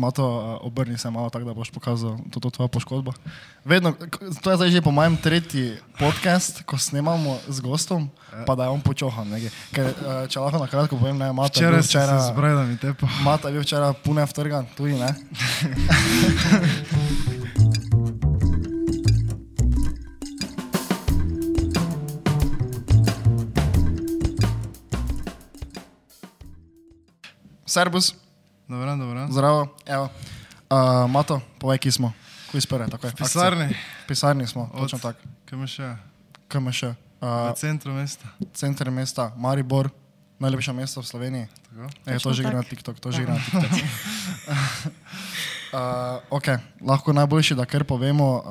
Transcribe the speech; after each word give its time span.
Mato, 0.00 0.24
uh, 0.24 0.66
obrni 0.66 0.98
se 0.98 1.10
malo 1.10 1.30
tako, 1.30 1.44
da 1.44 1.54
boš 1.54 1.70
pokazal 1.70 2.16
to, 2.32 2.40
to 2.40 2.50
tvojo 2.50 2.68
poškodbo. 2.68 3.12
Vedno, 3.64 3.92
to 4.42 4.50
je 4.50 4.56
zdaj 4.56 4.70
že 4.70 4.82
po 4.82 4.90
mojem 4.90 5.16
tretji 5.16 5.76
podcast, 5.98 6.62
ko 6.64 6.78
snemamo 6.78 7.36
z 7.48 7.60
gostom, 7.60 8.08
pa 8.46 8.54
da 8.54 8.64
je 8.64 8.68
on 8.72 8.80
počohan. 8.80 9.28
nekaj. 9.28 9.50
Ker, 9.76 9.84
uh, 9.84 10.24
če 10.24 10.40
lahko 10.40 10.58
na 10.58 10.66
kratko 10.72 10.96
povem, 10.96 11.18
ne, 11.20 11.32
Mato 11.36 11.60
je 11.60 11.68
bil 11.68 11.76
Včeraj 11.76 11.82
sem 11.84 11.92
se 11.92 11.98
včeraj, 12.00 12.32
zbral, 12.32 12.56
da 12.56 12.64
mi 12.64 12.76
tepa. 12.80 13.06
Mata 13.20 13.48
je 13.48 13.60
bil 13.60 13.62
včeraj 13.62 13.92
pune 14.00 14.24
vtrgan, 14.24 14.66
tudi 14.76 14.96
ne. 14.96 15.12
Servus, 27.70 28.14
Dobro, 28.70 28.96
dobro. 28.96 29.26
zdravo. 29.30 29.66
Evo. 29.86 30.08
Uh, 30.70 31.10
Mato, 31.10 31.40
povej, 31.58 31.78
ki 31.82 31.90
smo. 31.90 32.12
Kuj 32.54 32.62
spere, 32.62 32.86
tako 32.86 33.06
je. 33.06 33.18
Pisarni, 33.18 33.66
V 33.66 34.06
pisarni 34.06 34.46
smo, 34.46 34.70
Od- 34.70 34.86
točno 34.86 34.98
tako. 34.98 35.66
še? 35.66 35.98
KMŠ. 36.46 36.82
Uh, 36.82 36.94
V 37.50 37.58
centru 37.58 37.90
mesta. 37.90 38.30
center 38.54 38.90
mesta, 38.90 39.34
Maribor, 39.34 39.90
najlepše 40.38 40.70
mesto 40.70 41.02
v 41.02 41.06
Sloveniji. 41.06 41.46
Tako? 41.50 41.90
E, 42.06 42.18
to 42.22 42.30
že 42.30 42.42
gre 42.46 42.54
na. 42.54 42.62
TikTok, 42.62 43.02
to 43.02 43.10
že 43.10 43.26
gre 43.26 43.34
na 43.34 43.42
TikTok. 43.42 43.74
uh, 45.74 46.22
ok, 46.30 46.46
lahko 46.86 47.10
najboljši, 47.10 47.58
da 47.58 47.66
kar 47.66 47.82
povemo, 47.82 48.38
uh, 48.38 48.42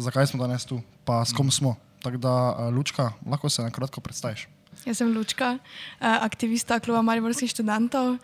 zakaj 0.00 0.32
smo 0.32 0.40
danes 0.40 0.64
tu, 0.64 0.80
pa 1.04 1.20
s 1.20 1.36
kom 1.36 1.52
smo. 1.52 1.76
Tako 2.00 2.16
da, 2.16 2.32
uh, 2.32 2.72
Lučka, 2.72 3.12
lahko 3.28 3.52
se 3.52 3.60
na 3.60 3.68
kratko 3.68 4.00
predstaviš. 4.00 4.48
Jaz 4.88 4.96
sem 5.04 5.12
Lučka, 5.12 5.60
uh, 5.60 5.60
aktivista 6.00 6.80
kluba 6.80 7.04
Mariborskih 7.04 7.52
študentov. 7.52 8.16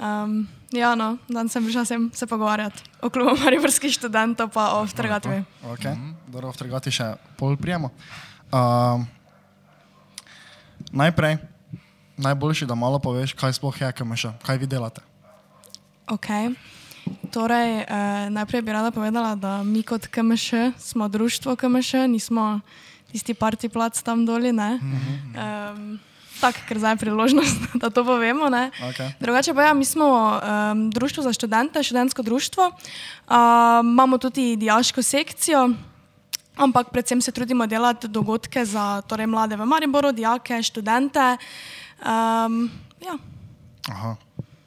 Um, 0.00 0.48
ja, 0.72 0.94
no, 0.96 1.18
danes 1.28 1.52
sem 1.52 1.64
prišla 1.64 1.84
sem 1.84 2.10
se 2.14 2.26
pogovarjati 2.26 2.82
o 3.04 3.10
klubu 3.10 3.36
Mariborskih 3.44 3.92
študentov 3.92 4.48
pa 4.48 4.80
o 4.80 4.84
vtrgatvi. 4.88 5.44
Okay. 5.76 5.92
Mm 5.92 6.00
-hmm. 6.00 6.32
Dobro, 6.32 6.50
vtrgati 6.50 6.90
še 6.90 7.14
pol 7.36 7.56
prijemo. 7.56 7.90
Uh, 8.52 9.04
najprej, 10.90 11.36
najboljši, 12.16 12.66
da 12.66 12.74
malo 12.74 12.98
poveš, 12.98 13.32
kaj 13.32 13.52
sploh 13.52 13.80
je 13.80 13.92
KMŠ, 13.92 14.26
kaj 14.42 14.58
vi 14.58 14.66
delate. 14.66 15.00
Okay. 16.06 16.54
Torej, 17.30 17.80
eh, 17.80 18.30
najprej 18.30 18.62
bi 18.62 18.72
rada 18.72 18.90
povedala, 18.90 19.34
da 19.34 19.62
mi 19.62 19.82
kot 19.82 20.06
KMŠ 20.06 20.74
smo 20.78 21.08
društvo 21.08 21.56
KMŠ, 21.56 21.92
nismo 22.08 22.60
tisti 23.12 23.34
parti 23.34 23.68
plac 23.68 24.02
tam 24.02 24.26
doli. 24.26 24.50
Um, 24.50 26.00
Tako, 26.40 26.58
ker 26.68 26.78
zdaj 26.80 26.96
je 26.96 27.02
priložnost, 27.04 27.58
da 27.80 27.90
to 27.90 28.04
povemo. 28.04 28.48
ne. 28.48 28.70
Okay. 28.80 29.12
Drugače 29.20 29.54
pa 29.54 29.62
ja, 29.62 29.74
mi 29.74 29.84
smo 29.84 30.40
um, 30.40 30.90
društvo 30.90 31.22
za 31.22 31.32
študente, 31.32 31.82
študentsko 31.82 32.22
društvo. 32.22 32.70
Um, 32.70 33.92
imamo 33.92 34.18
tudi 34.18 34.56
dijaško 34.56 35.02
sekcijo, 35.02 35.70
ampak 36.56 36.90
predvsem 36.90 37.20
se 37.20 37.32
trudimo 37.32 37.66
delati 37.66 38.08
dogodke 38.08 38.64
za 38.64 39.02
torej, 39.02 39.26
mlade 39.26 39.56
v 39.56 39.66
Mariboru, 39.66 40.12
dijake, 40.12 40.62
študente. 40.62 41.36
Um, 42.00 42.70
ja. 43.04 43.18
Aha. 43.88 44.16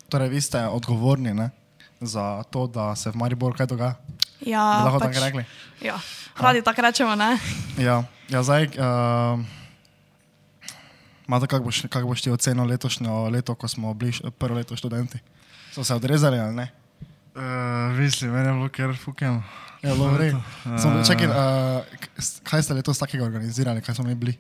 Torej, 0.10 0.30
vi 0.30 0.42
ste 0.42 0.68
odgovorni 0.68 1.34
ne, 1.34 1.50
za 2.02 2.44
to, 2.44 2.68
da 2.68 2.96
se 2.96 3.10
v 3.10 3.16
Mariboru 3.16 3.58
kaj 3.58 3.66
dogaja. 3.66 3.96
Ja, 4.46 4.84
lahko 4.84 5.00
pač, 5.00 5.16
tako 5.16 5.26
rekli? 5.26 5.44
Ja, 5.82 5.98
radi 6.38 6.62
tako 6.62 6.82
rečemo, 6.82 7.16
ne? 7.16 7.40
Ja, 7.80 8.04
ja 8.30 8.44
zdaj. 8.44 8.76
Uh, 8.78 9.63
Mate, 11.34 11.48
kako 11.48 11.66
boš, 11.66 11.82
kak 11.90 12.06
boš 12.06 12.22
ti 12.22 12.30
ocenil 12.30 12.66
letošnje 12.66 13.10
leto, 13.10 13.56
ko 13.56 13.68
smo 13.68 13.94
bili 13.94 14.14
prvo 14.38 14.56
leto 14.56 14.76
študenti? 14.76 15.18
So 15.74 15.82
se 15.84 15.96
odrezali 15.96 16.38
ali 16.40 16.54
ne? 16.54 16.70
Uh, 17.36 17.42
mislim, 17.98 18.32
meni 18.32 18.48
je 18.48 18.54
bilo 18.54 18.70
kar 18.70 18.94
fukeno. 18.98 19.44
Ja, 19.82 19.96
dobro. 19.96 20.24
Eh. 20.24 20.34
Čakaj, 21.08 21.28
uh, 21.28 21.82
kaj 22.44 22.64
ste 22.64 22.74
letos 22.74 23.02
takega 23.02 23.26
organizirali, 23.26 23.82
kaj 23.82 23.96
smo 23.96 24.06
mi 24.06 24.16
bili? 24.16 24.38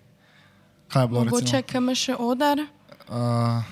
Kaj 0.87 1.03
je 1.03 1.07
bilo? 1.07 1.25
Mogoče 1.25 1.63
še 1.95 2.15
odar. 2.15 2.61
Uh, 3.09 3.63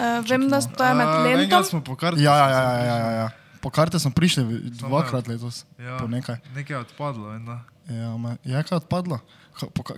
Uh, 0.00 0.24
vem, 0.24 0.48
da 0.48 0.60
to 0.60 0.84
je 0.84 0.94
med 0.94 1.06
Uh, 1.06 1.24
lentom. 1.24 1.40
enkrat 1.44 1.66
smo 1.66 1.80
po 1.84 1.96
karti. 1.96 2.22
ja, 2.22 2.32
ja, 2.36 2.48
ja, 2.48 2.62
ja, 2.62 2.80
ja, 2.80 2.96
ja, 2.96 3.10
ja. 3.10 3.28
Po 3.60 3.68
karte 3.70 3.98
smo 3.98 4.10
prišli 4.10 4.70
dvakrat 4.80 5.28
letos. 5.28 5.66
Ja, 5.78 5.98
Po 6.00 6.08
nekaj. 6.08 6.36
nekaj 6.54 6.76
je 6.76 6.80
odpadlo. 6.80 7.38
da. 7.38 7.60
Ja, 7.90 8.16
me, 8.16 8.36
je 8.44 8.62
kaj 8.62 8.76
odpadlo? 8.76 9.18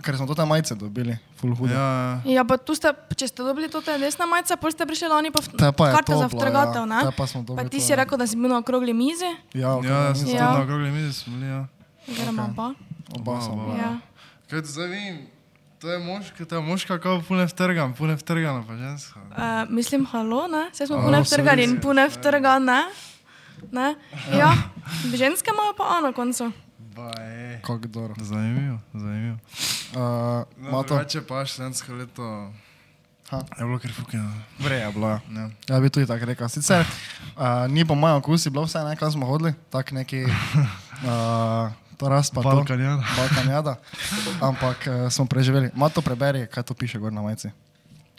Ker 0.03 0.17
smo 0.17 0.27
to 0.27 0.35
te 0.35 0.45
majice 0.45 0.75
dobili, 0.75 1.17
full 1.39 1.55
hude. 1.55 1.73
Ja, 1.73 2.21
Ja, 2.25 2.43
pa 2.43 2.57
tu 2.57 2.75
ste, 2.75 2.91
če 3.15 3.27
ste 3.27 3.43
dobili 3.43 3.69
to 3.71 3.81
te 3.81 3.95
desne 3.97 4.25
majice, 4.25 4.57
pa 4.59 4.71
ste 4.71 4.85
prišli 4.85 5.07
po 5.31 5.39
Te 5.41 5.71
pa 5.71 5.87
je 5.87 5.93
karte 5.95 6.13
za 6.13 6.27
toplo, 6.27 6.39
vtrgatev, 6.39 6.83
ja. 6.83 6.85
ne? 6.85 6.99
Te 7.03 7.11
pa 7.17 7.27
smo 7.27 7.41
dobili 7.43 7.63
Pa 7.63 7.69
ti 7.69 7.79
to, 7.79 7.85
si 7.85 7.91
ja. 7.91 7.95
rekel, 7.95 8.17
da 8.17 8.27
si 8.27 8.35
bil 8.35 8.49
na 8.49 8.57
okrogli 8.59 8.93
mizi, 8.93 9.29
Ja, 9.53 9.79
ja, 9.83 10.11
ja 10.11 10.15
sem 10.15 10.27
Ja. 10.27 10.35
ja. 10.35 10.51
na 10.53 10.61
okrogli 10.63 10.91
mizi 10.91 11.13
smo 11.13 11.33
bili. 11.33 11.47
Ja. 11.47 11.67
gremo 12.07 12.43
Ok. 12.43 12.55
pa. 12.55 12.67
oba 13.15 13.41
smo. 13.41 13.53
Oba. 13.53 13.77
Ja. 13.77 13.91
Kaj 14.49 14.61
ti 14.61 14.67
zdaj 14.67 14.87
vidim? 14.87 15.17
To 15.79 15.91
je 15.91 15.99
moška, 15.99 16.45
to 16.45 16.55
je 16.55 16.61
moška, 16.61 16.95
kako 16.99 17.23
pune 17.27 17.43
vtrgan, 17.45 17.91
pune 17.93 18.15
vtrgana 18.15 18.63
pa 18.67 18.75
ženska. 18.75 19.19
Uh, 19.19 19.67
mislim, 19.69 20.05
halo, 20.05 20.47
ne? 20.47 20.69
Vse 20.71 20.87
smo 20.87 21.01
pune 21.03 21.19
vtrgani 21.21 21.63
in 21.63 21.79
pune 21.81 22.07
vtrgane. 22.07 22.83
Ne? 23.71 23.95
Ja, 24.31 24.51
ženske 25.15 25.51
imajo 25.51 25.73
pa 25.77 25.83
A 25.97 26.01
na 26.01 26.11
koncu. 26.15 26.51
Kako 27.61 27.87
dobro. 27.87 28.13
Zanimivo, 28.17 28.79
zanimivo. 28.93 29.37
Uh, 29.91 29.99
No, 30.57 30.71
Mato, 30.71 30.83
drugače 30.87 31.21
pa 31.21 31.45
študentsko 31.45 31.93
leto 31.93 32.51
Ha. 33.29 33.37
je 33.59 33.65
bilo 33.65 33.79
kar 33.79 33.91
fukeno. 33.93 34.33
vre 34.59 34.75
je 34.75 34.91
bilo. 34.91 35.07
ja. 35.07 35.19
Ja. 35.31 35.49
Ja, 35.69 35.79
bi 35.79 35.89
tudi 35.89 36.07
tako 36.07 36.25
rekel. 36.25 36.49
Sicer 36.49 36.85
uh, 37.37 37.43
ni 37.69 37.85
po 37.85 37.95
mojem 37.95 38.17
okusu 38.17 38.49
bilo 38.49 38.65
vse, 38.65 38.79
ne, 38.79 38.95
kam 38.95 39.11
smo 39.11 39.25
hodili, 39.25 39.53
tak 39.69 39.91
neki 39.91 40.23
uh, 40.27 41.71
to 41.97 42.09
rast 42.09 42.33
pa 42.33 42.41
to. 42.41 42.49
Balkanjana. 42.49 43.03
Balkanjada. 43.17 43.75
Ampak 44.41 44.77
uh, 44.87 45.11
smo 45.11 45.25
preživeli. 45.25 45.69
Mato 45.75 46.01
preberi, 46.01 46.47
kaj 46.47 46.63
to 46.63 46.73
piše 46.73 46.99
gor 46.99 47.13
na 47.13 47.21
majici. 47.21 47.49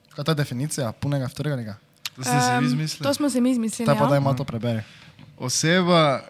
Kaj 0.08 0.22
je 0.22 0.24
ta 0.24 0.34
definicija 0.34 0.92
punega 0.92 1.26
vtrganega? 1.26 1.76
To 2.16 2.22
izmislili? 2.62 3.02
to 3.02 3.14
smo 3.14 3.30
si 3.30 3.40
mi 3.40 3.50
izmislili. 3.50 3.92
Te 3.92 3.98
pa 3.98 4.06
daj 4.06 4.16
Ja. 4.16 4.20
Mato 4.20 4.44
preberi. 4.44 4.82
Oseba, 5.38 6.20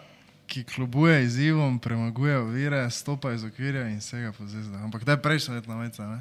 ki 0.46 0.64
kljubuje 0.64 1.24
izzivom, 1.24 1.78
premaguje 1.78 2.38
ovire, 2.38 2.90
stopa 2.90 3.32
iz 3.32 3.44
okvirja 3.44 3.88
in 3.88 3.98
vsega 3.98 4.32
po 4.32 4.46
zvezdah. 4.46 4.84
Ampak 4.84 5.04
to 5.04 5.10
je 5.10 5.22
prejšnja 5.22 5.54
letna 5.54 5.76
majica, 5.76 6.06
ne? 6.06 6.20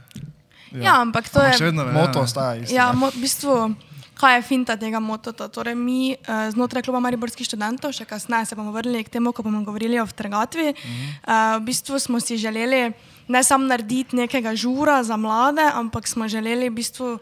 ja, 0.81 1.01
ampak 1.01 1.29
to 1.29 1.39
Ampak 1.39 1.57
še 1.57 1.63
je. 1.63 1.69
vedno 1.69 1.85
velja. 1.85 1.99
Moto 1.99 2.23
ostaja 2.25 2.57
isto. 2.61 2.73
Ja, 2.73 2.89
mo, 2.97 3.11
v 3.13 3.21
bistvu, 3.21 3.75
kaj 4.17 4.39
je 4.39 4.45
finta 4.47 4.77
tega 4.79 4.97
motota? 5.03 5.45
Torej, 5.51 5.75
mi 5.77 6.15
uh, 6.15 6.49
znotraj 6.49 6.85
kluba 6.85 7.03
Mariborskih 7.03 7.45
študentov, 7.45 7.93
še 7.93 8.07
kasneje 8.09 8.49
se 8.49 8.57
bomo 8.57 8.73
vrnili 8.73 9.03
k 9.05 9.13
temu, 9.13 9.35
ko 9.35 9.45
bomo 9.45 9.61
govorili 9.67 10.01
o 10.01 10.07
vtrgatvi. 10.09 10.73
Uh 10.73 10.77
-huh. 10.77 11.09
uh, 11.27 11.61
v 11.61 11.65
bistvu 11.69 11.99
smo 11.99 12.19
si 12.19 12.37
želeli 12.37 12.93
ne 13.27 13.43
samo 13.43 13.67
narediti 13.67 14.15
nekega 14.15 14.55
žura 14.55 15.03
za 15.03 15.17
mlade, 15.17 15.63
ampak 15.73 16.07
smo 16.07 16.27
želeli 16.27 16.69
v 16.69 16.73
bistvu 16.73 17.19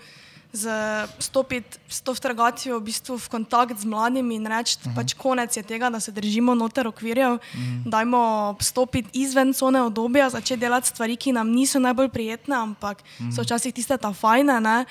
stopiti 1.19 1.77
s 1.87 2.01
to 2.01 2.13
vtrgatvijo 2.13 2.79
v, 2.79 2.83
bistvu 2.83 3.15
v 3.17 3.29
kontakt 3.29 3.79
z 3.79 3.85
mladimi 3.85 4.35
in 4.35 4.47
reči, 4.47 4.77
uh 4.77 4.91
-huh. 4.91 4.95
pač 4.95 5.13
konec 5.13 5.57
je 5.57 5.63
tega, 5.63 5.89
da 5.89 5.99
se 5.99 6.11
držimo 6.11 6.55
noter 6.55 6.87
okvirjev, 6.87 7.33
uh 7.33 7.39
-huh. 7.39 7.89
dajmo 7.89 8.55
stopiti 8.59 9.09
izven 9.13 9.53
cone 9.53 9.81
obdobja, 9.81 10.29
začeti 10.29 10.59
delati 10.59 10.87
stvari, 10.87 11.15
ki 11.15 11.31
nam 11.31 11.47
niso 11.49 11.79
najbolj 11.79 12.09
prijetne, 12.09 12.55
ampak 12.55 12.97
uh 12.97 13.25
-huh. 13.25 13.35
so 13.35 13.41
včasih 13.41 13.73
tiste 13.73 13.97
ta 13.97 14.13
fajne. 14.13 14.61
ne. 14.61 14.85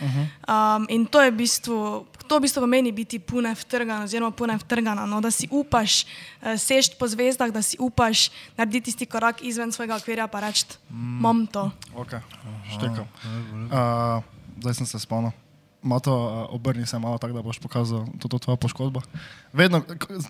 Um, 0.49 0.87
in 0.89 1.07
to 1.07 1.21
je 1.21 1.31
v 1.31 1.37
bistvu. 1.37 2.07
To 2.27 2.39
v 2.39 2.41
bistvu 2.41 2.61
pomeni 2.61 2.93
biti 2.93 3.19
pune 3.19 3.55
vtrgana, 3.55 4.05
oziroma 4.05 4.31
pune 4.31 4.59
vtrgana, 4.59 5.07
no, 5.07 5.21
da 5.21 5.31
si 5.31 5.49
upaš 5.51 6.05
uh, 6.05 6.55
sežt 6.57 6.99
po 6.99 7.09
zvezdah, 7.09 7.51
da 7.51 7.63
si 7.63 7.77
upaš 7.81 8.31
narediti 8.57 8.85
tisti 8.85 9.07
korak 9.07 9.43
izven 9.43 9.73
svojega 9.73 9.97
okvirja 9.97 10.29
in 10.35 10.41
reči: 10.41 10.65
Imam 10.91 11.47
to. 11.47 11.71
Ok, 11.95 12.11
štekam. 12.75 13.07
Uh, 13.67 14.23
zdaj 14.59 14.75
sem 14.75 14.87
se 14.87 14.99
spomnil. 14.99 15.33
Mato, 15.83 16.13
obrni 16.51 16.85
se 16.85 16.99
malo 16.99 17.17
tako, 17.17 17.33
da 17.33 17.43
boš 17.43 17.59
pokazal 17.59 18.05
to, 18.19 18.29
to 18.29 18.39
tvojo 18.39 18.57
poškodbo. 18.59 19.01
Vedno, 19.51 19.81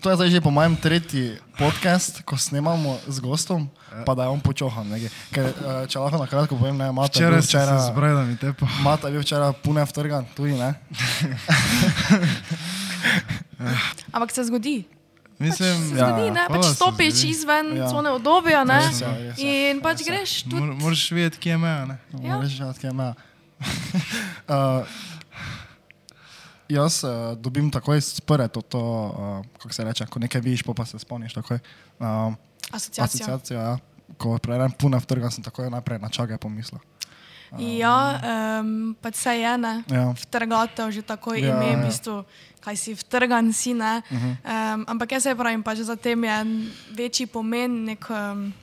to 0.01 0.09
je 0.09 0.15
zdaj 0.15 0.29
že 0.29 0.39
po 0.39 0.49
mojem 0.49 0.75
tretji 0.75 1.35
podcast, 1.53 2.21
ko 2.21 2.37
snemamo 2.37 2.97
z 3.03 3.19
gostom, 3.19 3.67
pa 4.05 4.15
da 4.15 4.23
je 4.23 4.29
on 4.29 4.39
počohan. 4.39 4.87
nekaj. 4.87 5.09
Ker, 5.29 5.45
če 5.85 5.99
lahko 5.99 6.17
na 6.17 6.25
kratko 6.25 6.55
povem, 6.55 6.77
ne, 6.77 6.87
Mato 6.89 7.19
je 7.19 7.27
bil 7.27 7.35
Včeraj 7.35 7.41
sem 7.41 7.51
se 7.51 7.57
včeraj, 7.57 7.79
zbral, 7.85 8.15
da 8.15 8.23
mi 8.23 8.37
tepa. 8.37 8.65
Mata 8.79 9.07
je 9.07 9.13
bil 9.13 9.21
včeraj 9.21 9.51
pune 9.59 9.83
vtrgan, 9.83 10.23
tudi 10.31 10.53
ne. 10.53 10.71
Ampak 14.11 14.31
se 14.31 14.43
zgodi. 14.43 14.83
Mislim, 15.39 15.73
Se 15.85 15.95
Ja, 15.95 16.07
zgodi, 16.07 16.31
ne, 16.31 16.45
pač 16.47 16.65
stopiš 16.69 17.23
izven 17.25 17.73
Ja. 17.73 17.83
ja. 17.83 17.89
cone 17.89 18.09
obdobja 18.11 18.63
ne, 18.63 18.77
Res 18.79 19.01
je, 19.01 19.07
res 19.19 19.37
je, 19.37 19.71
in 19.71 19.81
pač 19.81 19.97
res 19.97 19.99
je. 19.99 20.05
greš 20.07 20.31
tudi. 20.43 20.55
mor, 20.55 20.69
moraš 20.77 21.11
vedeti, 21.11 21.37
kje 21.39 21.49
je 21.49 21.57
meja. 21.57 21.85
ne? 21.85 21.97
Ja. 22.13 22.35
Moraš 22.35 22.51
že 22.51 22.63
odkje 22.63 22.89
ima. 22.89 23.09
uh, 24.47 24.85
Jaz 26.71 27.03
uh, 27.03 27.33
dobim 27.35 27.67
takoj 27.71 27.99
spore 28.01 28.47
to, 28.47 28.61
to 28.61 28.79
uh, 28.79 29.45
kako 29.59 29.73
se 29.73 29.83
reče, 29.83 30.07
ko 30.07 30.19
nekaj 30.23 30.41
vidiš, 30.41 30.63
pa, 30.63 30.73
pa 30.73 30.85
se 30.85 30.99
spomniš 30.99 31.35
takoj. 31.35 31.59
Uh, 31.99 32.33
Asociacija. 32.71 33.05
asociacijo, 33.05 33.59
ja. 33.59 33.77
Ko 34.17 34.37
preberem 34.37 34.71
puna 34.71 34.99
vtrga, 34.99 35.31
sem 35.31 35.43
takoj 35.43 35.69
najprej 35.71 35.99
na 35.99 36.09
čakaj 36.09 36.37
pomislil. 36.37 36.79
Ja, 37.59 38.15
um, 38.63 38.95
pač 38.95 39.19
se 39.19 39.33
je 39.35 39.57
ne. 39.59 39.83
Ja. 39.91 40.15
Vtrgatev 40.15 40.91
že 40.95 41.03
tako 41.03 41.35
Ja, 41.35 41.51
ja, 41.51 41.55
ime, 41.55 41.67
ja. 41.67 41.77
v 41.79 41.91
bistvu, 41.91 42.15
kaj 42.63 42.75
si 42.79 42.95
vtrgan, 42.95 43.51
si 43.51 43.75
ne. 43.75 43.99
Uh 44.07 44.15
-huh. 44.15 44.33
um, 44.75 44.85
ampak 44.87 45.11
jaz 45.11 45.23
se 45.23 45.35
pravim, 45.35 45.63
pač 45.63 45.83
za 45.83 45.95
tem 45.95 46.23
je 46.23 46.45
večji 46.95 47.25
pomen, 47.27 47.85
nek, 47.85 48.07
um, 48.09 48.53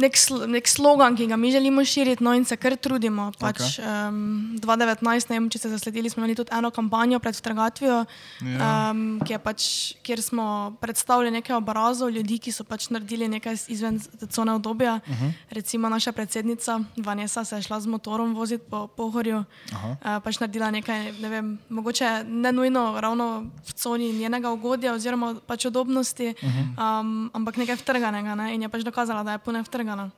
nek, 0.00 0.16
sl 0.18 0.46
nek 0.50 0.68
slogan, 0.68 1.16
ki 1.16 1.26
ga 1.30 1.36
mi 1.36 1.52
želimo 1.52 1.84
širiti, 1.84 2.24
no 2.24 2.34
in 2.34 2.44
se 2.44 2.56
kar 2.56 2.76
trudimo. 2.76 3.30
Pač, 3.38 3.78
okay. 3.78 4.08
um, 4.08 4.58
2019, 4.62 5.30
ne 5.30 5.38
vem, 5.38 5.48
če 5.50 5.58
ste 5.62 5.70
zasledili, 5.72 6.10
smo 6.10 6.22
imeli 6.22 6.36
tudi 6.38 6.50
eno 6.54 6.70
kampanjo 6.74 7.20
pred 7.22 7.36
vtrgatvijo, 7.38 8.04
Ja. 8.44 8.90
um, 8.90 9.20
ki 9.24 9.38
pač, 9.42 9.94
kjer 10.04 10.22
smo 10.22 10.74
predstavili 10.80 11.30
nekaj 11.30 11.56
obrazov 11.56 12.10
ljudi, 12.10 12.38
ki 12.38 12.52
so 12.52 12.64
pač 12.66 12.88
naredili 12.90 13.28
nekaj 13.28 13.66
izven 13.72 14.00
cone 14.30 14.52
obdobja. 14.52 15.00
Uh 15.06 15.14
-huh. 15.14 15.32
Recimo 15.50 15.88
naša 15.88 16.12
predsednica 16.12 16.80
Vanessa 16.96 17.44
se 17.44 17.56
je 17.56 17.62
šla 17.62 17.80
z 17.80 17.86
motorom 17.86 18.34
voziti 18.34 18.64
po 18.70 18.86
Pohorju, 18.86 19.38
uh, 19.38 20.20
pač 20.24 20.40
naredila 20.40 20.70
nekaj, 20.70 21.12
ne 21.20 21.28
vem, 21.28 21.58
mogoče 21.68 22.24
ne 22.26 22.52
nujno 22.52 23.00
ravno 23.00 23.46
v 23.66 23.72
coni 23.72 24.12
njenega 24.12 24.50
ugodja 24.50 24.92
oziroma 24.94 25.34
pač 25.46 25.64
udobnosti, 25.64 26.34
uh 26.42 26.48
-huh. 26.48 27.00
um, 27.00 27.30
ampak 27.32 27.56
nekaj 27.56 27.76
vtrganega 27.76 28.34
ne? 28.34 28.54
in 28.54 28.62
je 28.62 28.68
pač 28.68 28.82
dokazala, 28.82 29.22
da 29.22 29.32
je 29.32 29.38
pune 29.38 29.62
vtrgana. 29.84 30.10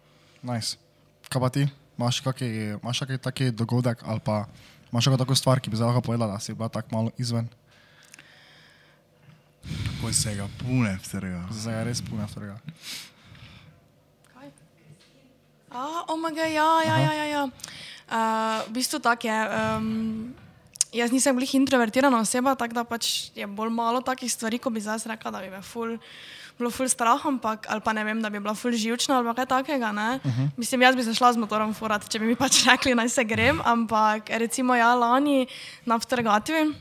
Nice. 0.47 0.79
Kaj 1.27 1.41
pa 1.43 1.51
ti? 1.51 1.67
Imaš 1.99 2.23
kakšen 2.23 3.19
taki 3.19 3.51
dogodek 3.51 4.05
ali 4.07 4.21
pa 4.23 4.47
imaš 4.93 5.11
kakšno 5.11 5.19
tako 5.19 5.35
stvar, 5.35 5.61
ki 5.61 5.71
bi 5.71 5.77
zdaj 5.77 5.91
lahko 5.91 6.07
povedala, 6.07 6.39
da 6.39 6.41
si 6.41 6.55
bila 6.55 6.69
tako 6.69 6.95
malo 6.95 7.11
izven? 7.19 7.49
Poj 10.01 10.15
se 10.15 10.35
ga 10.39 10.47
pune 10.63 10.95
vsega. 11.03 11.43
Zdaj 11.51 11.75
je 11.75 11.85
res 11.85 12.03
puno 12.03 12.23
tega. 12.31 12.55
Kaj? 14.31 14.51
A, 15.75 16.07
omega, 16.15 16.47
ja, 16.47 16.71
ja, 16.87 16.97
ja. 17.03 17.13
ja, 17.13 17.27
ja. 17.27 17.45
Uh, 18.07 18.71
v 18.71 18.79
bistvu 18.79 19.03
tako 19.03 19.27
je. 19.27 19.39
Um, 19.51 20.35
jaz 20.95 21.11
nisem 21.11 21.35
bil 21.35 21.49
introvertirana 21.59 22.23
oseba, 22.23 22.55
tako 22.55 22.79
da 22.79 22.85
pač 22.87 23.35
je 23.35 23.47
bolj 23.47 23.75
malo 23.75 23.99
takih 24.01 24.31
stvari, 24.31 24.63
ko 24.63 24.71
bi 24.71 24.81
zdaj 24.81 25.11
rekla, 25.11 25.35
da 25.35 25.43
bi 25.43 25.51
me 25.51 25.63
ful. 25.67 25.99
Bilo 26.57 26.71
ful 26.73 26.89
strah, 26.89 27.21
ampak, 27.29 27.67
ali 27.69 27.81
pa 27.85 27.93
ne 27.93 28.05
vem, 28.05 28.23
da 28.23 28.31
bi 28.33 28.41
bila 28.41 28.55
ful 28.55 28.73
živčna 28.73 29.19
ali 29.19 29.35
kaj 29.35 29.47
takega. 29.47 29.91
Uh 29.91 30.31
-huh. 30.31 30.49
Mislim, 30.57 30.83
jaz 30.83 30.97
bi 30.97 31.05
se 31.05 31.15
šla 31.15 31.33
z 31.33 31.37
motorom 31.37 31.75
furat, 31.75 32.09
če 32.09 32.19
bi 32.19 32.27
mi 32.27 32.37
pač 32.37 32.65
rekli, 32.67 32.95
naj 32.95 33.09
se 33.09 33.25
grem, 33.25 33.61
ampak 33.65 34.31
recimo 34.31 34.75
ja, 34.75 34.95
lani 34.95 35.47
na 35.85 35.97
vtrgatvi 35.97 36.75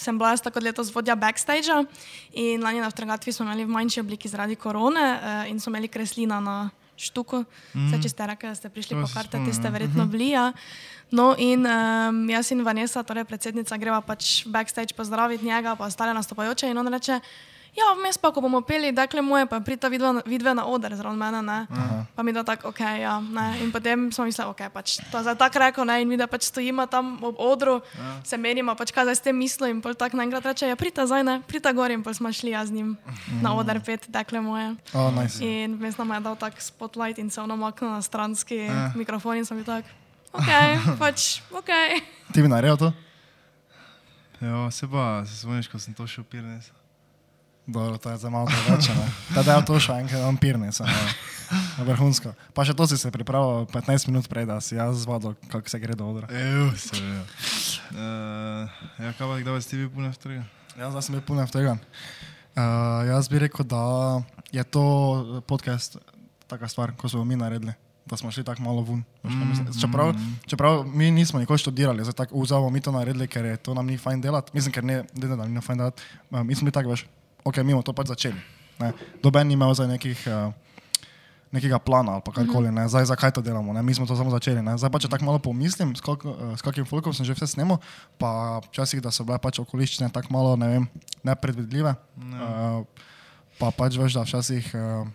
sem 0.00 0.18
bila 0.18 0.30
jaz 0.30 0.40
tako 0.40 0.60
letos 0.60 0.94
vodja 0.94 1.14
backstage 1.14 1.68
in 2.32 2.62
lani 2.62 2.80
na 2.80 2.88
vtrgatvi 2.88 3.32
smo 3.32 3.46
imeli 3.46 3.64
v 3.64 3.68
manjši 3.68 4.00
obliki 4.00 4.28
zaradi 4.28 4.56
korone 4.56 5.06
uh, 5.12 5.50
in 5.50 5.60
smo 5.60 5.70
imeli 5.70 5.88
kreslina 5.88 6.40
na 6.40 6.70
štuku. 7.00 7.44
Mm. 7.72 7.88
Zdaj, 7.88 8.00
če 8.04 8.08
ste 8.12 8.26
rekli, 8.28 8.48
da 8.50 8.56
ste 8.58 8.68
prišli 8.68 8.96
To 8.96 9.04
po 9.04 9.08
karte, 9.08 9.38
spomnim, 9.38 9.56
ste 9.56 9.68
ja. 9.68 9.72
verjetno 9.72 10.04
bili. 10.10 10.32
Ja. 10.34 10.50
No, 11.10 11.32
in 11.38 11.64
um, 11.64 12.18
jaz 12.28 12.52
in 12.52 12.60
Vanessa, 12.66 13.02
torej 13.06 13.24
predsednica, 13.24 13.78
greva 13.80 14.02
pač 14.04 14.44
backstage 14.44 14.92
pozdraviti 14.96 15.48
njega, 15.48 15.74
pa 15.80 15.88
ostale 15.88 16.12
nastopajoče. 16.14 16.68
In 16.68 16.78
on 16.78 16.92
reče, 16.92 17.20
ja, 17.76 17.86
vmes 17.96 18.18
pa, 18.18 18.32
ko 18.34 18.40
bomo 18.40 18.60
peli, 18.60 18.90
dakle 18.92 19.22
moje, 19.22 19.46
pa 19.46 19.60
prita 19.60 19.88
vidva, 19.88 20.22
vidve 20.26 20.54
na 20.54 20.66
oder 20.66 20.92
zraven 20.94 21.18
mene. 21.18 21.40
Ne? 21.42 21.58
Pa 22.14 22.22
mi 22.22 22.32
da 22.32 22.42
tako, 22.42 22.68
ok, 22.68 22.80
ja. 23.00 23.20
Ne? 23.20 23.62
In 23.62 23.70
potem 23.72 24.08
smo 24.12 24.24
mislili, 24.26 24.50
ok, 24.50 24.62
pač 24.74 24.98
to 25.12 25.22
je 25.22 25.34
tako 25.38 25.58
rekel, 25.62 25.84
ne? 25.86 26.02
in 26.02 26.08
mi 26.08 26.16
da 26.18 26.26
pač 26.26 26.48
stojimo 26.50 26.86
tam 26.90 27.16
ob 27.24 27.38
odru, 27.38 27.78
ja. 27.94 28.20
se 28.24 28.36
menimo, 28.36 28.74
pač 28.74 28.90
kaj 28.92 29.04
zdaj 29.08 29.16
s 29.16 29.24
tem 29.24 29.36
misli. 29.38 29.70
In 29.70 29.80
pol 29.80 29.94
tako 29.94 30.18
naenkrat 30.18 30.44
reče, 30.50 30.66
ja, 30.68 30.76
prita 30.76 31.06
zdaj, 31.06 31.22
ne, 31.24 31.36
prita 31.46 31.72
gor 31.72 31.90
in 31.94 32.02
pol 32.02 32.14
smo 32.14 32.32
šli 32.32 32.50
jaz 32.52 32.68
z 32.68 32.80
njim 32.80 32.96
na 33.42 33.54
oder 33.54 33.78
pet, 33.80 34.06
dakle 34.10 34.40
moje. 34.42 34.74
Oh, 34.92 35.08
nice. 35.14 35.38
In 35.40 35.78
vmes 35.78 35.96
nam 35.96 36.10
je 36.16 36.20
dal 36.26 36.36
tak 36.36 36.58
spotlight 36.60 37.18
in 37.18 37.30
se 37.30 37.40
on 37.40 37.50
omaknil 37.50 37.90
na 37.90 38.02
stranski 38.02 38.66
Ja. 38.66 38.90
mikrofon 38.98 39.36
in 39.40 39.46
sem 39.46 39.56
bil 39.56 39.64
tak, 39.64 39.84
ok, 40.34 40.50
pač, 41.02 41.40
ok. 41.54 41.70
Ti 42.34 42.42
bi 42.42 42.48
naredil 42.50 42.76
to? 42.76 42.90
Ja, 44.40 44.70
se 44.70 44.88
pa, 44.88 45.22
se 45.28 45.36
spomniš, 45.36 45.68
ko 45.68 45.78
sem 45.78 45.94
to 45.94 46.06
šel 46.06 46.24
pirnes. 46.24 46.70
Dobro, 47.70 47.98
to 47.98 48.10
je 48.10 48.16
za 48.16 48.30
malo 48.30 48.48
drugače. 48.50 48.92
Ta 49.34 49.42
da 49.42 49.54
je 49.54 49.64
to 49.64 49.78
še 49.78 49.94
enkrat 50.02 50.22
vampirnica. 50.26 50.86
Vrhunsko. 51.86 52.32
Pa 52.54 52.64
še 52.66 52.74
to 52.74 52.86
si 52.90 52.98
se 52.98 53.10
pripravil 53.14 53.66
15 53.70 54.10
minut 54.10 54.26
prej, 54.30 54.46
da 54.46 54.58
si 54.62 54.74
jaz 54.74 55.02
zvadil, 55.02 55.34
kako 55.50 55.70
se 55.70 55.78
gre 55.82 55.94
do 55.98 56.06
odra. 56.06 56.26
Evo, 56.30 56.70
se 56.78 56.98
ve. 56.98 57.22
Uh, 57.90 58.70
ja, 58.98 59.12
kaj 59.14 59.22
pa, 59.22 59.38
kdaj 59.42 59.62
si 59.62 59.70
ti 59.70 59.78
bil 59.82 59.90
pune 59.90 60.10
vtrega? 60.14 60.42
Jaz 60.78 60.94
zdaj 60.94 61.06
sem 61.06 61.14
bil 61.18 61.22
puno 61.26 61.46
tega. 61.50 61.76
Uh, 62.58 63.06
jaz 63.06 63.30
bi 63.30 63.42
rekel, 63.42 63.66
da 63.66 63.82
je 64.50 64.66
to 64.66 64.82
podcast 65.46 65.98
taka 66.50 66.66
stvar, 66.66 66.94
ko 66.98 67.10
smo 67.10 67.22
mi 67.22 67.38
naredili. 67.38 67.74
Da 68.10 68.18
smo 68.18 68.30
šli 68.34 68.42
tako 68.42 68.66
malo 68.66 68.82
ven. 68.82 69.04
mislim. 69.22 69.70
Čeprav, 69.78 70.14
čeprav 70.46 70.82
mi 70.82 71.10
nismo 71.14 71.38
nikoli 71.38 71.62
študirali, 71.62 72.02
zdaj 72.02 72.26
tako 72.26 72.42
vzamo 72.42 72.70
mi 72.70 72.82
to 72.82 72.90
naredili, 72.90 73.30
ker 73.30 73.46
je 73.46 73.56
to 73.62 73.74
nam 73.74 73.86
ni 73.86 73.98
fajn 73.98 74.20
delati. 74.20 74.50
Mislim, 74.54 74.74
ker 74.74 74.82
ne, 74.82 75.04
ne 75.14 75.26
da 75.30 75.38
nam 75.38 75.54
ni 75.54 75.62
fajn 75.62 75.78
delati. 75.78 76.02
Uh, 76.30 76.42
mi 76.42 76.54
smo 76.54 76.66
bili 76.66 76.74
tako, 76.74 76.90
veš, 76.90 77.06
ok, 77.44 77.62
mi 77.64 77.72
bomo 77.72 77.84
to 77.86 77.92
pač 77.96 78.12
začeli. 78.12 78.40
Ne. 78.80 78.92
Doben 79.22 79.48
ni 79.48 79.54
imel 79.58 79.74
za 79.74 79.86
nekih. 79.86 80.18
Uh, 80.26 80.52
nekega 81.50 81.78
plana 81.82 82.18
ali 82.18 82.34
karkoli, 82.34 82.70
ne, 82.70 82.86
zdaj 82.88 83.10
zakaj 83.10 83.34
to 83.34 83.42
delamo, 83.42 83.74
ne, 83.74 83.82
mi 83.82 83.94
smo 83.94 84.06
to 84.06 84.14
samo 84.16 84.30
začeli, 84.30 84.62
ne, 84.62 84.76
zdaj 84.78 84.90
pa 84.90 85.00
če 85.02 85.10
tako 85.10 85.26
malo 85.26 85.42
pomislim, 85.42 85.90
s, 85.98 86.02
kak, 86.02 86.22
eh, 86.22 86.54
s 86.54 86.62
kakim 86.62 86.86
folkom 86.86 87.14
sem 87.14 87.26
že 87.26 87.34
vse 87.34 87.50
snemal, 87.50 87.82
pa 88.22 88.62
včasih, 88.70 89.02
da 89.02 89.10
so 89.10 89.26
bile 89.26 89.38
pač 89.42 89.58
okoliščine 89.58 90.12
tako 90.14 90.30
malo, 90.30 90.54
ne 90.54 90.68
vem, 90.70 90.86
nepredvidljive, 91.26 91.90
uh, 91.90 92.86
pa 93.58 93.72
pač 93.74 93.98
veš, 93.98 94.14
da 94.14 94.22
včasih 94.22 94.70
uh, 94.78 95.10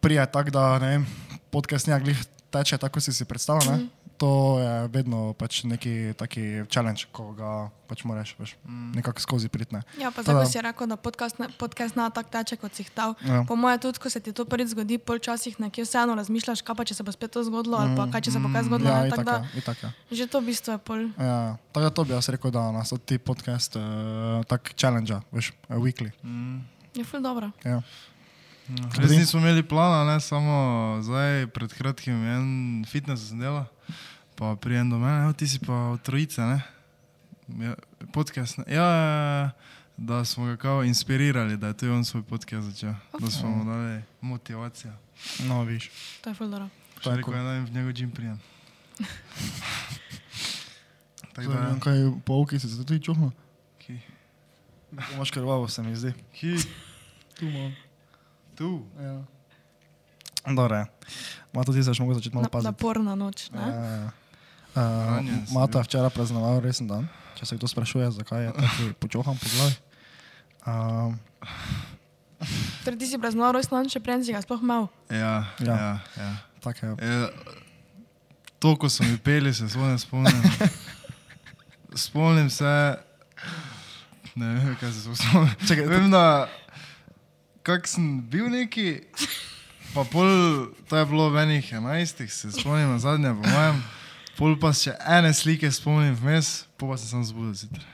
prije 0.00 0.24
tako, 0.32 0.56
da 0.56 0.64
ne 0.80 0.88
vem, 0.96 1.06
podcast 1.52 1.84
nekaj 1.84 2.04
glih 2.08 2.24
teče 2.48 2.80
tako, 2.80 2.96
kot 2.96 3.04
si 3.04 3.12
si 3.12 3.28
predstavljal, 3.28 3.68
ne, 3.68 3.92
to 4.18 4.58
je 4.58 4.88
vedno 4.90 5.32
pač 5.38 5.62
neki 5.62 6.12
taki 6.18 6.66
challenge, 6.66 7.06
ko 7.14 7.30
ga 7.38 7.70
pač 7.86 8.02
moraš, 8.02 8.34
veš, 8.36 8.56
nekako 8.66 9.22
skozi 9.22 9.48
pritne. 9.48 9.80
Ja, 9.96 10.10
pa 10.10 10.26
zdaj, 10.26 10.50
si 10.50 10.58
rekel, 10.60 10.90
da 10.90 10.98
podcast 10.98 11.38
ne, 11.38 11.46
podcast 11.54 11.94
ne 11.94 12.10
tako 12.10 12.34
teče, 12.34 12.58
kot 12.58 12.74
si 12.74 12.84
htel. 12.90 13.14
Ja. 13.22 13.46
Po 13.46 13.54
mojem, 13.54 13.78
tudi, 13.86 14.02
ko 14.02 14.10
se 14.10 14.20
ti 14.20 14.34
to 14.34 14.44
prvič 14.44 14.74
zgodi, 14.74 14.98
polčasih 14.98 15.56
nekje 15.62 15.86
vseeno 15.86 16.18
razmišljaš, 16.18 16.66
kaj 16.66 16.76
pa 16.76 16.84
če 16.84 16.98
se 16.98 17.06
bo 17.06 17.14
spet 17.14 17.32
to 17.32 17.46
zgodilo, 17.46 17.78
ali 17.78 17.94
pa 17.94 18.10
kaj 18.10 18.26
če 18.26 18.34
se 18.34 18.42
bo 18.42 18.50
kaj 18.50 18.66
zgodilo. 18.66 18.90
Ja, 18.90 19.06
ne, 19.06 19.14
itak, 19.14 19.24
da, 19.24 19.38
je, 19.46 19.62
itak, 19.62 19.86
je. 19.86 19.92
že 20.18 20.26
to 20.26 20.42
v 20.42 20.50
bistvu 20.50 20.74
je 20.74 20.82
pol. 20.82 21.06
Ja, 21.14 21.56
tako 21.70 21.86
da 21.86 21.94
to 21.94 22.06
bi 22.10 22.16
jaz 22.18 22.28
rekel, 22.34 22.52
da 22.52 22.68
nas 22.74 22.92
od 22.92 23.06
ti 23.06 23.22
podcast 23.22 23.78
uh, 23.78 24.42
tak 24.50 24.74
challenge, 24.74 25.14
veš, 25.30 25.54
uh, 25.70 25.78
weekly. 25.78 26.10
Je 26.98 27.06
ful 27.06 27.22
dobro. 27.22 27.54
Ja. 27.62 27.80
Res 28.68 29.14
nismo 29.16 29.40
imeli 29.40 29.62
plana, 29.64 30.04
ne, 30.04 30.20
samo 30.20 30.98
zdaj 31.00 31.46
pred 31.56 31.72
kratkim 31.72 32.20
en 32.28 32.48
fitness 32.84 33.30
sem 33.30 33.40
delal, 33.40 33.64
pa 34.38 34.56
prijem 34.56 34.86
do 34.86 34.96
mene, 34.96 35.32
ti 35.34 35.44
si 35.44 35.58
pa 35.58 35.74
od 35.90 36.00
trojice, 36.00 36.40
ne? 36.42 36.62
Ja, 37.58 37.74
podcast, 38.08 38.58
ne? 38.58 38.64
Ja, 38.68 38.84
ja, 38.84 39.06
ja, 39.36 39.50
da 39.98 40.24
smo 40.24 40.46
ga 40.46 40.56
kao 40.56 40.84
inspirirali, 40.84 41.56
da 41.56 41.66
je 41.66 41.74
tudi 41.74 41.92
on 41.92 42.04
svoj 42.04 42.22
podcast 42.22 42.66
začel, 42.66 42.92
da 43.14 43.26
smo 43.28 43.50
mu 43.50 43.64
dali 43.64 43.98
motivacijo. 44.20 44.92
No, 45.40 45.62
viš. 45.62 45.90
To 46.20 46.30
je 46.30 46.34
ful 46.34 46.48
dobro. 46.48 46.68
Še 47.00 47.10
rekel, 47.12 47.34
je, 47.34 47.42
da 47.42 47.52
jim 47.52 47.64
v 47.64 47.72
njegov 47.72 47.92
džim 47.92 48.10
prijem. 48.12 48.38
Tako 51.32 51.48
da, 51.48 51.58
Zdaj, 51.58 51.80
kaj 51.80 51.96
polki 52.24 52.58
si 52.58 52.68
se 52.68 52.78
tudi 52.78 53.00
čuhnil? 53.00 53.30
ki, 53.78 53.98
Imaš 55.12 55.30
krvavo, 55.30 55.68
se 55.68 55.82
mi 55.82 55.96
zdi. 55.96 56.12
ki, 56.32 56.54
Tu 57.34 57.46
imam. 57.46 57.74
tu. 58.54 58.86
Ja. 58.98 59.22
Dobre. 60.48 60.84
Mato, 61.52 61.72
ti 61.72 61.82
se 61.82 61.92
še 61.92 62.02
mogo 62.02 62.14
začeti 62.14 62.34
malo 62.34 62.42
Na, 62.42 62.50
paziti. 62.50 62.66
naporna 62.68 63.14
noč. 63.14 63.48
Ja, 63.48 63.60
Ne? 63.60 63.68
ja. 63.68 64.10
Uh, 64.78 65.18
Mata 65.50 65.82
včeraj 65.82 66.12
praznoval 66.14 66.60
resen 66.62 66.86
dan, 66.86 67.08
če 67.34 67.46
se 67.46 67.56
kdo 67.58 67.66
sprašuje, 67.66 68.10
zakaj 68.14 68.44
je 68.44 68.50
tako 68.52 68.82
počohan 69.00 69.34
po 69.34 69.46
glavi. 69.50 69.74
Uh, 70.62 71.14
Torej, 72.84 72.98
ti 72.98 73.06
si 73.10 73.18
praznoval 73.18 73.58
rojstni 73.58 73.74
dan, 73.74 73.88
še 73.90 73.98
prej 73.98 74.22
si 74.22 74.30
ga 74.30 74.38
sploh 74.38 74.62
imel. 74.62 74.86
Ja, 75.10 75.50
Ja. 75.58 75.74
ja, 75.74 75.92
ja. 76.14 76.30
tako 76.62 76.86
je. 76.86 76.92
ja. 77.02 77.26
To, 78.58 78.74
ko 78.74 78.86
so 78.86 79.02
mi 79.02 79.18
peli, 79.18 79.50
se 79.54 79.66
sploh 79.66 79.86
ne 79.86 79.98
spomnim. 79.98 80.38
Spomnim 81.94 82.50
se, 82.50 82.70
ne 84.34 84.46
vem, 84.54 84.76
kaj 84.78 84.92
se 84.92 85.14
spomnim. 85.16 85.50
Čakaj, 85.62 85.86
Vem, 85.86 86.10
da 86.10 86.46
kak 87.62 87.86
sem 87.86 88.22
bil 88.22 88.46
neki, 88.50 89.00
pa 89.94 90.04
pol, 90.04 90.28
to 90.86 90.94
je 90.94 91.04
bilo 91.06 91.30
v 91.30 91.42
enih 91.42 91.72
enajstih, 91.72 92.30
se 92.30 92.52
spomnim 92.52 92.90
na 92.90 92.98
zadnje, 92.98 93.34
po 93.34 93.42
mojem. 93.42 93.78
Pol 94.38 94.54
pa 94.60 94.70
še 94.70 94.94
ene 95.02 95.32
slike 95.34 95.66
spomnim 95.74 96.14
vmes, 96.14 96.68
pa 96.78 96.94
se 96.94 97.08
sem 97.10 97.24
zbudil 97.26 97.56
zjutraj. 97.58 97.86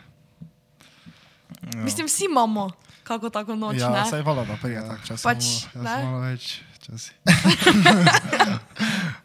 Ja. 1.72 1.80
Mislim, 1.86 2.06
vsi 2.06 2.24
imamo 2.28 2.68
kako 3.04 3.30
tako 3.30 3.56
noč. 3.56 3.76
Ja, 3.80 4.04
saj 4.04 4.20
vala, 4.22 4.44
da 4.44 4.56
prije 4.60 4.80
tak 4.84 5.00
čas. 5.06 5.22
Pač, 5.24 5.44
Jaz 5.74 5.84
ne? 5.84 6.04
malo 6.04 6.20
več 6.20 6.60
časi. 6.84 7.12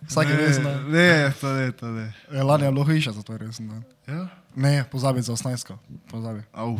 Vsak 0.09 0.29
je 0.29 0.35
resen 0.39 0.63
dan. 0.63 0.79
Ne, 0.91 1.31
to 1.41 1.47
ne, 1.53 1.71
to 1.75 1.85
ne. 1.91 2.07
Ja, 2.31 2.43
Lani 2.43 2.65
je 2.65 2.71
bilo 2.71 2.83
hujše 2.87 3.11
za 3.11 3.21
to 3.23 3.37
resen 3.37 3.67
dan. 3.67 3.83
Ja? 4.07 4.27
Ne, 4.55 4.83
pozabi 4.91 5.21
za 5.21 5.33
18. 5.35 5.75
Pozabi. 6.11 6.41
To 6.51 6.79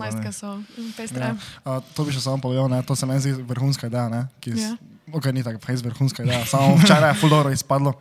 pa 0.00 0.08
18 0.08 0.24
ne. 0.24 0.32
so 0.32 0.62
pestre. 0.96 1.22
Ja. 1.22 1.36
A, 1.64 1.80
to 1.92 2.04
bi 2.04 2.12
še 2.12 2.20
samo 2.24 2.40
povedal, 2.42 2.68
ne, 2.72 2.80
to 2.82 2.96
se 2.96 3.06
meni 3.06 3.20
zdi 3.20 3.32
vrhunska 3.36 3.86
ideja, 3.92 4.08
ne, 4.08 4.26
ki, 4.40 4.50
Ja. 4.56 4.72
ja. 4.72 4.76
ok, 5.12 5.24
ni 5.30 5.44
tako, 5.44 5.60
fejs 5.60 5.84
vrhunska 5.84 6.24
ideja, 6.24 6.44
samo 6.48 6.74
včeraj 6.80 7.12
je 7.14 7.20
fuldo 7.20 7.44
izpadlo. 7.52 7.92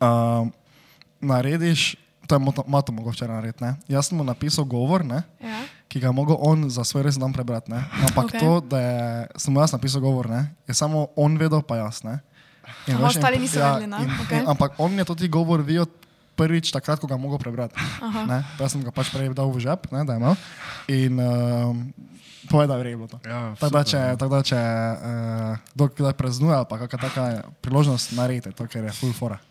Uh, 0.00 0.48
narediš, 1.20 1.96
to 2.26 2.34
je 2.34 2.38
moto, 2.38 2.64
mato 2.66 2.88
včeraj 2.88 3.36
narediti, 3.36 3.60
ne? 3.60 3.76
Jaz 3.86 4.08
sem 4.08 4.16
mu 4.16 4.24
napisal 4.24 4.64
govor, 4.64 5.04
ne? 5.04 5.22
Ja. 5.40 5.60
ki 5.90 5.98
ga 5.98 6.06
je 6.06 6.14
mogel 6.14 6.38
on 6.38 6.70
za 6.70 6.86
svoj 6.86 7.02
res 7.02 7.18
dan 7.18 7.34
prebrati. 7.34 7.66
Ne? 7.66 7.82
Ampak 8.06 8.24
Ok. 8.24 8.30
okay. 8.30 8.38
to, 8.38 8.50
da 8.62 8.78
je, 8.78 8.98
sem 9.36 9.50
mu 9.50 9.58
jaz 9.58 9.74
napisal 9.74 9.98
govor, 10.00 10.30
ne? 10.30 10.54
je 10.62 10.70
samo 10.70 11.10
on 11.18 11.34
vedel, 11.34 11.58
pa 11.60 11.76
jaz. 11.76 12.06
Ne? 12.06 12.22
In 12.86 12.94
Aha, 12.94 13.10
ostali 13.10 13.42
niso 13.42 13.58
ja, 13.58 13.74
vedeli, 13.74 13.90
ne? 13.90 13.98
in- 13.98 14.14
Ok. 14.22 14.30
in- 14.30 14.46
Ampak 14.46 14.78
on 14.78 14.94
je 14.94 15.04
to 15.04 15.14
ti 15.14 15.26
govor 15.26 15.60
videl 15.60 15.90
prvič 16.38 16.70
takrat, 16.70 17.02
ko 17.02 17.10
ga 17.10 17.18
je 17.18 17.20
mogel 17.20 17.42
prebrati. 17.42 17.74
Ne? 18.24 18.38
Pa 18.54 18.64
jaz 18.64 18.72
sem 18.72 18.80
ga 18.80 18.94
pač 18.94 19.10
prej 19.10 19.34
dal 19.34 19.50
v 19.50 19.58
žep, 19.58 19.90
ne, 19.90 20.06
da 20.06 20.14
je 20.14 20.20
imel. 20.22 20.34
In 20.88 21.12
um, 21.18 21.74
povedal, 22.46 22.78
da 22.78 22.86
je 22.86 22.94
bilo 22.94 23.10
to. 23.10 23.18
Ja, 23.26 23.58
Tako 23.58 23.74
da, 23.74 23.82
če, 23.82 23.98
no. 23.98 24.16
tako 24.16 24.30
da, 24.30 24.40
če 24.46 24.60
uh, 24.62 25.52
kdo 25.74 25.84
kdaj 25.90 26.14
praznuje, 26.14 26.58
pa 26.64 26.74
kakšna 26.78 26.98
taka 27.02 27.24
priložnost 27.60 28.14
naredite, 28.14 28.54
to, 28.54 28.64
ker 28.64 28.86
je 28.86 28.94
full 28.94 29.10
fora. 29.10 29.42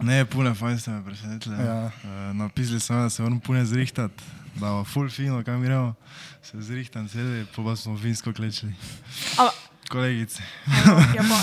Ne, 0.00 0.24
pune 0.24 0.54
fajn 0.54 0.78
ste 0.78 0.90
me 0.90 1.04
presenetili. 1.04 1.56
Ja. 1.56 1.90
Uh, 2.04 2.10
napisali 2.32 2.80
so, 2.80 2.94
me, 2.94 3.02
da 3.02 3.10
se 3.10 3.22
moram 3.22 3.40
pune 3.40 3.64
zrihtati, 3.64 4.22
da 4.54 4.66
bo 4.68 4.84
full 4.84 5.08
fino, 5.08 5.42
kam 5.44 5.62
gremo. 5.62 5.94
Se 6.42 6.60
zrihtam 6.60 7.08
celi, 7.08 7.46
pa 7.46 7.62
pa 7.62 7.76
smo 7.76 7.98
finsko 7.98 8.32
klečili. 8.32 8.72
A, 9.38 9.48
Kolegice. 9.88 10.42
ja, 11.14 11.22
pa, 11.22 11.38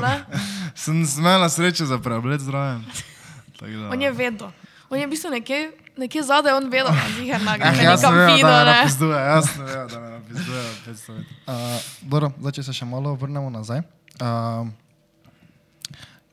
ne? 0.00 0.14
Sem 0.76 1.06
smela 1.06 1.48
srečo 1.48 1.86
za. 1.86 1.98
Tako 1.98 3.72
da- 3.72 3.88
On 3.88 4.02
je 4.02 4.12
vedel. 4.12 4.50
On 4.90 4.98
je 4.98 5.06
v 5.06 5.10
bistvu 5.10 5.30
nekje, 5.30 5.72
nekje 5.96 6.22
zadaj, 6.22 6.52
on 6.52 6.64
vedel, 6.64 6.88
da 6.88 7.02
je 7.02 7.14
ziger 7.14 7.42
na 7.42 7.54
Eh, 7.54 7.58
gre 7.58 7.82
jaz 7.82 8.00
sem 8.00 8.14
vedel, 8.14 8.38
da 8.38 8.48
me 8.48 8.64
ne. 8.64 8.72
napizduje, 8.72 9.18
jaz 9.18 9.44
sem 9.46 9.64
vedel, 9.64 9.88
da 9.88 10.00
me 10.00 10.10
napizduje 10.10 10.62
500 10.86 11.12
metrov. 11.12 11.16
Uh, 11.46 11.54
dobro, 12.02 12.32
zdaj, 12.38 12.52
če 12.52 12.62
se 12.62 12.72
še 12.72 12.84
malo 12.86 13.14
vrnemo 13.14 13.50
nazaj. 13.50 13.82
Uh, 14.16 14.68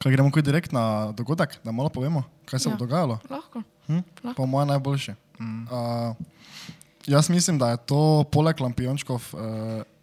kaj 0.06 0.14
gremo 0.14 0.30
kaj 0.30 0.46
direkt 0.46 0.70
na 0.70 1.10
dogodek, 1.18 1.58
da 1.66 1.74
malo 1.74 1.90
povemo, 1.90 2.22
kaj 2.46 2.60
se 2.60 2.70
Ja. 2.70 2.76
bo 2.76 2.86
dogajalo? 2.86 3.18
Lahko. 3.26 3.64
Hm? 3.88 4.02
Lahko. 4.22 4.36
Po 4.38 4.46
mojem 4.46 4.70
najboljši. 4.70 5.16
Mm. 5.40 5.66
Uh, 5.66 6.16
jaz 7.06 7.30
mislim, 7.30 7.58
da 7.58 7.74
je 7.74 7.78
to 7.90 8.24
poleg 8.30 8.62
lampiončkov 8.62 9.18
uh, 9.34 9.40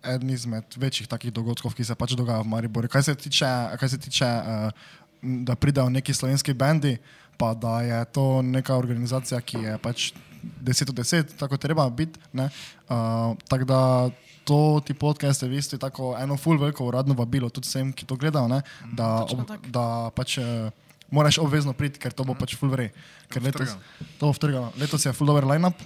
eden 0.02 0.30
izmed 0.30 0.64
večjih 0.76 1.06
takih 1.08 1.30
dogodkov, 1.32 1.74
ki 1.74 1.84
se 1.84 1.94
pač 1.94 2.16
dogaja 2.18 2.42
v 2.42 2.50
Mariboru. 2.50 2.90
Kaj 2.90 3.02
se 3.02 3.14
tiče, 3.14 3.46
kaj 3.78 3.88
se 3.88 3.98
tiče 3.98 4.26
uh, 4.26 4.74
da 5.22 5.54
pridejo 5.54 5.86
neki 5.88 6.10
slovenski 6.10 6.50
bendi, 6.52 6.96
pa 7.38 7.54
da 7.54 7.80
je 7.82 8.04
to 8.10 8.42
neka 8.42 8.74
organizacija, 8.76 9.40
ki 9.40 9.56
je 9.58 9.78
pač 9.78 10.12
10 10.42 10.90
od 10.90 10.96
10, 10.98 11.38
tako 11.38 11.56
treba 11.56 11.86
biti. 11.90 12.18
ne. 12.32 12.50
Uh, 12.90 13.38
tako 13.48 13.64
da 13.64 14.10
to 14.44 14.80
ti 14.86 14.94
podcaste, 14.94 15.48
vi 15.48 15.62
ste 15.62 15.78
tako 15.78 16.16
eno 16.18 16.36
full 16.36 16.60
veliko 16.60 16.86
uradno 16.86 17.14
vabilo 17.14 17.50
tudi 17.50 17.68
vsem, 17.68 17.92
ki 17.92 18.06
to 18.06 18.16
gledajo, 18.16 18.48
ne, 18.48 18.62
da, 18.92 19.26
Točno 19.26 19.46
ob, 19.46 19.66
da 19.70 19.84
pač 20.16 20.38
uh, 20.38 20.70
moraš 21.10 21.38
obvezno 21.38 21.72
priti, 21.72 22.00
ker 22.02 22.12
to 22.12 22.26
bo 22.26 22.34
pač 22.38 22.56
full 22.58 22.72
vrej. 22.72 22.92
Ker 23.32 23.44
letos, 23.44 23.76
to 24.18 24.28
bo 24.28 24.32
vtrgano. 24.36 24.72
Letos 24.80 25.06
je 25.06 25.12
full 25.16 25.30
dober 25.30 25.46
line-up, 25.46 25.78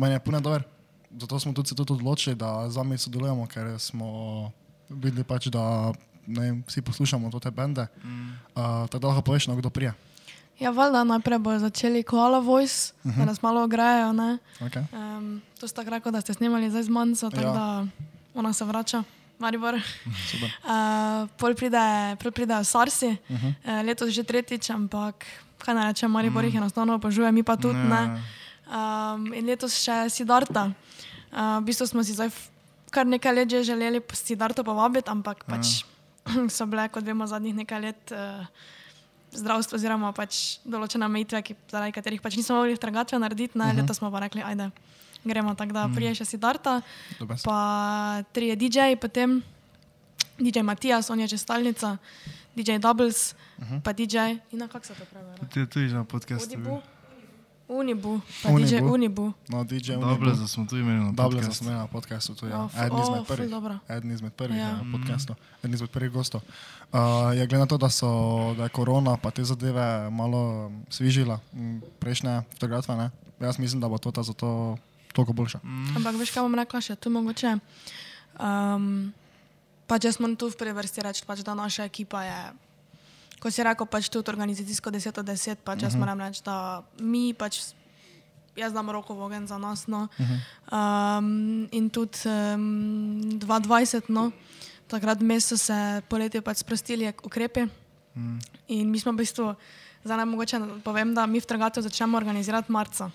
meni 0.00 0.16
je 0.16 0.24
puno 0.24 0.40
dober. 0.40 0.64
Zato 1.12 1.40
smo 1.40 1.52
tudi 1.52 1.68
se 1.68 1.76
tudi 1.76 1.92
odločili, 1.92 2.36
da 2.36 2.70
z 2.70 2.80
vami 2.80 2.98
sodelujemo, 2.98 3.46
ker 3.46 3.76
smo 3.78 4.50
videli 4.88 5.24
pač, 5.28 5.50
da 5.52 5.92
ne, 6.26 6.40
vem, 6.40 6.62
vsi 6.68 6.82
poslušamo 6.82 7.30
te 7.36 7.50
bende. 7.50 7.86
Mm. 8.04 8.32
Uh, 8.56 8.88
tako 8.88 8.98
da 8.98 9.08
lahko 9.12 9.22
poveš, 9.32 9.46
no, 9.50 9.56
kdo 9.56 9.70
prije. 9.70 9.92
Ja, 10.62 10.70
valjda 10.70 11.04
najprej 11.04 11.38
bodo 11.38 11.58
začeli 11.58 12.02
Koala 12.02 12.38
Voice, 12.38 12.92
uh 13.04 13.10
-huh. 13.12 13.18
da 13.18 13.24
nas 13.24 13.42
malo 13.42 13.62
ograjajo. 13.64 14.12
ne. 14.12 14.38
Okay. 14.60 14.84
Um, 14.92 15.42
to 15.60 15.68
sta 15.68 15.82
rekla, 15.82 16.10
da 16.10 16.20
ste 16.20 16.34
snimali 16.34 16.70
zdaj 16.70 16.82
z 16.82 16.88
Manco, 16.88 17.30
tako 17.30 17.42
Ja. 17.42 17.48
ja. 17.48 17.54
da 17.54 17.86
ona 18.34 18.52
se 18.52 18.64
vrača. 18.64 19.02
Maribor. 19.38 19.80
Super. 20.30 20.50
Uh, 20.64 21.28
pol 21.38 21.54
pride, 21.54 22.16
pol 22.22 22.30
pridejo 22.30 22.64
Sarsi, 22.64 23.06
uh 23.28 23.36
-huh. 23.36 23.54
uh, 23.64 23.86
letos 23.86 24.08
že 24.08 24.22
tretjič, 24.22 24.70
ampak 24.70 25.26
kaj 25.58 25.74
naj 25.74 25.86
rečem, 25.86 26.10
Maribor 26.10 26.44
jih 26.44 26.54
enostavno 26.54 26.94
obožuje, 26.94 27.32
mi 27.32 27.42
pa 27.42 27.56
tudi 27.56 27.78
Ja. 27.78 27.84
ne. 27.84 28.22
Um, 28.66 29.34
in 29.34 29.46
letos 29.46 29.74
še 29.84 30.08
Sidarta. 30.10 30.70
Uh, 31.32 31.38
v 31.60 31.64
bistvu 31.64 31.86
smo 31.86 32.04
si 32.04 32.12
zdaj 32.12 32.30
kar 32.90 33.06
nekaj 33.06 33.34
let 33.34 33.50
že 33.50 33.64
želeli 33.64 34.00
Sidarto 34.12 34.64
povabiti, 34.64 35.10
ampak 35.10 35.44
pač 35.44 35.66
so 36.56 36.66
bile, 36.66 36.88
kot 36.88 37.04
vemo, 37.04 37.26
zadnjih 37.26 37.54
nekaj 37.54 37.80
let. 37.80 38.12
Uh, 38.12 38.46
Zdravstvo, 39.32 39.78
oziroma 39.80 40.12
pač 40.12 40.58
določene 40.64 41.06
omejitve, 41.08 41.40
ki, 41.42 41.54
zaradi 41.70 41.94
katerih 41.96 42.20
pač 42.20 42.36
nismo 42.36 42.58
mogli 42.58 42.76
trgatve 42.76 43.18
narediti, 43.18 43.58
ne, 43.58 43.64
uh 43.64 43.70
-huh. 43.70 43.80
letos 43.80 43.96
smo 43.96 44.10
pa 44.10 44.20
rekli, 44.20 44.42
ajde, 44.42 44.70
gremo 45.24 45.54
tako, 45.54 45.72
da 45.72 45.88
prije 45.94 46.14
še 46.14 46.24
Sidarta, 46.24 46.80
Dober. 47.18 47.36
pa 47.44 48.22
trije 48.32 48.56
DJ, 48.56 48.96
potem 49.00 49.42
DJ 50.38 50.62
Matijas, 50.62 51.10
on 51.10 51.20
je 51.20 51.26
že 51.26 51.38
stalnica, 51.38 51.96
DJ 52.56 52.78
Doubles, 52.78 53.34
uh 53.58 53.64
-huh. 53.64 53.80
pa 53.82 53.92
DJ, 53.92 54.16
in 54.52 54.58
na 54.58 54.68
kak 54.68 54.84
se 54.84 54.94
to 54.94 55.04
pravi? 55.04 55.48
Ti 55.48 55.66
tudi 55.66 55.94
na 55.94 56.04
podkastu. 56.04 56.82
Unibu, 57.72 58.08
Unibu, 58.08 58.20
pa 58.42 58.48
Unibu. 58.48 58.68
DJ 58.68 58.82
Unibu. 58.84 59.32
No, 59.48 59.64
DJ 59.64 59.92
Dobro, 59.92 60.30
da 60.30 60.46
smo 60.46 60.66
tu 60.66 60.76
imeli 60.76 61.00
na 61.00 61.12
Dobro, 61.12 61.30
da 61.30 61.36
podkastu. 61.36 61.54
smo 61.54 61.66
imeli 61.66 61.80
na 61.80 61.86
podkastu, 61.86 62.34
to 62.34 62.46
je 62.46 62.50
Ja, 62.50 62.68
ja. 62.76 62.86
eden 62.86 62.98
izmed 62.98 63.16
ful 63.18 63.36
prvih. 63.36 63.50
Eden 63.88 64.10
izmed 64.10 64.32
prvih 64.32 64.58
Ja. 64.58 64.68
ja. 64.68 64.80
podcastov, 64.92 65.36
eden 65.58 65.74
izmed 65.74 65.90
prvih 65.90 66.10
gostov. 66.10 66.40
Uh, 66.92 66.98
je 67.32 67.46
glede 67.46 67.58
na 67.58 67.66
to, 67.66 67.78
da, 67.78 67.88
so, 67.88 68.08
da 68.56 68.62
je 68.62 68.68
korona 68.70 69.16
pa 69.16 69.30
te 69.30 69.44
zadeve 69.44 70.10
malo 70.10 70.68
mm, 70.68 70.82
svižila, 70.90 71.40
mm, 71.52 71.78
prejšnje 71.98 72.42
fotografije, 72.52 72.96
ne? 72.96 73.10
jaz 73.40 73.58
mislim, 73.58 73.80
da 73.80 73.88
bo 73.88 73.98
to 73.98 74.10
ta 74.10 74.22
zato 74.22 74.76
toliko 75.12 75.32
boljša. 75.32 75.58
Mm. 75.64 75.96
Ampak 75.96 76.14
veš, 76.16 76.30
kaj 76.30 76.42
bom 76.42 76.54
rekla 76.54 76.80
še 76.80 76.96
tu 76.96 77.10
mogoče? 77.10 77.56
Um, 78.38 79.12
pač 79.86 80.04
jaz 80.04 80.20
moram 80.20 80.36
tu 80.36 80.48
v 80.48 80.56
prvi 80.56 80.72
vrsti 80.72 81.00
reči, 81.02 81.24
pač, 81.26 81.40
da 81.40 81.54
naša 81.54 81.84
ekipa 81.84 82.22
je, 82.24 82.38
ko 83.42 83.50
si 83.50 83.64
rekel, 83.66 83.86
pač 83.90 84.06
tudi 84.06 84.30
organizacijsko 84.30 84.94
10 84.94 85.18
od 85.18 85.26
10, 85.26 85.66
pač 85.66 85.82
jaz 85.82 85.92
uh 85.92 85.96
-huh. 85.96 86.00
moram 86.00 86.20
reči, 86.20 86.42
da 86.46 86.82
mi 87.00 87.34
pač. 87.34 87.74
Jaz 88.52 88.72
dam 88.72 88.90
roko 88.90 89.14
v 89.14 89.22
ogen 89.24 89.46
za 89.46 89.58
nas. 89.58 89.86
No. 89.86 90.08
Uh 90.18 90.26
-huh. 90.26 91.18
um, 91.18 91.68
in 91.72 91.90
tudi 91.90 92.18
um, 92.28 93.40
2020, 93.40 94.02
no. 94.08 94.30
takrat 94.86 95.20
vmes 95.20 95.48
so 95.48 95.56
se 95.56 96.02
poletje 96.08 96.42
pač 96.42 96.56
sprostili 96.56 97.12
ukrepi. 97.24 97.64
Mm. 98.14 98.38
In 98.68 98.90
mi 98.90 99.00
smo 99.00 99.12
v 99.12 99.16
bistvu, 99.16 99.54
zdaj 100.04 100.16
naj 100.16 100.26
mogoče 100.26 100.60
povem, 100.84 101.14
da 101.14 101.26
mi 101.26 101.40
v 101.40 101.46
Trgatu 101.46 101.80
začnemo 101.80 102.16
organizirati 102.16 102.72
marca. 102.72 103.10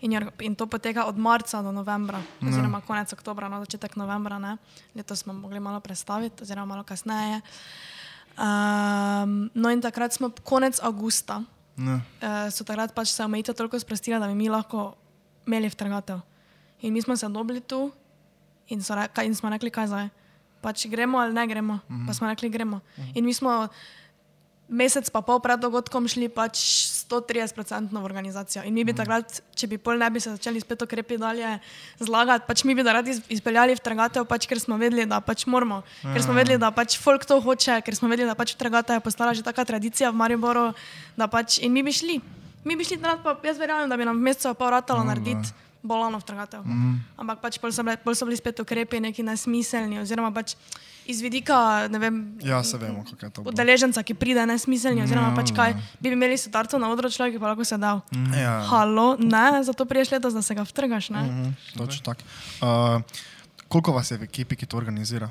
In, 0.00 0.12
je, 0.12 0.20
in 0.40 0.54
to 0.54 0.66
poteka 0.66 1.04
od 1.04 1.18
marca 1.18 1.62
do 1.62 1.72
novembra, 1.72 2.20
oziroma 2.42 2.80
konec 2.80 3.12
oktobra, 3.12 3.48
no, 3.48 3.60
začetek 3.60 3.96
novembra. 3.96 4.38
Ne. 4.38 4.56
Letos 4.94 5.18
smo 5.18 5.32
mogli 5.32 5.60
malo 5.60 5.80
prestaviti, 5.80 6.42
oziroma 6.42 6.66
malo 6.66 6.84
kasneje. 6.84 7.40
Um, 8.38 9.50
no, 9.54 9.68
in 9.70 9.80
takrat 9.80 10.12
smo 10.12 10.30
konec 10.44 10.80
avgusta, 10.82 11.44
Ne. 11.76 12.00
uh, 12.20 12.48
so 12.52 12.64
takrat 12.64 12.92
pač 12.94 13.12
se 13.12 13.24
omejitve 13.24 13.54
toliko 13.54 13.78
sprostile, 13.78 14.18
da 14.20 14.28
bi 14.28 14.34
mi 14.34 14.48
lahko 14.48 14.94
imeli 15.46 15.68
v 15.68 15.76
trgatev. 15.76 16.20
In 16.82 16.92
mi 16.92 17.02
smo 17.02 17.16
se 17.16 17.28
dobili 17.28 17.60
tu 17.60 17.92
in, 18.68 18.80
re, 18.80 19.08
in 19.24 19.34
smo 19.34 19.50
rekli, 19.50 19.70
kaj 19.70 19.86
zdaj. 19.86 20.08
Pač 20.62 20.86
gremo 20.86 21.18
ali 21.18 21.34
ne 21.34 21.46
gremo. 21.46 21.74
Uh 21.74 21.80
-huh. 21.96 22.06
Pa 22.06 22.14
smo 22.14 22.28
rekli, 22.28 22.48
gremo. 22.48 22.76
Uh 22.76 23.04
-huh. 23.04 23.12
In 23.14 23.24
mi 23.24 23.34
smo 23.34 23.68
mesec 24.72 25.06
pa 25.12 25.20
pol 25.20 25.38
pred 25.44 25.60
dogodkom 25.60 26.08
šli 26.08 26.32
pač 26.32 26.56
130% 27.06 27.92
v 27.92 28.00
organizacijo. 28.00 28.64
In 28.64 28.72
mi 28.74 28.82
bi 28.88 28.96
takrat, 28.96 29.44
če 29.54 29.68
bi 29.68 29.76
pol 29.76 30.00
ne 30.00 30.08
bi 30.10 30.18
se 30.18 30.32
začeli 30.32 30.60
spet 30.64 30.82
ukrepi 30.82 31.20
dalje 31.20 31.60
zlagati, 32.00 32.48
pač 32.48 32.64
mi 32.64 32.74
bi 32.74 32.82
radi 32.82 33.12
iz- 33.12 33.22
izpeljali 33.28 33.76
v 33.76 33.84
trgatev, 33.84 34.24
pač 34.24 34.48
ker 34.48 34.58
smo 34.58 34.80
vedeli, 34.80 35.04
da 35.06 35.20
pač 35.20 35.44
moramo. 35.46 35.82
Ker 36.02 36.22
smo 36.24 36.32
vedeli, 36.32 36.58
da 36.58 36.72
pač 36.72 36.96
folk 36.98 37.28
to 37.28 37.38
hoče, 37.40 37.84
ker 37.84 37.94
smo 37.94 38.08
vedeli, 38.08 38.26
da 38.26 38.34
pač 38.34 38.56
trgata 38.56 38.96
je 38.96 39.04
postala 39.04 39.36
že 39.36 39.44
taka 39.44 39.64
tradicija 39.64 40.10
v 40.10 40.16
Mariboru, 40.16 40.72
da 41.16 41.28
pač 41.28 41.60
in 41.60 41.72
mi 41.72 41.84
bi 41.84 41.92
šli. 41.92 42.20
Mi 42.64 42.76
bi 42.76 42.84
šli 42.84 42.98
pa 42.98 43.36
jaz 43.44 43.58
verjamem, 43.58 43.90
da 43.90 43.96
bi 43.96 44.04
nam 44.08 44.16
v 44.16 44.24
mesecu 44.24 44.54
pa 44.54 44.70
ratalo 44.70 45.04
narediti 45.04 45.52
bolano 45.82 46.18
v 46.18 46.24
trgatev. 46.24 46.62
Mm. 46.64 47.00
Ampak 47.18 47.40
pač 47.42 47.58
pol 47.58 47.72
so, 47.72 47.82
bile, 47.82 47.96
pol 47.98 48.14
so 48.14 48.24
bili 48.24 48.36
spet 48.36 48.60
ukrepi 48.60 49.00
neki 49.00 49.22
nesmiselni, 49.22 49.98
oziroma 49.98 50.30
pač 50.30 50.54
iz 51.04 51.18
vidika, 51.18 51.88
ne 51.90 51.98
vem, 51.98 52.38
Ja, 52.40 52.62
se 52.62 52.78
vemo, 52.78 53.02
kako 53.02 53.26
je 53.26 53.30
to. 53.30 53.42
udeleženca, 53.42 54.02
ki 54.02 54.14
pride 54.14 54.46
nesmiselni, 54.46 55.02
oziroma 55.02 55.34
pač 55.34 55.50
kaj, 55.50 55.74
bi 55.98 56.08
imeli 56.08 56.38
sotarto 56.38 56.78
na 56.78 56.86
odru 56.86 57.10
človek, 57.10 57.34
ki 57.34 57.40
pa 57.40 57.50
lahko 57.50 57.66
sedel. 57.66 57.98
Ja. 58.32 58.62
Halo, 58.62 59.16
ne, 59.18 59.62
zato 59.62 59.82
priješ 59.84 60.10
letos, 60.12 60.30
da 60.30 60.40
se 60.40 60.54
ga 60.54 60.62
vtrgaš, 60.62 61.10
ne. 61.10 61.22
Mhm, 61.22 61.50
Točno 61.76 62.02
tako. 62.04 62.22
Uh, 62.62 63.02
koliko 63.68 63.92
vas 63.92 64.10
je 64.10 64.18
v 64.18 64.22
ekipi, 64.22 64.54
ki 64.54 64.66
to 64.66 64.76
organizira? 64.76 65.30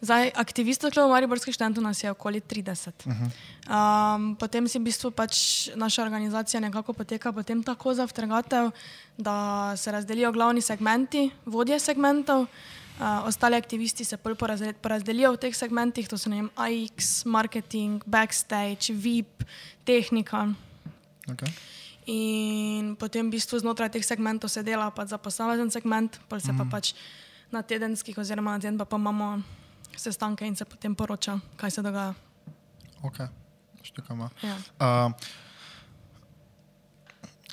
Zdaj, 0.00 0.32
aktivistov 0.32 0.96
kluba 0.96 1.12
Mariborskih 1.12 1.52
študentov 1.52 1.84
nas 1.84 2.00
je 2.00 2.08
okoli 2.08 2.40
30. 2.40 3.04
Uh 3.04 3.12
-huh. 3.12 3.28
um, 3.68 4.36
potem 4.36 4.64
si 4.68 4.78
v 4.78 4.88
bistvu 4.88 5.10
pač 5.12 5.68
naša 5.76 6.02
organizacija 6.02 6.60
nekako 6.60 6.92
poteka 6.92 7.32
potem 7.32 7.62
tako 7.62 7.94
za 7.94 8.06
vtrgatev, 8.06 8.70
da 9.18 9.76
se 9.76 9.92
razdelijo 9.92 10.32
glavni 10.32 10.60
segmenti, 10.60 11.30
vodje 11.44 11.80
segmentov, 11.80 12.40
uh, 12.40 13.26
ostali 13.26 13.56
aktivisti 13.56 14.04
se 14.04 14.16
porazde- 14.16 14.72
porazdelijo 14.72 15.32
v 15.32 15.36
teh 15.36 15.56
segmentih, 15.56 16.08
to 16.08 16.18
so 16.18 16.30
ne 16.30 16.36
vem, 16.36 16.50
AX, 16.56 17.24
marketing, 17.24 18.02
backstage, 18.06 18.92
VIP, 18.92 19.44
tehnika. 19.84 20.48
Okay. 21.28 21.52
In 22.06 22.96
potem 22.96 23.26
v 23.26 23.30
bistvu 23.30 23.58
znotraj 23.58 23.90
teh 23.90 24.04
segmentov 24.04 24.50
se 24.50 24.62
dela 24.62 24.90
pač 24.90 25.08
za 25.08 25.18
posamezen 25.18 25.70
segment, 25.70 26.20
pol 26.28 26.40
se 26.40 26.52
mm. 26.52 26.58
pa 26.58 26.64
pač 26.64 26.94
na 27.52 27.62
tedenskih 27.62 28.18
oziroma 28.18 28.52
na 28.52 28.58
teden 28.58 28.78
pa, 28.78 28.84
pa 28.84 28.96
imamo 28.96 29.59
sestanke 29.96 30.46
in 30.46 30.56
se 30.56 30.64
potem 30.64 30.94
poroča, 30.94 31.38
kaj 31.56 31.70
se 31.70 31.82
dogaja. 31.82 32.14
Ok, 33.02 33.22
štekamo. 33.82 34.30
Ja. 34.42 34.56
Uh, 34.78 35.12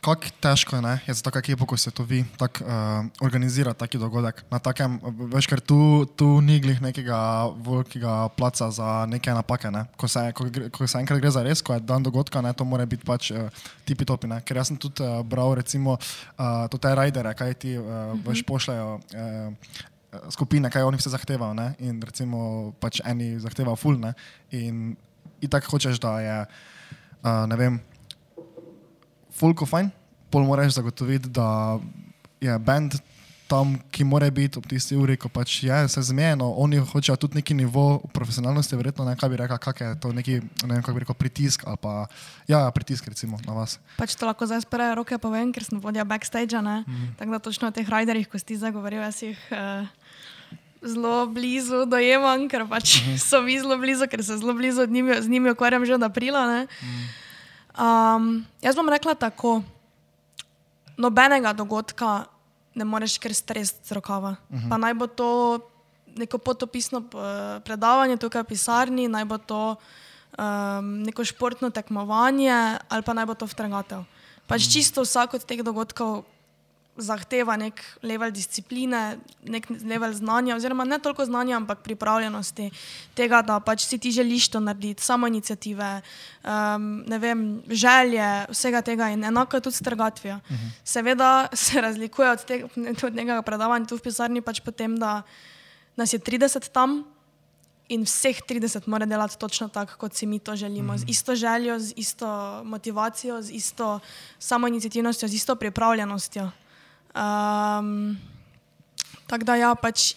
Kako 0.08 0.30
težko 0.40 0.76
je, 0.76 0.82
ne? 0.82 1.00
je 1.08 1.14
za 1.14 1.24
tako 1.26 1.40
ekipo, 1.40 1.66
ko 1.66 1.78
se 1.78 1.92
to 1.92 2.04
vi, 2.04 2.22
tako 2.38 2.64
uh, 2.64 3.06
organizira 3.22 3.74
taki 3.74 3.98
dogodek. 3.98 4.44
Na 4.52 4.60
takem, 4.60 5.00
veš, 5.34 5.48
ker 5.50 5.60
tu, 5.60 6.06
tu 6.16 6.42
ni 6.42 6.60
glih 6.64 6.80
nekega 6.82 7.18
velikega 7.66 8.30
placa 8.38 8.70
za 8.72 9.06
neke 9.10 9.34
napake. 9.34 9.72
Ne? 9.74 9.84
Ko, 9.98 10.08
se, 10.08 10.22
ko, 10.38 10.48
ko 10.72 10.88
se 10.88 11.02
enkrat 11.02 11.20
gre 11.20 11.32
za 11.34 11.44
res, 11.44 11.60
ko 11.66 11.74
je 11.74 11.84
dan 11.84 12.06
dogodka, 12.06 12.42
ne, 12.46 12.54
to 12.54 12.64
mora 12.64 12.86
biti 12.86 13.04
pač 13.04 13.34
uh, 13.34 13.50
tipi 13.90 14.06
topi. 14.06 14.30
Ne? 14.32 14.40
Ker 14.46 14.62
jaz 14.62 14.72
sem 14.72 14.80
tudi 14.80 15.04
uh, 15.04 15.20
bral, 15.28 15.58
recimo, 15.58 15.98
uh, 15.98 16.66
to 16.72 16.80
te 16.80 16.94
rajdere, 16.96 17.34
kaj 17.36 17.58
ti 17.66 17.76
uh, 17.76 18.14
veš 18.28 18.46
pošljajo. 18.48 19.00
Uh, 19.12 19.96
Skupine, 20.34 20.70
kaj 20.74 20.86
oni 20.88 21.00
vse 21.00 21.12
zahtevajo, 21.14 21.54
ne? 21.58 21.72
in 21.80 22.02
recimo, 22.02 22.72
pač 22.82 23.02
eni 23.06 23.36
zahtevajo 23.40 23.76
ful, 23.80 24.00
ne? 24.02 24.14
in 24.52 24.96
tako 25.50 25.76
hočeš, 25.76 26.00
da 26.02 26.18
je, 26.24 26.38
uh, 27.24 27.46
ne 27.50 27.60
vem, 27.60 27.80
fulko 29.38 29.68
fajn, 29.70 29.92
pol 30.34 30.48
moraš 30.48 30.78
zagotoviti, 30.80 31.30
da 31.30 31.78
je 32.42 32.58
bend 32.60 32.98
tam, 33.48 33.78
ki 33.92 34.04
mora 34.04 34.28
biti 34.30 34.60
ob 34.60 34.68
tisti 34.68 34.96
uri, 35.00 35.16
ko 35.18 35.32
pač 35.32 35.64
je 35.64 35.78
vse 35.88 36.02
zmejeno. 36.12 36.52
Oni 36.60 36.78
hočejo 36.84 37.16
tudi 37.16 37.40
neki 37.40 37.56
nivo 37.56 38.04
profesionalnosti, 38.14 38.76
verjetno 38.76 39.08
ne, 39.08 39.16
kaj 39.16 39.32
bi 39.32 39.40
rekel, 39.40 39.60
kak 39.64 39.82
je 39.82 39.92
to 40.04 40.12
neki, 40.12 40.40
ne 40.68 40.74
vem, 40.76 40.84
kako 40.84 40.96
bi 40.98 41.04
rekel, 41.06 41.18
pritisk 41.18 41.64
ali 41.68 41.80
pa, 41.82 42.06
ja, 42.52 42.66
pritisk 42.76 43.08
recimo 43.08 43.40
na 43.48 43.56
vas. 43.56 43.80
Pač 43.98 44.16
to 44.20 44.28
lahko 44.28 44.46
zdaj 44.46 44.68
spreje 44.68 44.98
roke 45.00 45.18
povem, 45.18 45.56
ker 45.56 45.64
sem 45.64 45.80
vodja 45.80 46.04
backstage. 46.04 46.60
Mm. 46.60 47.16
Tako 47.18 47.32
da 47.32 47.40
točno 47.40 47.72
o 47.72 47.76
teh 47.76 47.88
riderjih, 47.88 48.28
ko 48.28 48.40
si 48.40 48.52
ti 48.52 48.60
zagovoril, 48.60 49.02
jaz 49.08 49.24
jih 49.24 49.40
uh, 49.56 49.88
zelo 50.84 51.28
blizu 51.32 51.86
dojemam, 51.90 52.48
ker 52.52 52.68
pač 52.68 53.00
mm. 53.00 53.18
so 53.30 53.42
mi 53.42 53.58
zelo 53.60 53.80
blizu, 53.80 54.10
ker 54.12 54.24
se 54.24 54.38
zelo 54.38 54.54
blizu 54.58 54.86
z 54.86 54.92
njimi, 54.92 55.22
z 55.22 55.32
njimi 55.32 55.56
ukvarjam 55.56 55.86
že 55.88 55.96
od 55.96 56.04
aprila. 56.04 56.68
Mm. 56.68 57.08
Um, 57.78 58.46
jaz 58.62 58.76
bom 58.76 58.90
rekla 58.90 59.16
tako, 59.16 59.62
nobenega 60.98 61.54
dogodka 61.54 62.26
ne 62.78 62.86
moreš 62.86 63.18
kar 63.18 63.34
stresti 63.34 63.90
z 63.90 63.98
rokava. 63.98 64.36
Uh 64.50 64.56
-huh. 64.56 64.70
Pa 64.70 64.78
naj 64.78 64.94
bo 64.94 65.08
to 65.08 65.60
neko 66.16 66.38
potopisno 66.38 67.02
eh, 67.02 67.60
predavanje 67.66 68.18
tukaj 68.18 68.42
v 68.42 68.52
pisarni, 68.54 69.08
naj 69.08 69.26
bo 69.26 69.38
to 69.38 69.76
um, 70.38 71.04
neko 71.04 71.26
športno 71.26 71.70
tekmovanje 71.70 72.78
ali 72.90 73.02
pa 73.02 73.14
naj 73.14 73.26
bo 73.26 73.34
to 73.34 73.46
vtrgatev. 73.46 74.04
Pač 74.48 74.70
čisto 74.72 75.02
vsak 75.02 75.34
od 75.34 75.44
teh 75.44 75.64
dogodkov 75.64 76.24
zahteva 76.98 77.56
nek 77.58 77.82
level 78.02 78.32
discipline, 78.34 79.18
nek 79.46 79.68
level 79.86 80.14
znanja, 80.14 80.56
oziroma 80.56 80.86
ne 80.86 81.00
toliko 81.00 81.26
znanja, 81.26 81.58
ampak 81.58 81.84
pripravljenosti 81.86 82.70
tega, 83.16 83.42
da 83.46 83.60
pač 83.60 83.86
si 83.86 83.98
ti 84.02 84.12
želiš 84.12 84.50
to 84.50 84.60
narediti, 84.60 85.04
samo 85.04 85.28
inicijative, 85.28 85.90
um, 86.44 86.88
ne 87.08 87.20
vem, 87.20 87.44
želje, 87.70 88.30
vsega 88.50 88.82
tega 88.82 89.10
in 89.14 89.24
enako 89.24 89.58
je 89.58 89.68
tudi 89.70 89.76
s 89.76 89.86
trgatvijo. 89.86 90.36
Uh 90.36 90.56
-huh. 90.56 90.70
Seveda 90.84 91.48
se 91.66 91.82
razlikuje 91.82 92.32
od, 92.32 92.46
tega, 92.46 92.68
od 93.04 93.16
nekega 93.16 93.42
predavanja 93.42 93.86
tu 93.86 93.98
v 93.98 94.02
pisarni, 94.02 94.42
pač 94.42 94.60
potem, 94.60 94.98
da 94.98 95.22
nas 95.96 96.14
je 96.14 96.20
30 96.20 96.72
tam. 96.72 97.04
In 97.90 98.04
vseh 98.04 98.42
30 98.44 98.88
mora 98.88 99.06
delati 99.06 99.38
točno 99.40 99.68
tako, 99.68 99.94
kot 99.98 100.14
si 100.14 100.26
mi 100.26 100.40
to 100.40 100.56
želimo, 100.56 100.94
mm. 100.94 100.98
z 100.98 101.04
isto 101.08 101.36
željo, 101.36 101.80
z 101.80 101.94
isto 101.96 102.62
motivacijo, 102.64 103.42
z 103.42 103.52
isto 103.52 104.00
samoinicijativnostjo, 104.40 105.28
z 105.28 105.34
isto 105.34 105.56
pripravljenostjo. 105.56 106.52
Um, 107.18 108.18
tako 109.28 109.44
da 109.44 109.56
ja, 109.58 109.74
pač 109.76 110.14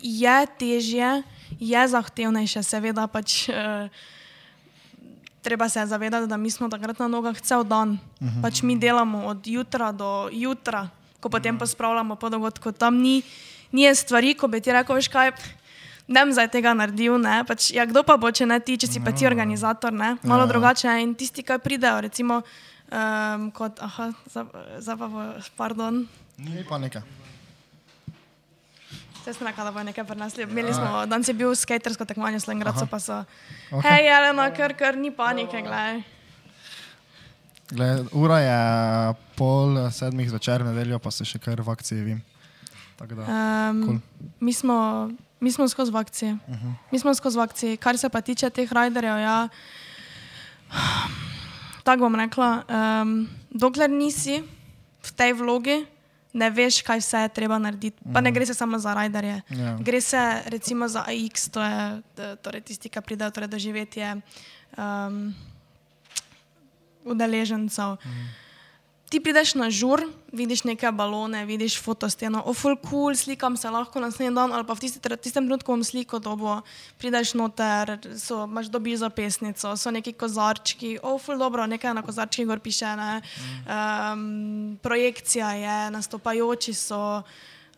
je 0.00 0.46
težje, 0.58 1.22
je 1.60 1.82
zahtevnejše, 1.88 2.62
seveda 2.64 3.04
pač. 3.06 3.48
Uh, 3.48 3.92
Treba 5.40 5.68
se 5.72 5.80
zavedati, 5.86 6.28
da 6.28 6.36
mi 6.36 6.50
smo 6.52 6.68
takrat 6.68 6.98
na 7.00 7.08
nogah 7.08 7.40
cel 7.40 7.64
dan. 7.64 7.96
Uh 8.20 8.28
-huh. 8.28 8.42
pač 8.42 8.60
mi 8.62 8.76
delamo 8.76 9.24
od 9.24 9.46
jutra 9.46 9.92
do 9.92 10.28
jutra, 10.32 10.88
ko 11.20 11.28
potem 11.28 11.58
pospravljamo 11.58 12.16
po 12.16 12.28
dogodku. 12.28 12.72
Tam 12.72 13.00
ni, 13.00 13.22
ni 13.72 13.94
stvari, 13.94 14.34
ko 14.34 14.48
bi 14.48 14.60
ti 14.60 14.72
rekel, 14.72 14.96
veš 14.96 15.08
kaj, 15.08 15.32
ne 16.10 16.24
bom 16.24 16.32
zdaj 16.32 16.48
tega 16.48 16.74
naredil. 16.74 17.18
Ne? 17.18 17.44
Pač, 17.46 17.70
ja, 17.70 17.86
kdo 17.86 18.02
pa 18.02 18.16
bo, 18.16 18.30
če 18.30 18.46
ne 18.46 18.60
ti, 18.60 18.76
če 18.76 18.86
si 18.86 19.00
pa 19.00 19.14
ti 19.14 19.26
organizator, 19.26 19.92
ne? 19.92 20.16
malo 20.22 20.42
Ja. 20.42 20.46
drugače. 20.46 20.88
je. 20.88 21.02
In 21.02 21.14
tisti, 21.14 21.42
ki 21.42 21.58
pridejo, 21.62 22.00
recimo, 22.00 22.42
um, 22.90 23.50
kot, 23.50 23.78
aha, 23.80 24.12
zdaj 24.78 24.96
pa 24.98 25.06
bo, 25.06 25.22
pardon. 25.56 26.06
Ni 26.40 26.64
pa 26.64 26.78
nekaj. 26.80 27.02
Zdaj 29.20 29.34
sem 29.36 29.46
rekla, 29.46 29.64
da 29.68 29.72
bo 29.72 29.82
nekaj 29.84 30.04
prenesli. 30.08 30.46
Imeli 30.48 30.72
smo, 30.72 31.04
danes 31.06 31.28
je 31.28 31.34
bil 31.36 31.52
skatersko 31.52 32.06
tekmovanje 32.08 32.40
v 32.40 32.44
Slengradcu, 32.46 32.86
pa 32.88 32.96
so. 32.96 33.18
Ok. 33.68 33.84
Okay. 33.84 33.84
Hej, 33.84 34.08
Jelena, 34.08 34.46
kar, 34.56 34.72
kar 34.72 34.96
ni 34.96 35.12
panike, 35.12 35.60
gledaj. 35.60 36.00
Gled, 37.70 38.08
ura 38.16 38.40
je 38.40 38.60
pol 39.36 39.76
sedmih 39.92 40.32
zvečer, 40.32 40.64
nedeljo 40.64 40.98
pa 40.98 41.12
se 41.12 41.28
še 41.28 41.38
kar 41.38 41.60
v 41.60 41.68
akciji 41.70 42.06
vim. 42.08 42.24
Da, 43.00 43.06
Um, 43.06 43.84
Cool. 43.84 43.98
mi, 44.40 44.52
smo, 44.52 45.08
mi 45.40 45.52
smo 45.52 45.68
skozi 45.68 45.92
v 45.92 45.96
akciji. 45.96 46.32
Uh 46.32 46.56
-huh. 46.56 46.72
Mi 46.92 46.98
smo 46.98 47.14
skozi 47.14 47.38
v 47.38 47.42
akciji. 47.42 47.76
Kar 47.76 47.98
se 47.98 48.08
pa 48.08 48.20
tiče 48.20 48.50
teh 48.50 48.72
riderjev, 48.72 49.18
ja, 49.20 49.48
tako 51.84 52.00
bom 52.00 52.14
rekla, 52.14 52.64
um, 52.68 53.28
dokler 53.50 53.90
nisi 53.90 54.42
v 55.02 55.12
tej 55.16 55.32
vlogi, 55.32 55.86
ne 56.32 56.50
veš, 56.50 56.82
kaj 56.86 56.98
vse 57.02 57.24
je 57.24 57.28
treba 57.28 57.58
narediti. 57.58 57.96
Pa 58.12 58.20
ne 58.20 58.32
gre 58.32 58.46
se 58.46 58.54
samo 58.54 58.78
za 58.78 58.94
riderje. 58.94 59.42
Ja. 59.50 59.76
Gre 59.80 60.00
se 60.00 60.42
recimo 60.46 60.88
za 60.88 61.04
AX, 61.06 61.48
to 61.50 61.62
je 61.62 62.02
torej 62.42 62.60
tisti, 62.60 62.88
ki 62.88 63.00
pridejo 63.00 63.30
torej 63.30 63.48
doživetje 63.48 64.16
um, 64.76 65.34
udeležencev. 67.04 67.96
Ti 69.10 69.18
prideš 69.18 69.56
na 69.58 69.66
žur, 69.74 70.04
vidiš 70.30 70.62
neke 70.64 70.86
balone, 70.94 71.42
vidiš 71.42 71.80
fotosteno, 71.82 72.44
oful 72.46 72.76
cool, 72.78 73.14
slikam 73.18 73.56
se 73.58 73.70
lahko 73.70 74.00
naslednji 74.00 74.36
dan 74.36 74.52
ali 74.54 74.62
pa 74.66 74.76
v 74.78 74.84
tisti, 74.84 75.00
tistem 75.02 75.48
trenutku 75.48 75.72
bom 75.72 75.82
sliko 75.84 76.20
dobo, 76.22 76.60
prideš 76.98 77.34
noter, 77.34 77.96
so, 78.14 78.44
imaš 78.46 78.70
dobiš 78.70 79.02
zapisnico, 79.02 79.74
so 79.76 79.90
neki 79.90 80.12
kozarčki, 80.14 80.98
oful 81.02 81.42
dobro, 81.42 81.66
nekaj 81.66 81.94
na 81.94 82.06
kozarčkih 82.06 82.46
gor 82.46 82.62
piše, 82.62 82.94
ne, 82.96 83.22
um, 83.66 84.78
projekcija 84.82 85.52
je, 85.58 85.78
nastopajoči 85.90 86.74
so. 86.74 87.22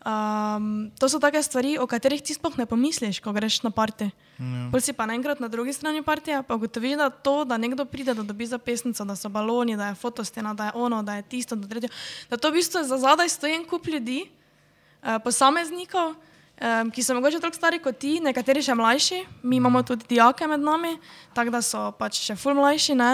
Um, 0.03 0.91
to 0.99 1.07
so 1.07 1.19
take 1.19 1.39
stvari, 1.39 1.77
o 1.79 1.87
katerih 1.87 2.19
ti 2.19 2.35
sploh 2.35 2.57
ne 2.59 2.65
pomisliš, 2.67 3.21
ko 3.23 3.31
greš 3.31 3.61
na 3.63 3.71
parti. 3.71 4.09
Ja. 4.35 4.67
Pol 4.67 4.81
si 4.83 4.91
pa 4.91 5.07
naenkrat 5.07 5.39
na 5.39 5.47
drugi 5.47 5.71
strani 5.71 6.03
partije, 6.03 6.41
pa 6.43 6.57
ugotoviš, 6.59 6.97
da 6.99 7.07
to, 7.09 7.45
da 7.47 7.55
nekdo 7.57 7.85
pride, 7.87 8.11
da 8.11 8.23
dobi 8.23 8.43
zapisnico, 8.43 9.05
da 9.07 9.15
so 9.15 9.31
baloni, 9.31 9.77
da 9.79 9.93
je 9.93 9.95
fotostena, 9.95 10.53
da 10.53 10.65
je 10.65 10.71
ono, 10.75 10.99
da 11.03 11.15
je 11.15 11.23
tisto, 11.23 11.55
da 11.55 11.67
tretje. 11.67 11.89
Da 12.29 12.37
to 12.37 12.51
v 12.51 12.59
bistvu 12.59 12.83
za 12.83 12.97
zadaj 12.97 13.29
stoji 13.29 13.55
en 13.55 13.63
kup 13.69 13.87
ljudi, 13.87 14.25
uh, 14.27 15.23
posameznikov, 15.23 16.19
um, 16.59 16.91
ki 16.91 17.03
so 17.03 17.15
mogoče 17.15 17.39
toliko 17.39 17.57
stari 17.57 17.79
kot 17.79 17.95
ti, 17.95 18.19
nekateri 18.19 18.59
še 18.59 18.75
mlajši, 18.75 19.23
mi 19.47 19.63
imamo 19.63 19.85
tudi 19.87 20.03
dijake 20.09 20.47
med 20.51 20.59
nami, 20.59 20.97
tako 21.31 21.55
da 21.55 21.63
so 21.63 21.93
pač 21.95 22.19
še 22.27 22.35
ful 22.35 22.59
mlajši, 22.59 22.99
ne, 22.99 23.13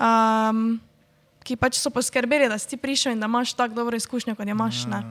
um, 0.00 0.80
ki 1.44 1.60
pač 1.60 1.76
so 1.76 1.92
poskrbeli, 1.92 2.48
da 2.48 2.56
si 2.56 2.80
prišel 2.80 3.12
in 3.12 3.20
da 3.20 3.28
imaš 3.28 3.52
tako 3.52 3.76
dobro 3.76 4.00
izkušnjo, 4.00 4.38
kot 4.40 4.48
jo 4.48 4.56
imaš. 4.56 4.86
Ne. 4.88 5.04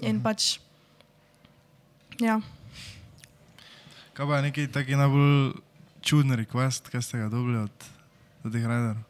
In 0.00 0.22
pač, 0.22 0.58
ja. 2.20 2.40
Kaj 4.12 4.26
pa 4.26 4.36
je 4.36 4.42
neki 4.42 4.68
taki 4.72 4.96
najbolj 4.96 5.52
čuden 6.02 6.36
request, 6.36 6.88
kaj 6.92 7.02
ste 7.02 7.18
ga 7.18 7.28
dobili 7.28 7.58
od, 7.58 7.76
od 8.44 8.52
teh 8.52 8.64
riderov? 8.64 9.02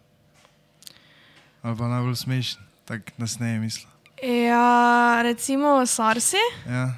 Ali 1.63 1.77
pa 1.77 1.87
najbolj 1.89 2.17
smešen, 2.17 2.61
tako 2.85 3.15
nas 3.19 3.39
ne 3.39 3.53
je 3.53 3.59
mislil. 3.59 3.89
Ja, 4.23 5.21
recimo 5.23 5.87
Sarsi. 5.87 6.41
Ja. 6.69 6.95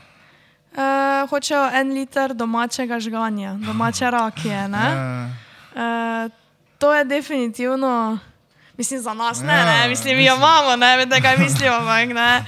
Uh, 0.73 1.29
hočejo 1.31 1.69
en 1.75 1.93
liter 1.93 2.33
domačega 2.35 3.01
žganja, 3.01 3.55
domače 3.61 4.11
rakije. 4.11 4.69
ne. 4.69 4.87
Ja, 4.89 5.31
Uh, 5.73 6.29
to 6.79 6.95
je 6.95 7.05
definitivno, 7.05 8.19
mislim, 8.77 9.01
za 9.01 9.15
nas 9.15 9.41
ne, 9.41 9.53
Ja, 9.55 9.65
ne 9.65 9.89
mislim, 9.89 10.17
mi 10.17 10.25
jo 10.25 10.37
imamo, 10.37 10.77
ne 10.77 10.97
veste, 10.97 11.21
kaj 11.23 11.37
mislimo. 11.39 11.75
Ampak, 11.75 12.13
ne. 12.15 12.45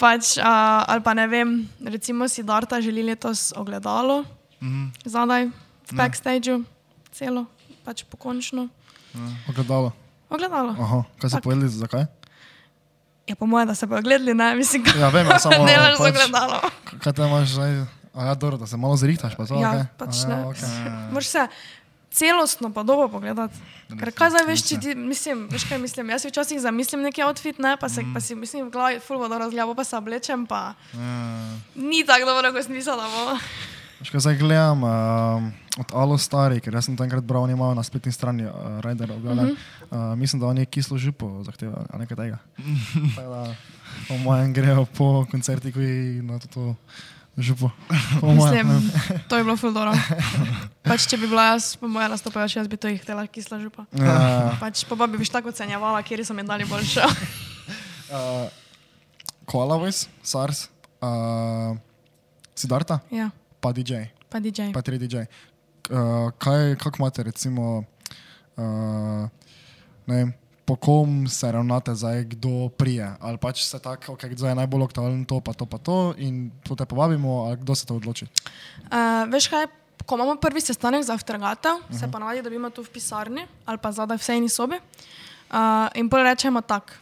Pač, 0.00 0.40
uh, 0.40 0.44
ali 0.88 1.04
pa 1.04 1.12
ne 1.12 1.26
vem, 1.28 1.68
recimo 1.84 2.24
si 2.24 2.40
Darta 2.40 2.80
želi 2.80 3.04
letos 3.04 3.52
ogledalo 3.52 4.24
mhm. 4.62 4.96
zadaj 5.04 5.52
v 5.52 5.92
backstageu, 5.92 6.64
celo, 7.12 7.44
pač 7.84 8.08
pokončno. 8.08 8.68
ogledalo. 9.44 9.92
Ogledalo. 10.30 10.72
Aha, 10.72 11.04
kaj 11.18 11.28
so 11.28 11.36
Tak. 11.36 11.44
povedali, 11.44 11.68
zakaj? 11.68 12.06
Je 13.26 13.34
po 13.34 13.46
mojem, 13.46 13.68
da 13.68 13.74
se 13.74 13.86
bodo 13.86 14.02
gledali, 14.02 14.34
ne 14.34 14.54
mislim, 14.54 14.86
Ja, 14.96 15.10
vem, 15.10 15.26
ja, 15.26 15.38
samo, 15.38 15.64
ne 15.68 15.74
veš, 15.76 15.98
pač- 15.98 16.08
ogledalo. 16.08 16.56
Kaj 17.02 17.12
te 17.12 17.22
imaš 17.22 17.48
zdaj? 17.50 17.70
A 18.10 18.24
ja, 18.24 18.34
dobro, 18.34 18.56
da 18.58 18.66
se 18.66 18.76
malo 18.76 18.96
zrihtaš, 18.96 19.36
pa 19.36 19.46
to. 19.46 19.54
Ja, 19.54 19.70
okej. 19.70 19.84
pač 19.98 20.24
A 20.24 20.28
ne. 20.28 20.34
ja, 20.34 20.46
okej. 20.48 20.68
Moraš 21.10 21.28
se 21.28 21.42
celostno 22.10 22.72
pa 22.72 22.82
dobro 22.82 23.08
pogledati. 23.08 23.54
Ker 23.98 24.12
kaj 24.14 24.30
zdaj 24.30 24.46
veš, 24.46 24.62
če 24.68 24.78
ti, 24.82 24.94
mislim, 24.94 25.46
veš 25.50 25.64
kaj 25.70 25.78
mislim, 25.82 26.10
jaz 26.10 26.22
si 26.22 26.30
včasih 26.30 26.60
zamislim 26.60 27.02
neki 27.02 27.22
outfit, 27.26 27.58
ne, 27.58 27.76
pa, 27.80 27.88
se, 27.88 28.04
pa 28.14 28.20
si 28.20 28.34
mislim 28.34 28.66
v 28.66 28.70
glavi, 28.74 29.00
full 29.02 29.18
vodo 29.22 29.38
razgledam, 29.38 29.74
pa 29.76 29.84
se 29.84 29.96
oblečem, 29.96 30.46
pa 30.46 30.74
Ja. 30.94 31.58
ni 31.74 32.04
tako 32.06 32.26
dobro, 32.26 32.52
kot 32.52 32.66
sem 32.66 32.74
mislila, 32.74 33.06
da. 33.06 33.38
Še 34.00 34.16
zdaj 34.16 34.38
gledam 34.40 34.80
uh, 34.80 35.42
od 35.76 35.90
Alo 35.92 36.16
Stari, 36.18 36.60
ker 36.64 36.72
jaz 36.72 36.86
sem 36.88 36.96
tam 36.96 37.04
enkrat 37.04 37.24
bral, 37.26 37.44
oni 37.44 37.52
imajo 37.52 37.74
na 37.76 37.84
spletni 37.84 38.12
strani 38.12 38.46
uh, 38.48 38.78
Rider 38.80 39.12
objavljen. 39.12 39.50
Uh 39.52 39.58
-huh. 39.58 40.12
uh, 40.12 40.18
mislim, 40.18 40.40
da 40.40 40.46
oni 40.46 40.66
kislo 40.66 40.98
župo 40.98 41.42
zahtevajo, 41.44 41.84
a 41.90 41.98
nekaj 41.98 42.16
tega. 42.16 42.38
da, 43.16 43.54
po 44.08 44.16
mojem 44.16 44.52
grejo 44.52 44.86
po 44.96 45.26
koncerti, 45.30 45.72
ko 45.72 45.80
je 45.80 46.22
na 46.22 46.38
to, 46.38 46.48
to 46.48 46.76
župo. 47.38 47.70
Mislim, 48.22 48.90
to 49.28 49.36
je 49.36 49.44
bilo 49.44 49.56
fuldoro. 49.56 49.92
Pač, 50.82 51.06
če 51.10 51.16
bi 51.20 51.28
bila 51.30 51.52
jaz, 51.52 51.74
po 51.80 51.88
mojem 51.88 52.10
nastopu, 52.10 52.42
jaz 52.42 52.68
bi 52.68 52.76
to 52.76 52.90
jih 52.90 53.02
htela 53.02 53.26
kisla 53.26 53.60
župa. 53.60 53.86
Ja. 53.96 54.56
Pač, 54.60 54.84
pa, 54.88 54.96
pa 54.96 55.06
bi 55.06 55.20
viš 55.20 55.30
tako 55.30 55.54
ocenjevala, 55.54 56.02
kjer 56.02 56.24
so 56.26 56.34
mi 56.34 56.46
dali 56.46 56.64
boljše. 56.64 57.04
uh, 58.14 58.48
Koala 59.44 59.76
Voice, 59.76 60.08
SARS, 60.22 60.68
uh, 61.00 61.76
Sidarta. 62.54 63.00
Ja 63.10 63.30
pa 63.60 63.76
DJ. 63.76 64.08
Pa 64.32 64.40
DJ. 64.40 64.72
Pa 64.72 64.80
3DJ. 64.80 65.28
Uh, 65.92 66.32
kaj, 66.40 66.80
kako 66.80 66.96
imate, 66.98 67.22
recimo, 67.22 67.84
uh, 68.56 69.28
vem, 70.06 70.32
po 70.70 70.76
kom 70.78 71.26
se 71.26 71.50
ravnate, 71.52 71.94
zdaj, 71.98 72.24
kdo 72.30 72.70
prije? 72.70 73.02
Ali 73.18 73.38
pač 73.42 73.66
se 73.66 73.78
tako, 73.82 74.14
okay, 74.14 74.30
kdo 74.30 74.46
je 74.46 74.54
najbolj 74.54 74.86
aktualen, 74.86 75.24
to 75.26 75.40
pa 75.42 75.50
to, 75.50 75.66
pa 75.66 75.82
to, 75.82 76.14
in 76.14 76.54
to 76.62 76.78
te 76.78 76.86
povabimo, 76.86 77.50
ali 77.50 77.58
kdo 77.58 77.74
se 77.74 77.82
to 77.82 77.98
odloči? 77.98 78.30
Uh, 78.86 79.26
veš 79.26 79.50
kaj? 79.50 79.66
Ko 80.06 80.14
imamo 80.14 80.38
prvi 80.38 80.62
sestanek 80.62 81.02
za 81.02 81.18
aftergata, 81.18 81.74
uh 81.74 81.90
-huh. 81.90 81.98
se 81.98 82.06
pa 82.06 82.22
navadi, 82.22 82.42
da 82.42 82.50
bi 82.50 82.56
imeli 82.56 82.72
tu 82.72 82.86
v 82.86 82.88
pisarni 82.88 83.46
ali 83.66 83.78
pa 83.78 83.92
zadaj 83.92 84.18
v 84.18 84.22
sejni 84.22 84.48
sobi. 84.48 84.78
Uh, 85.50 85.90
in 85.94 86.08
pa 86.08 86.22
rečemo 86.22 86.60
tako. 86.62 86.94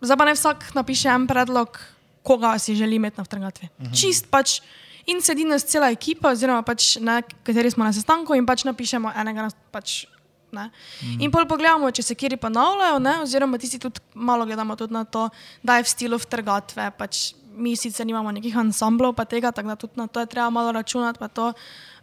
Zdaj 0.00 0.16
pa 0.16 0.24
ne 0.24 0.34
vsak 0.34 0.74
napiše 0.74 1.08
en 1.08 1.26
predlog, 1.26 1.78
koga 2.22 2.58
si 2.58 2.74
želi 2.74 2.96
imeti 2.96 3.16
na 3.16 3.22
aftergatvi. 3.22 3.68
Uh 3.78 3.86
-huh. 3.86 4.00
Čist 4.00 4.26
pač 4.30 4.60
in 5.06 5.22
sedi 5.22 5.44
nas 5.44 5.64
cela 5.64 5.90
ekipa, 5.90 6.30
oziroma 6.30 6.62
pač 6.62 6.96
na 6.96 7.22
kateri 7.22 7.70
smo 7.70 7.84
na 7.84 7.92
sestanku 7.92 8.34
in 8.34 8.46
pač 8.46 8.64
napišemo 8.64 9.12
enega. 9.16 9.48
Pač, 9.70 10.06
mm. 10.52 11.20
In 11.20 11.30
pol 11.30 11.46
pogledamo, 11.46 11.90
če 11.90 12.02
se 12.02 12.14
kjer 12.14 12.38
ponavljajo, 12.38 13.00
oziroma 13.22 13.58
tisti 13.58 13.78
tudi 13.78 14.00
malo 14.14 14.46
gledamo 14.46 14.76
tudi 14.76 14.94
na 14.94 15.04
to, 15.04 15.28
da 15.62 15.76
je 15.76 15.86
v 15.86 15.92
stilu 15.92 16.18
vtrgatve. 16.18 16.90
Pač 16.98 17.34
mi 17.58 17.76
sicer 17.76 18.06
nimamo 18.06 18.32
nekih 18.32 18.56
ansamblov, 18.56 19.16
pa 19.18 19.24
tega, 19.24 19.52
tako 19.52 19.68
da 19.68 19.76
tudi 19.76 19.98
na 19.98 20.06
to 20.06 20.20
je 20.20 20.26
treba 20.26 20.50
malo 20.50 20.72
računati. 20.72 21.20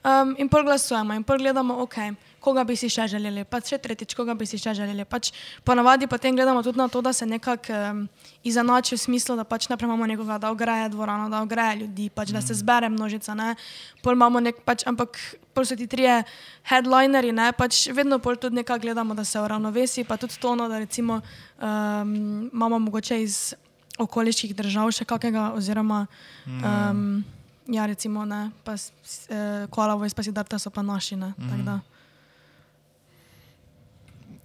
Um, 0.05 0.35
in 0.37 0.49
pol 0.49 0.63
glasujemo 0.63 1.13
in 1.13 1.23
pol 1.23 1.37
gledamo, 1.41 1.81
ok 1.81 1.97
koga 2.45 2.63
bi 2.67 2.75
si 2.77 2.89
še 2.91 3.07
želeli, 3.09 3.41
pa 3.49 3.57
še 3.63 3.79
tretjič, 3.81 4.13
koga 4.17 4.35
bi 4.37 4.45
si 4.45 4.59
še 4.61 4.75
želeli. 4.77 5.05
Pač 5.09 5.31
ponavadi 5.65 6.05
potem 6.11 6.37
gledamo 6.37 6.61
tudi 6.65 6.77
na 6.77 6.85
to, 6.91 7.01
da 7.01 7.13
se 7.13 7.25
nekako 7.25 7.73
um, 7.73 8.03
izenači 8.45 8.93
v 8.93 9.01
smislu, 9.01 9.37
da 9.39 9.47
pač 9.47 9.65
ne 9.71 9.77
imamo 9.81 10.05
nekoga, 10.05 10.37
da 10.41 10.51
ogreje 10.53 10.91
dvorano, 10.93 11.29
da 11.33 11.41
ogreje 11.41 11.81
ljudi, 11.81 12.09
pač, 12.13 12.33
da 12.35 12.43
se 12.45 12.53
mm. 12.53 12.59
zbere 12.61 12.89
množica. 12.93 13.33
Nek, 13.35 14.61
pač, 14.65 14.85
ampak 14.85 15.17
pol 15.57 15.65
so 15.65 15.77
ti 15.79 15.87
trije 15.89 16.21
headlinerji, 16.69 17.33
ne? 17.33 17.49
pač 17.57 17.87
vedno 17.95 18.19
pol 18.21 18.37
tudi 18.37 18.61
nekaj 18.61 18.83
gledamo, 18.83 19.17
da 19.17 19.25
se 19.25 19.41
uravnovesi, 19.41 20.05
pa 20.05 20.19
tudi 20.21 20.37
to, 20.37 20.53
no, 20.55 20.69
da 20.69 20.79
recimo 20.83 21.21
um, 21.21 22.49
imamo 22.53 22.79
mogoče 22.89 23.21
iz 23.23 23.55
okoliških 23.97 24.51
držav 24.55 24.91
še 24.91 25.07
kakega 25.07 25.53
oziroma 25.55 26.03
um, 26.45 27.23
ja, 27.71 27.85
recimo, 27.85 28.25
ne, 28.25 28.51
pa 28.63 28.75
uh, 28.75 29.65
Kuala 29.71 29.95
Vojs, 29.95 30.13
pa 30.13 30.23
si 30.23 30.35
Darta 30.35 30.59
so 30.59 30.69
pa 30.69 30.83
naši. 30.85 31.15
Ne, 31.15 31.33
mm. 31.37 31.94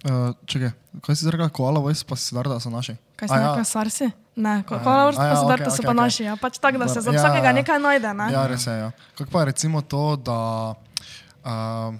Uh, 0.01 0.33
čekaj, 0.49 0.71
kaj 1.05 1.15
si 1.15 1.29
rekel, 1.29 1.49
koala 1.53 1.77
vojs 1.77 2.01
pa 2.01 2.15
si 2.17 2.33
darda, 2.33 2.55
da 2.57 2.63
so 2.63 2.71
naši? 2.73 2.95
Kaj 3.19 3.29
si 3.29 3.35
rekel, 3.37 3.59
ja. 3.61 3.65
sarsi? 3.69 4.07
Ne, 4.33 4.53
koala 4.65 5.11
vojs 5.11 5.19
pa 5.19 5.35
si 5.37 5.49
darda, 5.51 5.67
da 5.67 5.73
so 5.75 5.83
pa 5.85 5.93
naši. 5.93 6.23
Ja, 6.25 6.37
pač 6.41 6.57
tako, 6.57 6.81
da 6.81 6.87
se 6.89 7.03
za 7.05 7.13
ja, 7.13 7.19
vsakega 7.21 7.51
nekaj 7.53 7.77
najde. 7.83 8.13
Ne? 8.17 8.31
Ja, 8.33 8.47
res 8.49 8.65
je. 8.65 8.73
Ja. 8.79 8.87
Kako 9.13 9.29
pa 9.29 9.43
je 9.43 9.51
recimo 9.51 9.83
to, 9.85 10.15
da 10.17 10.37
uh, 10.73 11.99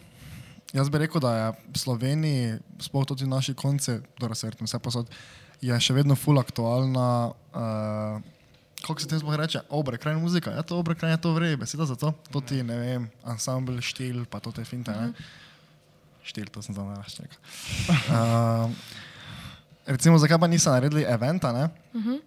jaz 0.73 0.89
bi 0.89 1.03
rekel, 1.03 1.21
da 1.21 1.33
je 1.35 1.51
v 1.67 1.83
Sloveniji, 1.83 2.55
sploh 2.87 3.05
tudi 3.05 3.29
naši 3.29 3.53
konci, 3.53 3.99
torej 4.17 4.41
se 4.41 4.49
vrtim 4.49 4.65
vse 4.65 4.81
posod, 4.81 5.13
je 5.61 5.77
še 5.77 5.93
vedno 5.93 6.17
full 6.17 6.41
aktualna. 6.41 7.09
Uh, 7.53 8.17
Kako 8.81 8.97
se 8.97 9.05
tem 9.05 9.21
sploh 9.21 9.37
reče? 9.37 9.61
Obre, 9.77 10.01
krajna 10.01 10.17
muzika. 10.17 10.55
Ja, 10.57 10.65
to 10.65 10.79
obre, 10.81 10.97
krajna 10.97 11.19
je 11.19 11.21
to 11.21 11.35
vrebe. 11.37 11.61
Beseda 11.61 11.85
za 11.85 11.93
to? 11.93 12.15
To 12.33 12.41
ti, 12.41 12.63
ne 12.65 12.79
vem, 12.81 13.05
ansambl, 13.21 13.77
štil, 13.77 14.23
pa 14.25 14.41
to 14.41 14.49
te 14.49 14.65
finte. 14.65 14.89
Mm 14.89 15.13
-hmm 15.13 15.49
štiri, 16.23 16.49
to 16.53 16.61
sem 16.61 16.75
za 16.75 16.83
naraščal. 16.83 17.25
Uh, 17.89 18.71
recimo, 19.85 20.19
zakaj 20.21 20.39
pa 20.39 20.47
niso 20.47 20.73
naredili 20.73 21.05
eventa, 21.07 21.51
uh 21.51 21.69
mhm. 21.99 22.09
-huh. 22.09 22.19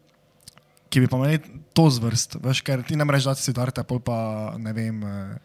ki 0.89 1.01
bi 1.01 1.09
pomenil 1.09 1.39
to 1.73 1.91
zvrst, 1.91 2.37
veš, 2.43 2.61
ker 2.61 2.83
ti 2.83 2.97
ne 2.97 3.05
mreš, 3.05 3.25
da 3.25 3.35
si 3.35 3.53
darte, 3.53 3.83
pol 3.83 4.01
pa 4.01 4.55
ne 4.59 4.73
vem. 4.73 5.03
Uh, 5.03 5.37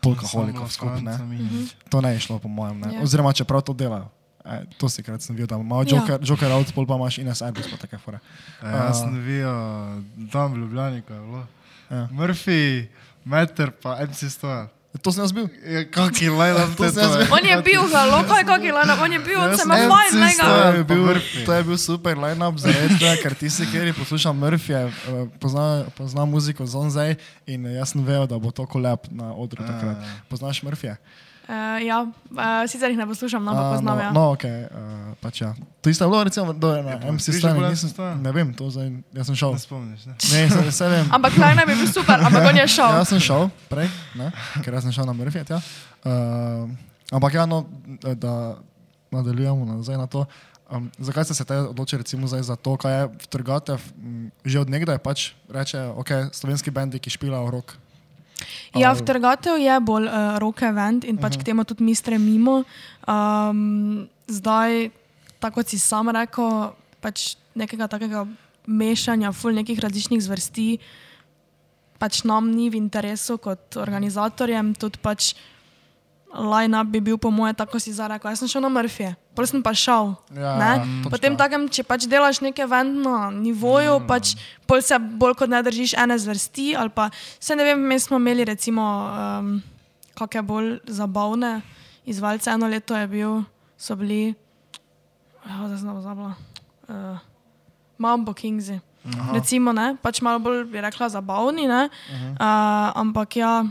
Polkaholikov 0.00 0.70
skupaj. 0.70 1.02
Ne? 1.02 1.16
Mhm. 1.18 1.64
To 1.90 2.00
ne 2.00 2.14
je 2.14 2.20
šlo, 2.20 2.38
po 2.38 2.48
mojem. 2.48 2.82
Ja. 2.82 3.02
Oziroma, 3.02 3.32
če 3.32 3.44
prav 3.44 3.62
to 3.62 3.74
delajo. 3.74 4.10
E, 4.46 4.62
to 4.78 4.86
si 4.88 5.02
krat 5.02 5.22
sem 5.22 5.34
videl, 5.34 5.50
da 5.50 5.58
imaš 5.58 5.90
Joker, 5.90 6.20
ja. 6.20 6.26
Joker 6.26 6.52
out, 6.54 6.70
pol 6.74 6.86
pa 6.86 6.94
imaš 6.94 7.18
Ines 7.18 7.42
Adams, 7.42 7.66
pa 7.66 7.80
take 7.82 7.98
fore. 7.98 8.20
E, 8.62 8.70
jaz 8.70 9.02
sem 9.02 9.16
videl, 9.18 10.04
tam 10.30 10.54
v 10.54 10.62
Ljubljani, 10.62 11.02
kaj 11.02 11.16
je 11.16 11.22
bilo. 11.22 11.42
Ja. 11.90 12.06
Murphy, 12.14 12.62
Meter 13.26 13.74
pa 13.82 13.98
MC 14.06 14.30
Stoja. 14.30 14.68
To 15.02 15.12
sem 15.12 15.22
jaz 15.24 15.32
bil. 15.34 15.48
Ja, 15.66 15.82
kak 15.84 16.14
je 16.22 16.30
line-up 16.30 16.76
to 16.78 16.88
sem 16.88 17.02
jaz 17.02 17.16
bil. 17.18 17.26
On 17.34 17.44
je 17.44 17.56
bil, 17.62 17.82
zelo 17.90 18.20
kaj, 18.28 18.42
kak 18.48 18.62
je 18.62 18.72
line-up, 18.72 19.00
on 19.02 19.12
je 19.12 19.20
bil, 19.20 19.38
on 19.40 19.56
se 19.56 19.66
ima 19.66 19.76
fajn, 19.76 20.36
ga. 20.38 20.46
To 20.46 20.76
je 20.76 20.84
bil, 20.84 21.04
to 21.46 21.52
je 21.52 21.62
bil 21.64 21.78
super 21.78 22.14
line-up, 22.18 22.58
zaradi 22.62 23.12
ker 23.22 23.34
ti 23.34 23.50
si, 23.50 23.66
ker 23.72 23.90
poslušam 23.98 24.38
Murphyja, 24.38 24.86
eh, 24.88 25.22
pozna, 25.42 25.84
pozna 25.98 26.24
muziko 26.24 26.66
Zonzej 26.66 27.16
in 27.46 27.66
jaz 27.76 27.92
sem 27.92 28.04
vedel, 28.04 28.26
da 28.30 28.38
bo 28.38 28.50
to 28.54 28.66
kolep 28.66 29.10
na 29.10 29.32
odru 29.34 29.66
takrat. 29.66 30.00
Poznaš 30.30 30.62
Murphyja? 30.62 30.96
Uh, 31.46 31.78
ja, 31.86 32.00
uh, 32.02 32.66
sicer 32.66 32.90
jih 32.90 32.98
ne 32.98 33.06
poslušam, 33.06 33.44
no, 33.44 33.52
pa 33.54 33.70
poznam. 33.70 33.94
Uh, 33.94 34.02
no, 34.02 34.04
ja. 34.04 34.12
no, 34.12 34.22
ok, 34.34 34.44
uh, 34.44 35.12
pač 35.22 35.44
ja. 35.44 35.52
To 35.80 35.90
isto 35.90 36.02
je 36.02 36.10
bilo, 36.10 36.24
recimo, 36.26 36.50
do 36.52 36.72
ena, 36.74 36.96
ja, 36.98 37.12
MC 37.12 37.30
Stani, 37.38 37.62
nisem, 37.70 37.92
ne 38.22 38.32
vem, 38.34 38.50
to 38.50 38.66
zdaj, 38.74 38.90
jaz 39.14 39.30
sem 39.30 39.38
šel. 39.38 39.54
Ne 39.54 39.62
spomniš, 39.62 40.08
ne? 40.10 40.16
Ne, 40.18 40.40
se, 40.50 40.72
se 40.74 40.88
vem. 40.90 41.06
ampak 41.14 41.38
naj 41.38 41.54
ne 41.54 41.66
bi 41.70 41.78
bil 41.78 41.86
super, 41.86 42.18
ampak 42.18 42.50
on 42.50 42.58
je 42.58 42.66
šel. 42.66 42.90
Ja, 42.90 43.04
jaz 43.04 43.14
sem 43.14 43.22
šel, 43.22 43.46
prej, 43.70 43.86
ne, 44.18 44.32
ker 44.58 44.74
jaz 44.74 44.88
sem 44.88 44.96
šel 44.98 45.06
na 45.06 45.14
Murphy, 45.14 45.46
ja. 45.46 45.62
Uh, 46.02 46.66
ampak 47.14 47.38
ja, 47.38 47.46
no, 47.46 47.62
da 48.02 48.58
nadaljujemo 49.14 49.70
nazaj 49.70 50.02
na 50.02 50.10
to. 50.10 50.26
Um, 50.66 50.90
zakaj 50.98 51.30
ste 51.30 51.34
se 51.38 51.46
odločili, 51.46 52.02
recimo, 52.02 52.26
za 52.26 52.56
to, 52.58 52.74
kaj 52.74 52.98
je 52.98 53.06
v 53.06 53.26
Trgatev, 53.30 53.78
že 54.42 54.66
od 54.66 54.70
nekdaj 54.70 54.98
pač 54.98 55.30
reče, 55.46 55.94
ok, 55.94 56.34
slovenski 56.34 56.74
bendi, 56.74 56.98
ki 56.98 57.14
špilajo 57.14 57.54
rok. 57.54 57.78
Ja, 58.76 58.92
v 58.92 59.00
trgatev 59.08 59.56
je 59.56 59.80
bolj 59.80 60.08
uh, 60.08 60.36
rock 60.42 60.62
event 60.62 61.04
in 61.04 61.16
pač 61.16 61.36
uh 61.36 61.40
-huh. 61.40 61.40
k 61.40 61.42
mhm. 61.42 61.44
temu 61.44 61.64
tudi 61.64 61.84
mi 61.84 61.94
stremimo. 61.94 62.64
Um, 63.08 64.08
zdaj, 64.28 64.90
tako 65.40 65.54
kot 65.54 65.68
si 65.68 65.78
sam 65.78 66.08
rekel, 66.08 66.72
pač 67.00 67.36
nekega 67.54 67.88
takega 67.88 68.26
mešanja, 68.66 69.32
ful 69.32 69.54
nekih 69.54 69.78
različnih 69.78 70.22
zvrsti, 70.22 70.78
pač 71.98 72.24
nam 72.24 72.50
ni 72.50 72.70
v 72.70 72.76
interesu 72.76 73.38
kot 73.38 73.76
organizatorjem, 73.76 74.74
tudi 74.74 74.98
pač 75.02 75.34
line-up 76.34 76.88
bi 76.90 77.00
bil, 77.00 77.18
po 77.18 77.30
moje, 77.30 77.54
tako 77.54 77.78
si 77.80 77.92
zarekel. 77.94 78.30
Jaz 78.30 78.42
sem 78.42 78.50
šel 78.50 78.64
na 78.64 78.70
Murphy, 78.72 79.14
potem 79.32 79.56
sem 79.56 79.62
pa 79.62 79.72
šel. 79.72 80.12
Ja, 80.34 80.82
potem, 81.08 81.36
takem, 81.38 81.68
če 81.70 81.84
pač 81.86 82.08
delaš 82.10 82.42
nekaj 82.44 82.66
event 82.66 82.98
na 83.04 83.30
nivoju, 83.30 84.00
mm. 84.00 84.06
pač 84.10 84.34
pol 84.68 84.82
se 84.84 84.98
bolj 84.98 85.36
kot 85.38 85.52
ne 85.52 85.62
držiš 85.62 85.96
ene 85.96 86.18
zvrsti. 86.18 86.74
Pa, 86.96 87.08
se 87.40 87.56
ne 87.56 87.64
vem, 87.64 87.80
mi 87.80 87.98
smo 88.00 88.20
imeli 88.20 88.44
recimo 88.44 88.82
um, 88.82 89.54
kakšne 90.18 90.42
bolj 90.42 90.68
zabavne 90.88 91.60
izvajalce. 92.04 92.50
Eno 92.52 92.68
leto 92.68 92.96
je 92.98 93.06
bil, 93.08 93.40
so 93.78 93.96
bili, 93.96 94.34
oh, 95.46 95.64
da 95.70 95.76
znam 95.76 96.02
zabla, 96.02 96.34
uh, 96.90 97.24
Mambo 97.98 98.34
Kingsi. 98.36 98.80
Aha. 99.06 99.38
Recimo, 99.38 99.70
ne, 99.72 99.94
pač 100.02 100.20
malo 100.20 100.42
bolj 100.42 100.64
bi 100.66 100.82
rekla 100.82 101.08
zabavni, 101.08 101.70
uh, 101.70 101.88
ampak 102.98 103.40
ja. 103.40 103.64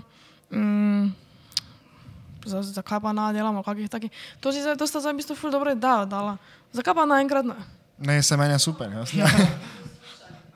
Zakaj 2.46 3.02
pa 3.02 3.14
ne 3.14 3.34
delamo, 3.34 3.64
kakih 3.64 3.90
takih. 3.90 4.12
To 4.40 4.52
si 4.52 4.62
zdaj, 4.62 4.78
to 4.78 4.88
sta 4.88 5.02
zdaj 5.02 5.14
v 5.14 5.22
bistvu 5.22 5.36
ful 5.36 5.52
dobro 5.52 5.72
idejo 5.72 6.06
dala. 6.06 6.38
Zakaj 6.74 6.96
pa 6.96 7.06
naenkrat 7.06 7.46
ne? 7.46 7.58
Ne, 7.98 8.24
se 8.24 8.38
meni 8.38 8.54
je 8.54 8.60
super, 8.60 8.92
jasno. 8.92 9.20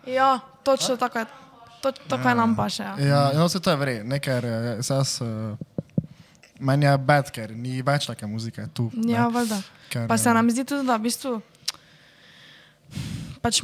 Ja, 0.10 0.14
ja 0.14 0.40
točno 0.64 0.98
tako 0.98 1.20
je. 1.20 1.26
To, 1.82 1.92
to 1.92 2.18
kaj 2.20 2.36
nam 2.36 2.56
pa 2.56 2.68
še. 2.70 2.84
Ja, 2.84 2.96
ja 3.32 3.40
no, 3.40 3.50
se 3.50 3.60
to 3.60 3.72
je 3.72 3.78
vre, 3.80 4.00
nekaj, 4.04 4.42
se 4.84 4.94
jaz, 4.94 5.22
uh, 5.22 5.56
meni 6.60 6.86
je 6.86 6.98
bed, 6.98 7.30
ker 7.32 7.54
ni 7.56 7.82
več 7.86 8.10
take 8.10 8.28
muzike 8.28 8.68
tu. 8.74 8.90
Ja, 9.08 9.30
valjda. 9.32 9.62
Pa 10.10 10.18
se 10.18 10.34
nam 10.34 10.50
zdi 10.52 10.66
tudi, 10.68 10.88
da 10.88 10.98
v 10.98 11.08
bistvu 11.08 11.38
pač 13.42 13.62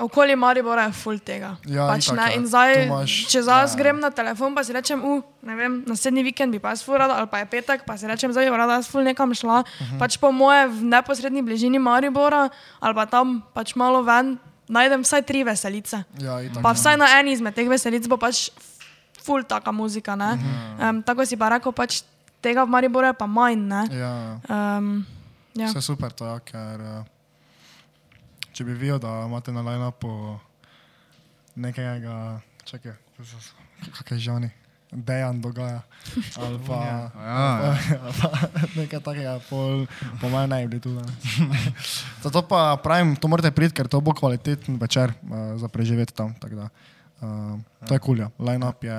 okolje 0.00 0.36
Maribora 0.36 0.88
je 0.88 0.94
full 0.98 1.18
tega. 1.22 1.54
Ja, 1.70 1.86
pač, 1.90 2.10
in, 2.10 2.20
in 2.38 2.46
zdaj, 2.50 2.88
če 3.30 3.44
zdaj 3.46 3.66
ja. 3.66 3.74
grem 3.78 4.00
na 4.02 4.10
telefon, 4.14 4.54
pa 4.56 4.64
si 4.66 4.74
rečem, 4.74 5.00
uh, 5.00 5.22
ne 5.46 5.58
vem, 5.58 5.76
naslednji 5.88 6.24
vikend 6.26 6.54
bi 6.54 6.60
pa 6.62 6.74
jaz 6.74 6.82
full 6.86 6.98
rada, 6.98 7.18
ali 7.20 7.30
pa 7.30 7.42
je 7.42 7.50
petek, 7.50 7.86
pa 7.86 7.96
si 8.00 8.10
rečem, 8.10 8.32
zdaj 8.34 8.50
bi 8.50 8.58
rada 8.58 8.80
jaz 8.80 8.90
full 8.90 9.06
nekam 9.06 9.30
šla. 9.34 9.62
Uh 9.62 9.66
mhm. 9.66 9.94
-huh. 9.94 9.98
Pač 10.02 10.18
po 10.18 10.32
moje 10.32 10.68
v 10.68 10.82
neposrednji 10.82 11.42
bližini 11.42 11.78
Maribora, 11.78 12.48
ali 12.80 12.94
pa 12.94 13.06
tam 13.06 13.42
pač 13.54 13.74
malo 13.74 14.02
ven, 14.02 14.38
najdem 14.68 15.02
vsaj 15.04 15.22
tri 15.22 15.44
veselice. 15.44 16.04
Ja, 16.18 16.40
pa 16.62 16.72
vsaj 16.72 16.96
na 16.96 17.06
eni 17.20 17.32
izmed 17.32 17.54
teh 17.54 17.68
veselic 17.68 18.08
bo 18.08 18.16
pač 18.16 18.50
full 19.24 19.44
taka 19.44 19.72
muzika. 19.72 20.12
Um, 20.14 21.02
tako 21.02 21.24
si 21.26 21.36
pa 21.36 21.48
rekel, 21.48 21.72
pač 21.72 22.02
tega 22.44 22.64
v 22.64 22.68
Mariboru 22.68 23.08
je 23.08 23.16
pa 23.16 23.26
manj. 23.26 23.56
Ne? 23.56 23.82
Ja, 23.92 24.12
Um, 24.44 25.06
ja. 25.54 25.70
vse 25.72 25.80
super 25.80 26.12
to 26.12 26.26
je, 26.26 26.40
ker 26.50 26.80
eh, 26.80 27.13
če 28.54 28.64
bi 28.64 28.74
videl, 28.78 29.00
da 29.02 29.24
imate 29.26 29.52
na 29.52 29.62
line-upu 29.66 30.10
nekega, 31.58 32.40
čakaj, 32.64 32.94
kakšne 33.98 34.18
žani. 34.22 34.50
Dejan 34.94 35.40
dogaja. 35.42 35.82
Ali 36.38 36.58
pa, 36.62 37.10
Ja. 37.18 37.74
ali 37.98 38.14
pa 38.14 38.28
nekaj 38.78 39.00
takega, 39.02 39.32
pol, 39.50 39.90
po 40.22 40.30
mojem 40.30 40.54
naj 40.54 40.68
bi 40.70 40.78
tudi. 40.78 41.02
Zato 42.22 42.46
pa 42.46 42.78
pravim, 42.78 43.16
to 43.18 43.26
morate 43.26 43.50
priti, 43.50 43.74
ker 43.74 43.90
to 43.90 43.98
bo 43.98 44.14
kvaliteten 44.14 44.78
večer 44.78 45.10
uh, 45.10 45.58
za 45.58 45.66
preživeti 45.66 46.14
tam. 46.14 46.30
Da, 46.38 46.70
uh, 46.70 47.58
to 47.90 47.98
je 47.98 47.98
kulja, 48.06 48.30
cool, 48.30 48.46
line-up 48.46 48.86
je 48.86 48.98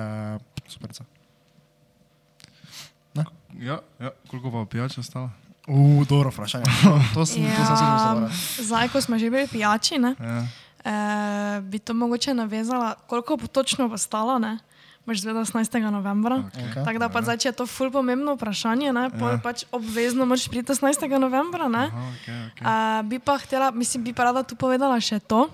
super. 0.68 0.92
Ja, 3.56 3.80
ja, 3.96 4.10
koliko 4.28 4.52
pa 4.52 4.68
pijača 4.68 5.00
stalo? 5.00 5.30
Uf, 5.66 6.06
dobro 6.06 6.30
vprašanje. 6.30 6.64
To, 7.14 7.26
sem, 7.26 7.42
to 7.42 7.62
sem 7.64 7.76
se 7.76 7.84
Ja, 7.84 8.14
mislil. 8.14 8.30
zdaj, 8.60 8.88
ko 8.88 9.00
smo 9.00 9.16
že 9.16 9.26
bili 9.26 9.46
pijači, 9.46 9.98
ne, 9.98 10.14
Ja. 10.16 10.46
eh, 10.84 11.60
bi 11.60 11.78
to 11.78 11.92
mogoče 11.92 12.30
navezala, 12.32 12.94
koliko 13.02 13.36
bo 13.36 13.46
točno 13.48 13.88
bo 13.88 13.96
stalo. 13.96 14.38
Ne? 14.38 14.58
Boš 15.04 15.20
zvedel 15.20 15.42
18. 15.42 15.60
novembra. 15.82 16.42
Okay. 16.44 16.84
Tako 16.84 16.98
da 16.98 17.08
pa 17.08 17.18
zdaj, 17.20 17.36
če 17.36 17.48
je 17.48 17.52
to 17.54 17.66
ful 17.66 17.90
pomembno 17.90 18.34
vprašanje, 18.34 18.92
ne, 18.92 19.10
pol 19.12 19.28
Ja. 19.28 19.38
pač 19.38 19.64
obvezno 19.70 20.22
moraš 20.22 20.46
priti 20.46 20.66
18. 20.68 21.06
novembra. 21.16 21.68
Ne? 21.68 21.86
Aha, 21.86 22.10
okay, 22.12 22.38
okay. 22.48 22.62
Uh, 23.00 23.02
bi 23.04 23.18
pa 23.18 23.34
htela, 23.36 23.70
mislim, 23.70 24.02
bi 24.02 24.12
pa 24.12 24.24
rada 24.24 24.42
tu 24.42 24.54
povedala 24.54 24.98
še 24.98 25.18
to, 25.20 25.46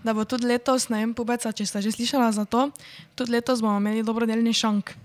da 0.00 0.12
bo 0.12 0.24
tudi 0.24 0.46
letos, 0.46 0.88
ne 0.88 0.98
vem, 0.98 1.12
pubeca, 1.12 1.48
če 1.50 1.66
ste 1.66 1.82
že 1.82 1.92
slišala 1.92 2.28
za 2.30 2.44
to, 2.44 2.70
tudi 3.14 3.32
letos 3.32 3.60
bomo 3.60 3.76
imeli 3.76 4.00
dobrodelni 4.00 4.52
šank. 4.52 4.96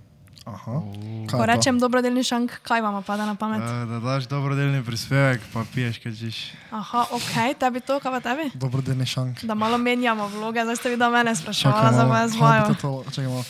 Aha. 0.45 0.81
Ko 1.29 1.37
je 1.37 1.41
to? 1.41 1.45
rečem 1.45 1.77
dobrodelni 1.77 2.23
šank, 2.25 2.65
kaj 2.65 2.81
vam 2.81 2.97
pade 3.05 3.25
na 3.29 3.35
pamet? 3.37 3.61
Da, 3.61 3.85
da 3.85 3.99
daš 4.01 4.25
dobrodelni 4.25 4.81
prispevek, 4.83 5.41
pa 5.53 5.61
piješ, 5.73 6.01
kaj 6.01 6.15
češ. 6.17 6.37
Aha, 6.73 7.05
ok, 7.13 7.33
tebi 7.61 7.81
to, 7.85 7.99
kaj 8.01 8.11
pa 8.17 8.19
tebi? 8.25 8.49
Dobrodelni 8.57 9.05
šank. 9.05 9.45
Da 9.45 9.53
malo 9.53 9.77
menjamo 9.77 10.25
vloge, 10.33 10.65
zdaj 10.65 10.81
ste 10.81 10.89
vi 10.89 10.97
do 10.97 11.09
mene 11.13 11.35
Čakaj 11.35 11.41
spraševali 11.41 11.95
za 11.95 12.05
malo, 12.05 12.29
moje 12.39 12.61
čakaj 13.13 13.29
malo. 13.29 13.45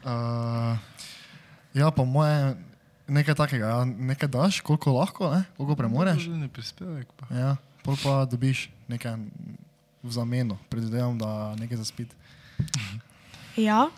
Uh, 0.00 0.78
ja, 1.76 1.90
po 1.92 2.08
moje 2.08 2.56
nekaj 3.04 3.34
takega, 3.34 3.66
ja. 3.66 3.84
nekaj 3.84 4.28
daš, 4.28 4.60
koliko 4.64 4.96
lahko, 4.96 5.28
ne? 5.34 5.44
koliko 5.56 5.76
premoreš. 5.76 6.24
Dobrodelni 6.24 6.48
prispevek 6.48 7.08
pa. 7.20 7.28
Ja, 7.36 7.56
pol 7.84 8.00
pa 8.00 8.24
dobiš 8.24 8.70
nekaj 8.88 9.20
v 10.00 10.10
zameno, 10.12 10.56
predvidevam, 10.72 11.18
da 11.20 11.52
nekaj 11.60 11.76
za 11.76 11.84
spit. 11.84 12.16
Ja, 13.60 13.90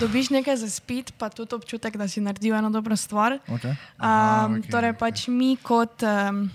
dobiš 0.00 0.30
nekaj 0.30 0.56
za 0.56 0.70
spit, 0.70 1.12
pa 1.18 1.28
tudi 1.28 1.54
občutek, 1.54 1.96
da 1.96 2.08
si 2.08 2.20
naredil 2.20 2.54
eno 2.54 2.70
dobro 2.70 2.96
stvar. 2.96 3.38
Okay. 3.48 3.76
Aha, 3.98 4.46
Um, 4.46 4.58
okej, 4.58 4.70
torej, 4.70 4.90
okej. 4.90 4.98
pač 4.98 5.28
mi 5.28 5.56
kot. 5.56 6.02
Um, 6.02 6.50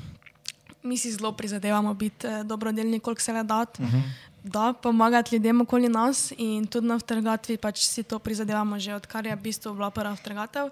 Mi 0.83 0.97
si 0.97 1.11
zelo 1.13 1.29
prizadevamo 1.31 1.93
biti 1.93 2.25
eh, 2.27 2.43
dobrodelni, 2.43 2.99
koliko 2.99 3.21
se 3.21 3.33
le 3.33 3.43
da, 3.43 3.61
uh 3.61 3.85
-huh. 3.85 4.01
da 4.43 4.73
pomagati 4.73 5.35
ljudem 5.35 5.61
okoli 5.61 5.89
nas. 5.89 6.33
In 6.37 6.65
tudi 6.67 6.87
na 6.87 6.95
vtrgatvi 6.97 7.57
pač 7.57 7.85
si 7.85 8.03
to 8.03 8.19
prizadevamo, 8.19 8.79
že 8.79 8.95
odkar 8.95 9.25
je 9.25 9.35
v 9.35 9.41
bistvu 9.41 9.73
bila 9.73 9.91
prva 9.91 10.15
vtrgatev. 10.15 10.69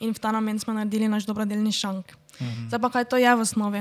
In 0.00 0.14
v 0.14 0.18
ta 0.18 0.32
namen 0.32 0.58
smo 0.58 0.74
naredili 0.74 1.08
naš 1.08 1.24
dobrodelni 1.24 1.72
šank. 1.72 2.06
Uh 2.06 2.46
-huh. 2.46 2.66
Zdaj 2.68 2.80
pa 2.80 2.90
kaj 2.90 3.04
to 3.04 3.16
je 3.16 3.36
v 3.36 3.40
osnovi. 3.40 3.80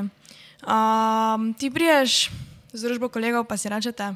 Um, 0.62 1.54
ti 1.54 1.72
priješ 1.74 2.30
z 2.74 2.80
družbo 2.82 3.10
kolegov, 3.10 3.50
pa 3.50 3.58
si 3.58 3.70
rečete, 3.70 4.16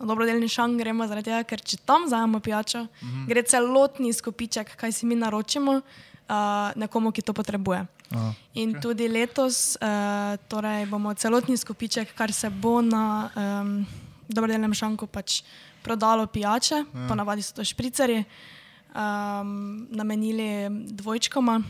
dobrodelni 0.00 0.48
šank 0.48 0.78
gremo 0.80 1.06
zaradi 1.06 1.30
tega, 1.30 1.42
ker 1.44 1.60
če 1.60 1.76
tam 1.86 2.06
zajemo 2.08 2.40
pijačo, 2.40 2.80
uh 2.80 3.08
-huh. 3.08 3.26
gre 3.28 3.42
celotni 3.42 4.12
skupiček, 4.12 4.76
kaj 4.76 4.92
si 4.92 5.06
mi 5.06 5.14
naročimo, 5.14 5.80
uh, 6.28 6.72
nekomu, 6.76 7.12
ki 7.12 7.22
to 7.22 7.32
potrebuje. 7.32 7.86
Aha. 8.10 8.32
In 8.54 8.70
okay. 8.70 8.80
tudi 8.80 9.08
letos 9.08 9.76
uh, 9.80 10.36
torej 10.48 10.86
bomo 10.86 11.14
celotni 11.14 11.56
skupiček, 11.56 12.14
kar 12.14 12.32
se 12.32 12.50
bo 12.50 12.80
na 12.80 13.30
um, 13.36 13.86
dobrodelnem 14.28 14.74
šanku 14.74 15.06
pač 15.06 15.42
prodalo 15.82 16.26
pijače, 16.26 16.74
ja. 16.74 17.08
ponavadi 17.08 17.42
so 17.42 17.54
to 17.54 17.64
špricari, 17.64 18.24
um, 18.94 19.88
namenili 19.90 20.68
dvojčkoma. 20.70 21.62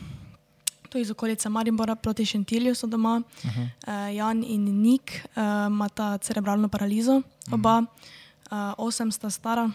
Tu 0.89 0.97
iz 0.97 1.11
okolice 1.11 1.49
Maribora 1.49 1.95
proti 1.95 2.25
Šentilju 2.25 2.75
so 2.75 2.87
doma. 2.87 3.21
Uh 3.43 3.51
-huh. 3.51 3.67
uh, 3.87 4.15
Jan 4.15 4.43
in 4.43 4.81
Nik 4.81 5.21
uh, 5.35 5.43
imata 5.67 6.17
cerebralno 6.17 6.67
paralizo, 6.67 7.21
oba, 7.51 7.77
uh, 7.79 7.85
osem 8.77 9.11
sta 9.11 9.29
stara. 9.29 9.69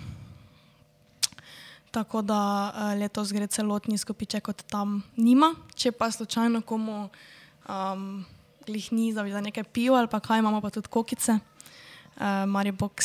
Tako 1.91 2.23
da 2.23 2.41
uh, 2.67 2.99
letos 2.99 3.33
gre 3.33 3.47
celotni 3.47 3.99
skupiček 3.99 4.49
od 4.49 4.63
tam 4.63 5.03
nima. 5.17 5.55
Če 5.75 5.93
pa 5.93 6.11
slučajno 6.11 6.61
komu 6.61 7.09
um, 7.69 8.25
glihni 8.67 9.13
za, 9.13 9.23
za 9.23 9.41
nekaj 9.41 9.65
piva 9.65 9.99
ali 9.99 10.09
pa 10.09 10.21
kaj, 10.21 10.39
imamo 10.39 10.61
pa 10.61 10.71
tudi 10.71 10.89
kokice. 10.89 11.39
Uh, 12.17 12.23
Maribox 12.47 12.99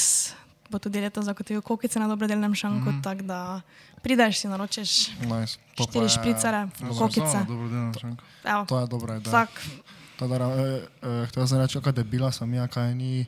bo 0.69 0.79
tudi 0.79 1.01
letos 1.01 1.25
zagotovil 1.25 1.61
kokice 1.61 1.99
na 1.99 2.07
dobrodelnem 2.07 2.55
šanku, 2.55 2.89
mm 2.89 2.93
-hmm. 2.93 3.03
tako 3.03 3.21
da 3.21 3.61
prideš 4.01 4.39
si 4.39 4.47
naročiš 4.47 5.07
Nice. 5.19 5.57
To 5.75 5.83
štiri 5.83 6.05
je- 6.05 6.09
špricare, 6.09 6.57
Ja, 6.57 6.89
kokice. 6.99 7.39
šanko. 8.01 8.23
Evo, 8.43 8.65
To 8.65 8.79
je 8.79 8.87
dobra 8.87 9.15
ideja. 9.15 9.29
Vsak, 9.29 9.49
To 10.19 10.25
je 10.25 10.35
eh, 10.35 10.87
eh, 11.01 11.25
Htela 11.27 11.47
sem 11.47 11.57
reči, 11.57 11.81
kaj 11.81 11.91
debila 11.93 12.31
sem 12.31 12.53
ja, 12.53 12.67
kaj 12.67 12.95
ni 12.95 13.25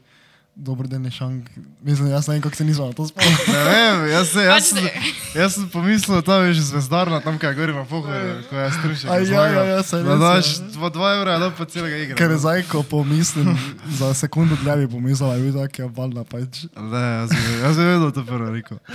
dobrodelni 0.55 1.11
šank. 1.11 1.49
Mislim, 1.81 2.07
jaz 2.11 2.27
ne 2.27 2.33
vem, 2.33 2.41
kako 2.41 2.55
se 2.55 2.65
nisem 2.65 2.85
na 2.85 2.93
to 2.93 3.07
spomnil. 3.07 3.37
Ne 3.55 3.63
vem, 3.63 4.11
jaz, 4.11 4.29
se, 4.29 4.39
jaz, 4.39 4.53
Pač 4.53 4.63
sem, 4.63 5.03
jaz 5.35 5.53
sem 5.55 5.69
pomislil, 5.69 6.21
da 6.21 6.35
je 6.35 6.53
že 6.53 6.61
zvezdarna 6.61 7.21
tam, 7.21 7.37
kaj 7.39 7.55
gori 7.55 7.73
na 7.73 7.85
pohodu, 7.85 8.43
ko 8.49 8.55
je 8.55 8.71
strušek. 8.71 9.09
A 9.09 9.19
ja, 9.19 9.45
ja, 9.47 9.63
ja, 9.63 9.83
saj 9.83 10.03
Da 10.03 10.11
res, 10.11 10.19
daš 10.19 10.51
ja. 10.59 10.67
dva, 10.75 10.89
dva 10.89 11.13
evra, 11.15 11.37
da 11.39 11.49
pa 11.55 11.65
celega 11.65 11.97
igra. 12.03 12.17
Ker 12.19 12.35
zdaj, 12.37 12.65
ko 12.67 12.83
pomislim, 12.83 13.55
za 13.99 14.13
sekundo 14.13 14.59
dlje 14.63 14.75
bi 14.83 14.91
pomislil, 14.91 15.31
da 15.31 15.63
je 15.63 15.69
tako 15.71 15.89
valjda 16.01 16.27
pač. 16.27 16.65
Ne, 16.75 17.05
jaz 17.21 17.31
bi, 17.31 17.55
jaz 17.63 17.79
bi 17.79 17.87
vedel 17.87 18.11
to 18.11 18.25
prvo 18.27 18.51
rekel. 18.51 18.77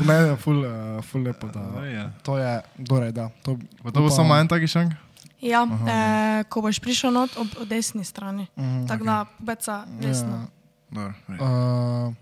Ne, 0.00 0.14
je 0.14 0.36
ful, 0.40 0.64
uh, 0.64 1.04
ful 1.04 1.22
lepo, 1.22 1.50
da. 1.52 1.60
Ej, 1.84 1.92
ja. 1.92 2.06
To 2.24 2.38
je, 2.40 2.54
torej, 2.88 3.12
da. 3.12 3.28
To, 3.44 3.58
to 3.84 4.00
bo 4.00 4.08
samo 4.10 4.36
en 4.40 4.48
taki 4.48 4.66
šank? 4.70 4.96
Ja, 5.40 5.64
eh, 5.64 6.44
ko 6.44 6.60
boš 6.60 6.78
prišel 6.78 7.10
not 7.10 7.36
ob, 7.36 7.48
ob 7.56 7.64
desni 7.64 8.04
strani. 8.04 8.46
Mhm, 8.54 8.86
Tako 8.86 9.04
da, 9.04 9.26
beca, 9.38 9.84
desno. 9.98 10.46
Dobro, 10.90 11.14
ej. 11.28 11.38
Uh, 11.38 12.14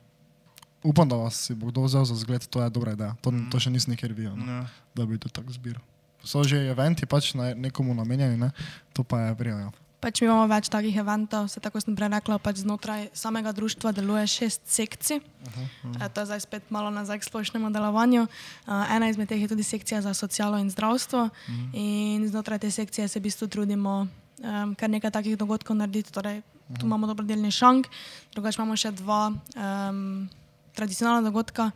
upam, 0.84 1.08
da 1.08 1.16
vas 1.16 1.34
si 1.40 1.54
bo 1.54 1.66
kdo 1.66 1.82
vzel 1.82 2.04
za 2.04 2.14
zgled, 2.14 2.46
to 2.46 2.60
je 2.60 2.70
dobra 2.70 2.92
ideja. 2.92 3.14
To, 3.20 3.32
to 3.50 3.58
še 3.58 3.70
nisem 3.70 3.90
nikjer 3.90 4.12
videl, 4.12 4.34
no, 4.34 4.44
Ja. 4.44 4.66
da 4.94 5.06
bi 5.06 5.16
to 5.16 5.28
tako 5.28 5.50
zbiral. 5.50 5.82
So 6.20 6.42
že 6.42 6.68
eventi 6.68 7.06
pač 7.06 7.34
na 7.34 7.54
nekomu 7.54 7.94
namenjeni, 7.94 8.36
ne? 8.36 8.50
to 8.92 9.02
pa 9.02 9.20
je 9.20 9.34
prijavljeno. 9.34 9.72
Pač 9.98 10.20
mi 10.20 10.28
imamo 10.28 10.46
več 10.46 10.68
takih 10.70 10.94
eventov, 10.94 11.48
se 11.50 11.58
tako 11.60 11.80
sem 11.82 11.96
prej 11.98 12.12
rekla, 12.12 12.38
pač 12.38 12.62
znotraj 12.62 13.08
samega 13.18 13.50
društva 13.52 13.90
deluje 13.92 14.26
šest 14.26 14.62
sekcij. 14.64 15.18
Uh 15.18 15.48
-huh. 15.58 16.06
e, 16.06 16.08
to 16.08 16.20
je 16.20 16.26
zdaj 16.26 16.40
spet 16.40 16.70
malo 16.70 16.90
nazaj 16.90 17.18
k 17.18 17.24
splošnemu 17.24 17.70
delovanju. 17.70 18.22
Uh, 18.22 18.94
ena 18.94 19.08
izmed 19.08 19.28
teh 19.28 19.42
je 19.42 19.48
tudi 19.48 19.62
sekcija 19.62 20.02
za 20.02 20.14
socialo 20.14 20.58
in 20.58 20.70
zdravstvo. 20.70 21.22
Uh 21.24 21.30
-huh. 21.30 21.70
In 21.72 22.28
znotraj 22.28 22.58
te 22.58 22.70
sekcije 22.70 23.08
se 23.08 23.18
v 23.18 23.22
bistvu 23.22 23.48
trudimo 23.48 24.06
um, 24.42 24.74
kar 24.74 24.90
nekaj 24.90 25.10
takih 25.10 25.38
dogodkov 25.38 25.76
narediti. 25.76 26.12
Torej, 26.12 26.42
tu 26.78 26.86
imamo 26.86 27.06
dobrodelni 27.06 27.50
šank, 27.50 27.88
drugače 28.32 28.60
imamo 28.60 28.76
še 28.76 28.90
dva 28.90 29.32
um, 29.32 30.28
tradicionalna 30.76 31.24
dogodka, 31.24 31.70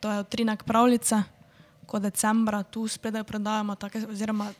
to 0.00 0.10
je 0.12 0.20
utrinek 0.20 0.64
pravljice, 0.64 1.22
ko 1.86 1.98
decembra 1.98 2.62
tu 2.62 2.88
spredaj 2.88 3.24
prodajamo 3.24 3.74
take, 3.74 4.04
oziroma 4.10 4.52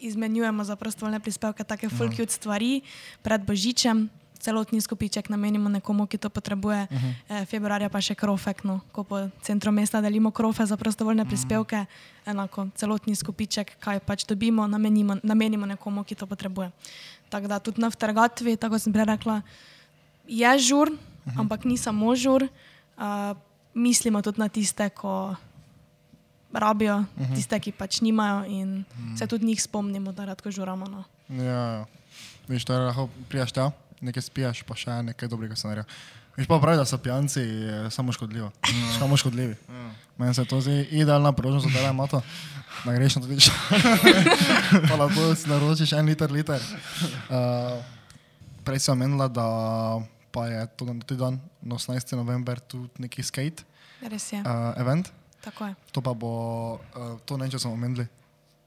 izmenjujemo 0.00 0.64
za 0.64 0.76
prostovoljne 0.76 1.20
prispevke, 1.20 1.64
take 1.64 1.88
folkjut 1.88 2.30
stvari 2.30 2.80
pred 3.22 3.44
Božičem. 3.44 4.08
Celotni 4.38 4.80
skupiček 4.80 5.28
namenimo 5.28 5.68
nekomu, 5.68 6.06
ki 6.06 6.18
to 6.18 6.30
potrebuje, 6.30 6.86
uh 6.90 6.96
-huh. 6.96 7.42
e, 7.42 7.44
februarja 7.44 7.88
pa 7.88 8.00
še 8.00 8.14
krofek, 8.14 8.64
no, 8.64 8.80
ko 8.92 9.02
po 9.04 9.28
centru 9.42 9.72
mesta 9.72 10.00
delimo 10.00 10.30
krofe 10.30 10.66
za 10.66 10.76
prostovoljne 10.76 11.22
uh 11.22 11.26
-huh. 11.26 11.30
prispevke, 11.30 11.86
enako 12.26 12.68
celotni 12.74 13.16
skupiček, 13.16 13.76
kaj 13.80 14.00
pač 14.00 14.26
dobimo, 14.26 14.66
namenimo, 14.66 15.16
namenimo 15.22 15.66
nekomu, 15.66 16.04
ki 16.04 16.14
to 16.14 16.26
potrebuje. 16.26 16.70
Tako 17.28 17.46
da 17.46 17.58
tudi 17.58 17.80
na 17.80 17.88
vtrgatvi, 17.88 18.56
tako 18.56 18.78
sem 18.78 18.92
prej 18.92 19.04
rekla, 19.04 19.42
je 20.28 20.58
žur, 20.58 20.88
uh 20.90 20.98
-huh. 20.98 21.40
ampak 21.40 21.64
ni 21.64 21.76
samo 21.78 22.14
žur. 22.14 22.48
Uh, 22.98 23.36
mislimo 23.74 24.22
tudi 24.22 24.40
na 24.40 24.48
tiste, 24.48 24.90
ko 24.90 25.34
rabijo, 26.52 26.98
uh 26.98 27.04
-huh. 27.16 27.34
tiste, 27.34 27.60
ki 27.60 27.72
pač 27.72 28.00
nimajo 28.00 28.44
in 28.44 28.78
uh 28.78 28.84
-huh. 28.98 29.18
se 29.18 29.26
tudi 29.26 29.46
njih 29.46 29.62
spomnimo, 29.62 30.12
da 30.12 30.24
radko 30.24 30.50
žuramo. 30.50 30.86
No. 30.86 31.04
Ja, 31.28 31.44
ja. 31.44 31.86
Veš, 32.48 32.64
je 32.68 32.78
lahko 32.78 33.08
prijaš 33.28 33.52
ta, 33.52 33.70
nekaj 34.00 34.22
spijaš, 34.22 34.62
pa 34.62 34.74
še 34.74 35.02
nekaj 35.02 35.28
dobrega 35.28 35.56
scenarija. 35.56 35.84
Veš 36.36 36.46
pa 36.46 36.60
pravi, 36.62 36.78
da 36.78 36.84
so 36.84 36.98
pijanci 36.98 37.40
eh, 37.40 37.90
samo 37.90 38.12
škodljivi. 38.12 38.48
Samo 38.98 39.16
škodljivi. 39.16 39.56
Meni 40.18 40.34
se 40.34 40.44
to 40.44 40.60
zdi 40.60 40.86
idealna 40.90 41.32
priložnost, 41.32 41.74
da 41.74 41.82
da 41.82 41.90
imaš 41.90 42.10
to, 42.10 42.22
da 42.84 42.92
greš 42.92 43.16
na 43.16 43.22
tudi 43.22 43.40
šel. 43.44 43.54
pa 44.88 44.96
lahko 44.96 45.34
si 45.34 45.48
naročiš 45.48 45.92
en 45.92 46.06
liter, 46.06 46.30
liter. 46.32 46.62
Uh, 47.28 47.84
prej 48.64 48.78
sem 48.78 48.98
menila, 48.98 49.28
da 49.28 49.44
pa 50.30 50.46
je 50.46 50.66
to 50.76 50.84
na 50.84 50.94
tudi 51.00 51.20
dan, 51.20 51.40
na 51.62 51.74
18. 51.74 52.16
november, 52.16 52.60
tu 52.60 52.88
neki 52.98 53.22
skate 53.22 53.64
Res 54.02 54.32
je. 54.32 54.40
uh, 54.40 54.80
event. 54.80 55.10
To 55.92 56.00
pa 56.04 56.12
bo, 56.14 56.32
uh, 56.74 57.16
to 57.24 57.36
ne 57.36 57.50
če 57.50 57.58
smo 57.62 57.72
omenili. 57.72 58.06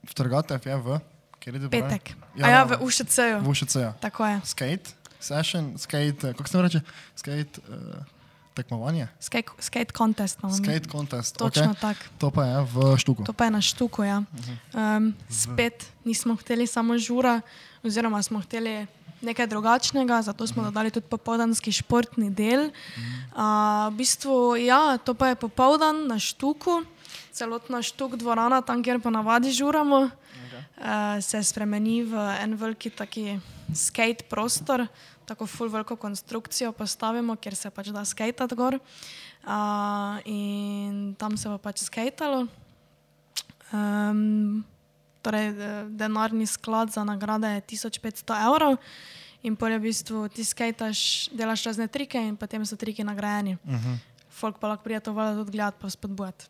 Vtrgatev 0.08 0.64
je 0.66 0.76
v, 0.76 0.98
kjer 1.38 1.60
je 1.60 1.68
Petek. 1.70 2.14
Ja, 2.36 2.46
A 2.46 2.48
ja, 2.50 2.62
v 2.64 2.80
UŠC-ju. 2.82 3.38
V 3.44 3.52
UŠC-ju. 3.52 3.92
Tako 4.02 4.26
je. 4.26 4.40
Skate, 4.44 4.96
session, 5.20 5.74
skate, 5.78 6.34
kako 6.34 6.48
se 6.48 6.62
reče? 6.62 6.80
Skate. 7.14 7.62
Uh, 7.68 8.02
tekmovanje? 8.54 9.08
Skate, 9.20 9.52
skate 9.58 9.92
contest. 9.96 10.42
No. 10.42 10.52
Skate 10.52 10.88
contest. 10.88 11.36
Točno 11.36 11.72
okay. 11.72 11.80
tako. 11.80 12.00
To 12.18 12.30
pa 12.30 12.44
je 12.44 12.58
v 12.68 12.76
štuku. 12.96 13.24
To 13.24 13.32
pa 13.32 13.48
je 13.48 13.50
na 13.50 13.62
štuku, 13.64 14.04
ja. 14.04 14.22
Um, 14.76 15.16
spet 15.28 15.86
nismo 16.04 16.36
hteli 16.36 16.66
samo 16.66 16.98
žura, 16.98 17.40
oziroma 17.82 18.22
smo 18.22 18.40
hteli 18.40 18.86
nekaj 19.22 19.46
drugačnega, 19.46 20.22
zato 20.22 20.46
smo 20.46 20.64
dodali 20.66 20.90
tudi 20.90 21.06
popoldanski 21.10 21.72
športni 21.72 22.30
del. 22.30 22.70
Uh, 23.32 23.88
v 23.92 24.02
bistvu, 24.02 24.56
ja, 24.62 24.98
to 24.98 25.14
pa 25.14 25.32
je 25.32 25.40
popoldan 25.40 26.06
na 26.10 26.18
štuku, 26.18 26.82
celotna 27.32 27.82
štuk 27.82 28.18
dvorana, 28.20 28.62
tam 28.62 28.82
kjer 28.82 29.00
pa 29.00 29.10
navadi 29.14 29.54
žuramo, 29.54 30.08
uh, 30.08 30.12
se 31.22 31.42
spremeni 31.42 32.02
v 32.04 32.28
en 32.42 32.58
veliki 32.58 32.90
taki 32.90 33.40
skate 33.72 34.28
prostor 34.28 34.86
tako 35.32 35.46
full 35.46 35.70
veliko 35.70 35.96
konstrukcijo 35.96 36.72
postavimo, 36.72 37.36
kjer 37.36 37.56
se 37.56 37.70
pač 37.70 37.88
da 37.94 38.04
skajtati 38.04 38.54
gor. 38.54 38.78
Uh, 39.42 40.18
in 40.24 41.14
tam 41.18 41.36
se 41.36 41.48
bo 41.48 41.58
pač 41.58 41.82
skajtalo. 41.86 42.46
Um, 43.72 44.64
torej, 45.22 45.54
denarni 45.90 46.46
sklad 46.46 46.92
za 46.92 47.04
nagrade 47.04 47.48
je 47.48 47.62
1500 47.76 48.46
evrov. 48.46 48.76
In 49.42 49.56
polje 49.58 49.78
v 49.78 49.82
bistvu 49.90 50.28
ti 50.30 50.44
skajtaš, 50.46 51.28
delaš 51.34 51.66
razne 51.66 51.88
trike 51.90 52.18
in 52.18 52.36
potem 52.38 52.62
so 52.66 52.78
triki 52.78 53.04
nagrajeni. 53.04 53.58
Uh 53.64 53.74
-huh. 53.74 53.98
Folk 54.30 54.58
pa 54.58 54.68
lahko 54.68 54.84
pride 54.84 55.00
to 55.00 55.12
vodo 55.12 55.42
tudi 55.42 55.50
gledati, 55.50 55.78
pa 55.80 55.90
spodbujati. 55.90 56.46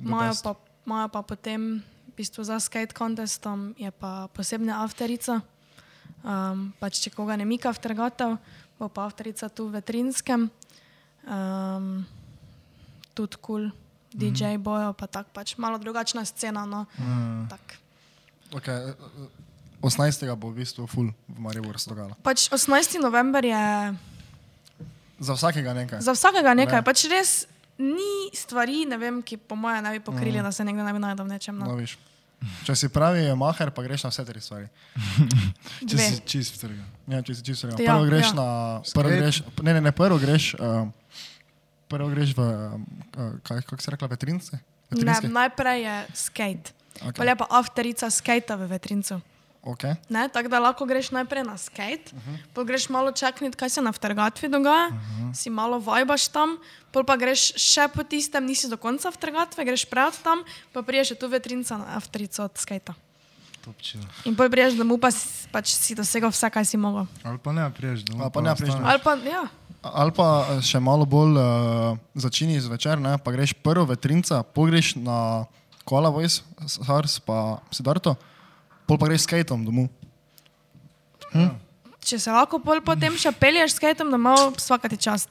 Imajo 0.00 0.32
pa, 0.42 1.08
pa 1.08 1.22
potem, 1.22 1.82
v 2.08 2.12
bistvu 2.16 2.44
za 2.44 2.60
skate 2.60 2.94
contestom, 2.98 3.74
je 3.78 3.90
pa 3.90 4.28
posebna 4.32 4.84
afterica. 4.84 5.40
Um, 6.24 6.72
pač, 6.80 7.00
če 7.00 7.10
koga 7.10 7.36
ne 7.36 7.44
mika 7.44 7.72
v 7.72 7.80
trgotev, 7.80 8.36
bo 8.78 8.88
pa 8.88 9.04
avtorica 9.04 9.48
tu 9.48 9.68
v 9.68 9.80
Vetrinskem, 9.80 10.50
um, 11.24 12.04
tudi 13.14 13.36
kul, 13.40 13.70
cool, 13.70 13.72
DJ 14.12 14.56
mm. 14.58 14.62
bojo, 14.62 14.92
pa 14.92 15.06
tako 15.06 15.30
pač 15.32 15.56
malo 15.56 15.78
drugačna 15.78 16.24
scena. 16.24 16.66
No. 16.66 16.86
Mm. 16.98 17.48
Okay. 18.54 18.94
18. 19.80 20.36
bo 20.36 20.50
v 20.50 20.60
bistvu 20.60 20.84
full 20.86 21.08
v 21.28 21.38
Mariboru 21.40 21.78
se 21.78 21.88
dogajalo. 21.90 22.16
Pač 22.22 22.50
18. 22.52 23.00
november 23.00 23.44
je. 23.44 23.96
Za 25.20 25.36
vsakega 25.36 25.72
nekaj. 25.72 26.00
Za 26.04 26.12
vsakega 26.12 26.52
nekaj. 26.54 26.80
Ne. 26.80 26.86
Pač 26.86 27.08
res 27.08 27.48
ni 27.80 28.28
stvari, 28.36 28.84
vem, 28.84 29.24
ki 29.24 29.40
po 29.40 29.56
mojem 29.56 29.84
ne 29.84 29.96
bi 29.96 30.00
pokrili, 30.04 30.36
mm. 30.40 30.44
da 30.44 30.52
se 30.52 30.64
nekdo 30.64 30.84
ne 30.84 30.92
bi 30.92 31.00
najdel 31.00 31.24
v 31.24 31.32
nečem. 31.32 31.56
No. 31.56 31.72
No, 31.72 31.80
Če 32.64 32.72
si 32.72 32.88
pravi, 32.88 33.26
je 33.26 33.32
maher, 33.36 33.68
pa 33.68 33.84
greš 33.84 34.06
na 34.06 34.10
vse 34.12 34.24
te 34.24 34.40
stvari. 34.40 34.68
če 35.88 35.96
si 36.00 36.20
čist 36.24 36.56
vtrga. 36.56 36.86
Ja, 37.12 37.20
če 37.20 37.36
si 37.36 37.44
čist 37.44 37.66
vtrga. 37.66 37.76
Ja, 37.84 37.92
prvo 37.92 38.08
greš 38.08 38.30
ja. 38.30 38.36
na. 38.38 38.46
Prvo 38.96 39.12
greš, 39.12 39.42
ne, 39.60 39.74
ne, 39.76 39.82
ne, 39.84 39.92
prvo 39.92 40.16
greš. 40.20 40.54
Uh, 40.56 40.88
prvo 41.92 42.08
greš 42.08 42.32
v. 42.38 42.46
Uh, 42.48 43.34
kaj, 43.44 43.60
kako 43.68 43.84
se 43.84 43.92
rekla, 43.92 44.08
vetrince? 44.14 44.60
Ne, 44.96 45.16
najprej 45.28 45.84
je 45.84 45.96
skate. 46.16 46.79
Okay. 46.98 47.16
Pa 47.16 47.24
je 47.24 47.36
pa 47.36 47.46
avtorica 47.50 48.10
skate 48.10 48.56
v 48.56 48.66
vetrincu. 48.66 49.20
Okay. 49.60 49.92
Tako 50.08 50.48
da 50.48 50.58
lahko 50.58 50.86
greš 50.88 51.10
najprej 51.12 51.44
na 51.44 51.56
skate, 51.60 52.16
uh 52.16 52.18
-huh. 52.18 52.36
pa 52.54 52.64
greš 52.64 52.88
malo 52.88 53.12
čakniti, 53.12 53.56
kaj 53.56 53.70
se 53.70 53.82
na 53.82 53.90
vtrgatvi 53.90 54.48
dogaja, 54.48 54.88
uh 54.88 54.94
-huh. 54.94 55.34
si 55.34 55.50
malo 55.50 55.78
vajbaš 55.78 56.28
tam, 56.28 56.58
pa 56.92 57.16
greš 57.16 57.52
še 57.56 57.88
po 57.94 58.02
tistem, 58.02 58.46
nisi 58.46 58.68
do 58.68 58.76
konca 58.76 59.10
vtrgatve, 59.10 59.64
greš 59.64 59.84
pred 59.84 60.14
tam, 60.24 60.42
pa 60.72 60.82
priješ 60.82 61.18
tu 61.20 61.28
vetrinca 61.28 61.78
na 61.78 61.84
avtorico 61.96 62.44
od 62.44 62.58
skate. 62.58 62.92
In 64.24 64.36
pa 64.36 64.48
priješ 64.48 64.74
domov, 64.74 64.98
pa 65.00 65.10
si, 65.10 65.48
pač 65.52 65.74
si 65.76 65.94
dosegel 65.94 66.32
vse, 66.32 66.50
kaj 66.50 66.64
si 66.64 66.76
mogel. 66.80 67.06
Ali 67.22 67.38
pa 67.38 67.52
ne 67.52 67.70
priješ 67.70 68.00
domov. 68.08 68.22
Ali 68.22 68.32
pa 68.32 68.40
ne 68.40 68.54
priješ 68.56 68.74
domov. 68.74 68.88
Ali 68.88 69.00
pa, 69.04 69.12
ja. 69.28 69.44
Ali 69.82 70.12
pa 70.12 70.28
eh, 70.48 70.62
še 70.64 70.80
malo 70.80 71.04
bolj 71.04 71.36
uh, 71.36 71.98
začini 72.14 72.60
zvečer, 72.60 73.00
ne? 73.00 73.18
pa 73.18 73.32
greš 73.32 73.52
prvo 73.52 73.84
vetrinca, 73.84 74.42
pogreš 74.42 74.96
na 74.96 75.44
kola, 75.90 76.12
vojs, 76.14 76.40
sars, 76.78 77.18
pa 77.26 77.58
sidarto 77.74 78.14
pol 78.90 78.98
pa 78.98 79.06
greš 79.06 79.28
skatom 79.28 79.62
domov. 79.62 79.86
Hm? 81.30 81.54
Če 82.02 82.18
se 82.18 82.32
lahko 82.34 82.58
pol 82.64 82.80
potem 82.82 83.14
še 83.14 83.30
pelješ 83.36 83.76
skatom 83.78 84.10
domov, 84.10 84.56
vsakati 84.58 84.98
čas. 84.98 85.28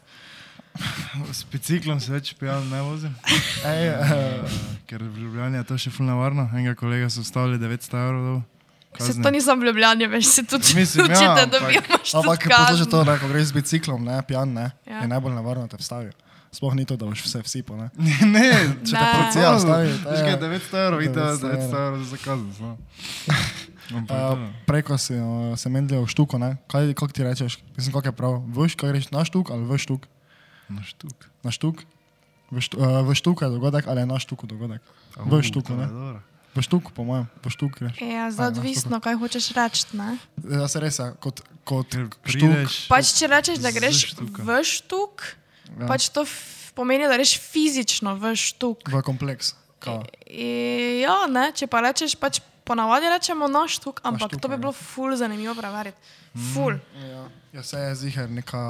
S 1.33 1.43
biciklom 1.49 1.97
se 1.99 2.13
več 2.13 2.31
pijan 2.39 2.63
ne 2.71 2.79
vozim. 2.85 3.11
Ej, 3.67 3.89
uh, 3.89 4.53
ker 4.87 5.01
v 5.03 5.25
Ljubljani 5.25 5.59
je 5.59 5.65
to 5.67 5.79
še 5.81 5.91
fulno 5.91 6.15
varno. 6.21 6.45
Enega 6.53 6.77
kolega 6.79 7.09
so 7.11 7.25
stavili 7.25 7.59
900 7.59 7.99
evrov. 8.05 8.39
Se 8.99 9.17
to 9.17 9.31
nisem 9.33 9.59
v 9.59 9.67
Ljubljani, 9.67 10.07
veš, 10.13 10.29
se 10.37 10.43
tudi 10.47 10.77
Mislim, 10.77 11.05
učite, 11.09 11.25
ja, 11.25 11.49
da 11.49 11.59
bi 11.65 11.75
imaš 11.81 12.13
to. 12.13 12.21
Ampak 12.21 12.47
je 12.47 12.87
to, 12.87 13.03
da 13.03 13.17
ko 13.19 13.27
greš 13.31 13.51
z 13.51 13.57
biciklom, 13.59 14.07
ne, 14.07 14.21
pijan, 14.27 14.55
ne, 14.55 14.69
ja. 14.87 15.03
je 15.03 15.11
najbolj 15.11 15.35
nevarno 15.35 15.67
te 15.67 15.77
vstavijo. 15.81 16.15
Sploh 16.49 16.73
ni 16.73 16.85
to, 16.85 16.97
da 16.97 17.05
boš 17.05 17.21
vse 17.27 17.43
vsi 17.45 17.61
po 17.61 17.77
ne. 17.77 17.89
ne, 18.35 18.49
če 18.81 18.93
te 18.93 19.05
policija 19.05 19.51
ostavi. 19.53 19.91
Veš 20.01 20.23
kaj, 20.25 20.37
900 20.41 20.79
evrov, 20.85 21.01
vidite, 21.03 21.27
900 21.45 21.81
evrov 21.85 22.05
za 22.09 22.21
kazen. 22.25 22.77
Uh, 23.89 24.53
preko 24.69 24.97
si 25.01 25.17
uh, 25.17 25.57
se 25.57 25.69
mendil 25.69 26.03
v 26.05 26.09
štuko, 26.13 26.37
ne? 26.37 26.61
Kaj, 26.69 26.93
kako 26.93 27.09
ti 27.09 27.25
rečeš? 27.25 27.57
Mislim, 27.73 27.89
kako 27.89 28.07
je 28.07 28.13
prav. 28.13 28.35
Veš, 28.53 28.77
kaj 28.77 28.93
greš 28.93 29.09
na 29.09 29.25
štuk 29.25 29.49
ali 29.49 29.65
v 29.65 29.77
štuk? 29.81 30.05
Na 30.69 30.85
štuk. 30.85 31.25
Na 31.41 31.49
štuk? 31.49 31.81
V, 32.53 32.61
štu, 32.61 32.77
uh, 32.77 33.01
v 33.01 33.17
štuku 33.17 33.45
je 33.45 33.49
dogodek 33.49 33.89
ali 33.89 34.05
je 34.05 34.09
na 34.09 34.21
štuku 34.21 34.45
dogodek? 34.45 34.85
V 35.17 35.41
štuku, 35.41 35.73
ne? 35.73 35.89
V 36.53 36.61
štuku, 36.65 36.93
po 36.93 37.01
mojem, 37.05 37.25
v 37.41 37.49
štuku 37.49 37.73
greš. 37.77 37.97
Ja, 38.01 38.29
zavisno, 38.33 39.01
kaj 39.01 39.17
hočeš 39.21 39.53
reči, 39.57 39.85
ne? 39.97 40.17
Ja, 40.45 40.69
se 40.69 40.81
res 40.81 40.97
je, 40.97 41.09
kot, 41.21 41.41
kot 41.65 41.93
štuk. 42.25 42.69
Pač, 42.89 43.13
če 43.17 43.29
rečeš, 43.29 43.61
da 43.61 43.73
greš 43.73 44.17
v 44.17 44.61
štuk, 44.65 45.25
ja. 45.77 45.87
pač 45.87 46.09
to 46.09 46.25
pomeni, 46.75 47.07
da 47.07 47.17
greš 47.17 47.37
fizično 47.41 48.15
v 48.15 48.33
štuk. 48.39 48.87
V 48.87 49.01
kompleks. 49.05 49.53
E, 50.27 51.01
ja, 51.03 51.23
ne, 51.31 51.49
če 51.55 51.67
pa 51.71 51.83
rečeš, 51.83 52.15
pač 52.19 52.41
ponavadi 52.67 53.09
rečemo 53.09 53.47
naš 53.49 53.79
štuk, 53.79 54.01
ampak 54.05 54.35
štuk, 54.35 54.41
to 54.43 54.51
bi 54.51 54.57
ja. 54.59 54.61
bilo 54.61 54.73
ful 54.75 55.15
zanimivo 55.17 55.55
preveriti. 55.57 55.97
Ful. 56.53 56.77
Mm, 56.77 57.07
ja. 57.09 57.23
ja, 57.57 57.63
se 57.63 57.79
je 57.79 57.95
ziger 57.95 58.29
neka. 58.29 58.61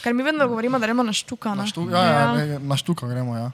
Ker 0.00 0.16
mi 0.16 0.24
vedno 0.24 0.48
govorimo, 0.48 0.78
da 0.78 0.88
gremo 0.88 1.04
na 1.04 1.12
štuka. 1.12 1.52
Na, 1.54 1.66
štuk, 1.68 1.90
ja, 1.92 2.04
ja, 2.04 2.44
ja. 2.54 2.58
na 2.58 2.76
štuka 2.80 3.10
gremo, 3.10 3.36
ja. 3.36 3.50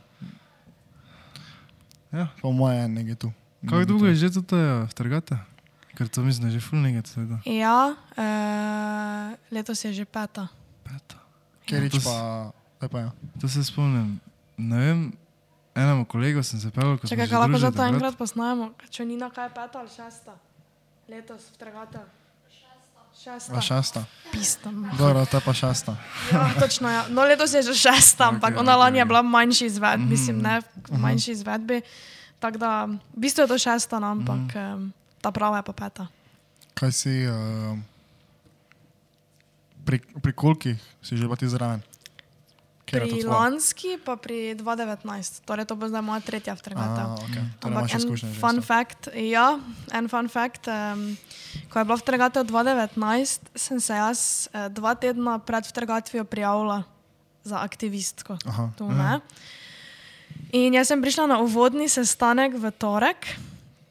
ja. 2.12 2.28
Po 2.42 2.54
mojem 2.54 2.82
je 2.82 2.88
nekaj 3.00 3.20
tu. 3.26 3.32
Kako 3.66 3.84
dolgo 3.84 4.06
je 4.06 4.14
že 4.14 4.30
to 4.38 4.62
trgate? 4.94 5.38
Ker 5.98 6.08
to 6.08 6.22
mislim, 6.22 6.46
da 6.46 6.54
je 6.54 6.60
že 6.60 6.62
ful 6.62 6.78
nekaj 6.78 7.02
tega. 7.08 7.42
Ja, 7.50 7.96
uh, 7.96 9.34
letos 9.50 9.82
je 9.82 9.90
že 9.92 10.04
peta. 10.04 10.46
Peta. 10.84 11.25
Kerič 11.66 11.98
pa. 12.04 12.52
Pa 12.90 12.98
ja. 13.00 13.10
To 13.40 13.48
se 13.48 13.64
spomnim. 13.64 14.20
Ne 14.56 14.78
vem, 14.78 15.00
enemu 15.74 16.04
kolegu 16.04 16.42
sem 16.42 16.60
se 16.60 16.70
pel, 16.70 16.96
ko 16.96 17.08
sem. 17.08 17.18
Čakaj, 17.18 17.38
lahko 17.38 17.58
za 17.58 17.70
to 17.72 17.82
enkrat 17.82 18.16
posnajemo. 18.16 18.70
Če 18.90 19.04
ni 19.08 19.16
na 19.18 19.28
kaj 19.32 19.50
peta 19.56 19.82
ali 19.82 19.90
šesta. 19.90 20.36
Letos 21.10 21.50
v 21.52 21.58
trgate. 21.60 22.04
Šesta. 23.16 23.60
šesta. 23.60 24.00
Pistam. 24.32 24.90
Dobro, 24.98 25.24
je 25.24 25.40
pa 25.40 25.52
šesta. 25.52 25.96
Ja, 26.32 26.52
točno, 26.60 26.90
ja. 26.90 27.08
No, 27.08 27.24
letos 27.24 27.54
je 27.54 27.62
že 27.62 27.74
šesta, 27.74 28.28
ampak 28.28 28.54
okay, 28.54 28.60
ona 28.60 28.76
lani 28.76 28.98
okay. 28.98 29.00
je 29.00 29.04
bila 29.04 29.22
manjši 29.22 29.66
izvedbi, 29.66 30.04
mm. 30.04 30.10
mislim, 30.10 30.36
ne, 30.42 30.60
mhm. 30.60 31.00
manjši 31.00 31.32
izvedbi. 31.32 31.80
Tako 32.38 32.58
da, 32.58 32.84
v 32.86 33.16
bistvu 33.16 33.42
je 33.42 33.48
to 33.48 33.58
šesta, 33.58 33.98
no, 33.98 34.12
ampak 34.12 34.52
mm. 34.54 34.92
ta 35.20 35.32
prava 35.32 35.56
je 35.56 35.62
pa 35.62 35.72
peta. 35.72 36.06
Kaj 36.76 36.92
si, 36.92 37.24
uh, 37.24 37.78
pri, 39.86 40.02
pri 40.02 40.32
kolikih 40.34 40.78
si 40.98 41.14
že 41.14 41.30
pa 41.30 41.38
ti 41.38 41.46
zraven? 41.46 41.80
Pri 42.86 43.26
lanski, 43.26 43.98
pa 43.98 44.14
pri 44.14 44.54
2019, 44.54 45.42
torej 45.42 45.66
to 45.66 45.74
bo 45.74 45.90
zdaj 45.90 46.06
moja 46.06 46.22
tretja 46.22 46.54
vtrgata. 46.54 47.18
Okay. 47.18 47.42
Torej 47.58 47.74
Ampak 47.74 47.90
en 47.90 48.02
fun 48.38 48.58
fact, 48.62 49.10
ja, 49.10 49.58
en 49.90 50.06
fun 50.06 50.30
fact, 50.30 50.70
um, 50.70 51.18
ko 51.66 51.82
je 51.82 51.84
bila 51.86 51.98
vtrgata 51.98 52.46
v 52.46 52.54
2019, 52.54 53.50
sem 53.58 53.78
se 53.82 53.90
jaz 53.90 54.46
uh, 54.54 54.70
dva 54.70 54.94
tedna 54.94 55.42
pred 55.42 55.66
vtrgatvijo 55.66 56.22
prijavila 56.30 56.86
za 57.42 57.58
aktivistko. 57.58 58.38
Tu, 58.78 58.86
In 60.54 60.78
jaz 60.78 60.86
sem 60.86 61.02
prišla 61.02 61.26
na 61.26 61.42
uvodni 61.42 61.90
sestanek 61.90 62.54
v 62.54 62.70
torek, 62.70 63.26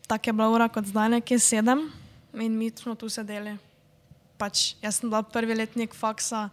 tako 0.08 0.24
je 0.24 0.34
bila 0.40 0.48
ura 0.56 0.68
kot 0.72 0.88
zdaj, 0.88 1.20
nekje 1.20 1.40
sedem, 1.44 1.92
in 2.32 2.56
mi 2.56 2.72
smo 2.72 2.96
tu 2.96 3.12
sedeli. 3.12 3.60
Pač, 4.38 4.76
jaz 4.84 5.00
sem 5.00 5.10
bila 5.10 5.24
prvi 5.24 5.56
letnik 5.56 5.96
faksa 5.96 6.50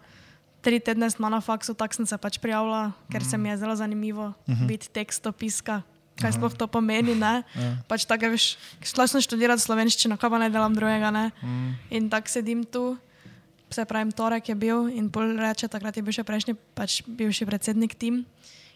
tri 0.63 0.79
tedne 0.79 1.11
smo 1.11 1.27
na 1.29 1.43
faksu, 1.43 1.75
tako 1.75 1.99
sem 1.99 2.07
se 2.07 2.17
pač 2.19 2.39
prijavila, 2.39 2.95
ker 3.11 3.21
mm. 3.21 3.29
se 3.29 3.37
mi 3.39 3.51
je 3.51 3.57
zelo 3.67 3.77
zanimivo 3.77 4.27
uh 4.31 4.49
mhm. 4.49 4.63
-huh. 4.63 4.67
biti 4.67 4.89
tekstopiska. 4.89 5.83
Kaj 6.21 6.33
sploh 6.33 6.55
to 6.55 6.67
pomeni? 6.67 7.19
Ja. 7.19 7.43
Pač 7.89 8.05
tako, 8.05 8.29
veš, 8.31 8.57
šla 8.85 9.07
sem 9.09 9.21
študirati 9.21 9.63
slovenščino, 9.63 10.17
kaj 10.17 10.31
pa 10.31 10.39
ne 10.39 10.51
delam 10.51 10.75
drugega. 10.75 11.11
Ne? 11.11 11.31
Mm. 11.43 11.73
In 11.91 12.11
tako 12.11 12.29
sedim 12.29 12.65
tu, 12.65 12.97
se 13.71 13.85
pravi, 13.85 14.13
torek 14.13 14.49
je 14.49 14.55
bil 14.55 14.89
in 14.89 15.11
pol 15.11 15.37
reče, 15.41 15.69
takrat 15.69 15.97
je 15.97 16.03
bil 16.03 16.13
še 16.13 16.25
prejšnji, 16.25 16.55
pač 16.75 17.03
bivši 17.07 17.47
predsednik 17.47 17.95
tim. 17.95 18.25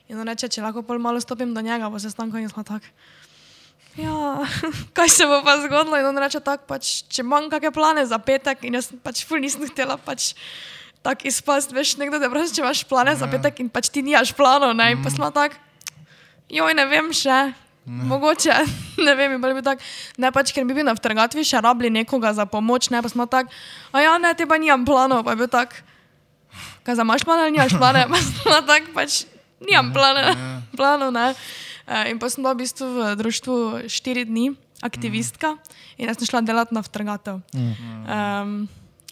In 0.09 0.19
on 0.19 0.27
reče, 0.27 0.49
če 0.49 0.63
lahko 0.63 0.83
pol 0.83 0.99
malo 0.99 1.21
stopim 1.21 1.55
do 1.55 1.61
njega, 1.61 1.91
bo 1.91 1.99
se 1.99 2.11
stanko 2.11 2.39
in 2.39 2.49
smo 2.49 2.65
tako. 2.65 2.87
Ja, 3.97 4.45
kaj 4.97 5.09
se 5.09 5.27
bo 5.27 5.41
pa 5.45 5.57
zgodilo? 5.65 5.97
In 5.97 6.07
on 6.07 6.19
reče 6.21 6.41
tako, 6.45 6.69
pač, 6.69 7.01
če 7.09 7.25
imam 7.25 7.49
kakšne 7.53 7.73
plane 7.73 8.05
za 8.07 8.19
petek 8.21 8.67
in 8.69 8.77
jaz 8.77 8.91
pač 9.05 9.25
ful 9.25 9.41
nisem 9.41 9.65
htela 9.71 9.97
pač 9.97 10.35
tako 11.07 11.29
izpast, 11.31 11.73
veš, 11.73 11.95
nekdo 12.01 12.19
te 12.21 12.29
prosi, 12.29 12.53
če 12.57 12.65
imaš 12.65 12.83
plane 12.89 13.15
za 13.17 13.29
petek 13.31 13.63
in 13.63 13.71
pač 13.73 13.89
ti 13.95 14.03
nimaš 14.03 14.35
planov, 14.37 14.75
ne, 14.77 14.91
in 14.97 15.05
pa 15.05 15.13
smo 15.15 15.31
tako, 15.31 15.55
joj, 16.51 16.75
ne 16.75 16.87
vem 16.91 17.13
še, 17.15 17.37
mogoče, 17.87 18.57
ne 19.07 19.15
vem, 19.15 19.37
bi 19.39 19.63
tako, 19.63 19.87
ne 20.19 20.33
pač, 20.35 20.51
ker 20.51 20.67
bi 20.67 20.75
bili 20.75 20.89
na 20.89 20.97
vtrgatvi 20.99 21.47
še 21.47 21.63
rabili 21.63 21.93
nekoga 21.95 22.35
za 22.35 22.49
pomoč, 22.51 22.91
ne, 22.91 23.05
pa 23.07 23.13
smo 23.13 23.29
tako, 23.31 23.55
a 23.95 24.03
ja, 24.03 24.17
ne, 24.19 24.35
te 24.35 24.49
pa 24.51 24.59
nimam 24.59 24.83
planov, 24.83 25.23
pa 25.23 25.37
je 25.37 25.45
bil 25.45 25.53
tak, 25.53 25.79
kaj 26.83 26.99
za 26.99 27.07
imaš 27.07 27.23
plane 27.23 27.47
ali 27.47 27.55
nimaš 27.55 27.79
plane, 27.79 28.03
pa 28.11 28.19
smo 28.27 28.59
tako 28.67 28.99
pač, 28.99 29.23
nimam 29.63 29.95
plane, 29.95 30.35
planov, 30.75 31.15
ne. 31.15 31.31
Eh, 31.31 31.55
In 31.87 32.19
pa 32.19 32.31
sem 32.31 32.43
bila 32.43 32.55
v 32.55 32.65
bistvu 32.65 32.87
v 32.87 33.15
društvu 33.21 33.55
štiri 33.87 34.27
dni, 34.27 34.57
aktivistka, 34.83 35.55
in 35.97 36.11
jaz 36.11 36.19
sem 36.19 36.29
šla 36.29 36.43
delati 36.43 36.75
na 36.75 36.83
vtrgatev. 36.83 37.41
Um, 37.55 38.67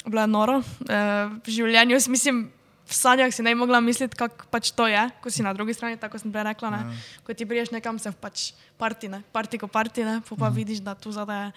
bilo 0.04 0.20
je 0.20 0.28
noro. 0.28 0.56
Uh, 0.58 1.38
v 1.46 1.54
življenju, 1.54 2.02
mislim, 2.10 2.50
v 2.84 2.92
sanjah 2.92 3.32
si 3.32 3.40
ne 3.46 3.54
bi 3.54 3.62
mogla 3.62 3.80
misliti, 3.80 4.18
kako 4.18 4.50
pač 4.52 4.74
to 4.76 4.84
je, 4.90 5.00
ko 5.22 5.32
si 5.32 5.46
na 5.46 5.54
drugi 5.56 5.72
strani, 5.72 5.96
tako 5.96 6.20
sem 6.20 6.34
prej 6.34 6.50
rekla. 6.50 6.68
Ne? 6.74 6.98
Ko 7.24 7.32
ti 7.32 7.46
priješ 7.48 7.72
nekam, 7.72 7.96
se 7.96 8.12
pač 8.12 8.52
parti, 8.76 9.08
ne? 9.08 9.22
parti 9.32 9.56
ko 9.56 9.70
parti, 9.70 10.04
ne? 10.04 10.20
pa, 10.20 10.36
pa 10.36 10.52
vidiš, 10.52 10.84
da 10.84 10.92
tu 10.98 11.14
zadaj 11.14 11.46
je 11.46 11.52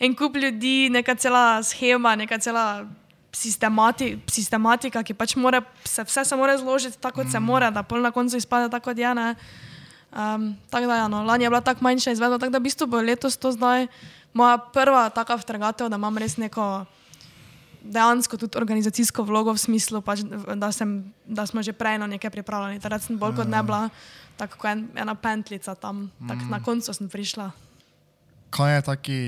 en 0.00 0.14
kup 0.14 0.36
ljudi, 0.36 0.88
neka 0.90 1.14
cela 1.14 1.62
schema, 1.62 2.16
neka 2.16 2.38
cela 2.38 2.86
sistemati, 3.32 4.16
sistematika, 4.32 5.02
ki 5.04 5.14
pač 5.14 5.36
mora, 5.36 5.60
se 5.84 6.04
vse 6.04 6.24
se 6.24 6.36
mora 6.36 6.56
zložiti 6.58 6.98
tako, 7.00 7.22
kot 7.22 7.32
se 7.32 7.40
mora, 7.40 7.70
da 7.70 7.82
pol 7.82 8.00
na 8.00 8.10
koncu 8.10 8.36
izpade 8.36 8.70
tako, 8.72 8.90
kot 8.90 8.98
je. 8.98 9.14
Ne? 9.14 9.34
Um, 10.16 10.56
tako 10.72 10.88
da, 10.88 10.96
ja, 10.96 11.08
no, 11.12 11.22
lani 11.28 11.44
je 11.44 11.50
bila 11.50 11.60
tako 11.60 11.84
manjša 11.84 12.16
izvedba, 12.16 12.38
tako 12.38 12.54
da 12.54 12.58
v 12.58 12.64
bistvu 12.64 12.86
bo 12.88 13.00
letos 13.04 13.36
to 13.36 13.52
zdaj 13.52 13.86
moja 14.32 14.58
prva 14.58 15.10
taka 15.10 15.36
vtrgatev, 15.36 15.90
da 15.92 15.96
imam 16.00 16.16
res 16.18 16.36
neko 16.40 16.86
dejansko 17.84 18.36
tudi 18.36 18.58
organizacijsko 18.58 19.22
vlogo 19.22 19.52
v 19.54 19.60
smislu, 19.60 20.00
pač, 20.02 20.24
da, 20.56 20.72
sem, 20.72 20.98
da 21.26 21.46
smo 21.46 21.62
že 21.62 21.76
prej 21.76 22.00
na 22.02 22.08
nekaj 22.10 22.32
pripravljeni. 22.34 22.80
Takrat 22.80 23.04
sem 23.04 23.18
bolj 23.18 23.36
kot 23.40 23.50
ne 23.50 23.62
bila, 23.62 23.86
tako 24.40 24.60
kot 24.60 24.70
en, 24.72 24.86
ena 24.96 25.14
pentlica 25.14 25.74
tam, 25.74 26.08
tako 26.28 26.50
na 26.50 26.60
koncu 26.64 26.94
sem 26.96 27.08
prišla. 27.12 27.50
Kaj 28.56 28.74
je 28.74 28.82
taki 28.88 29.18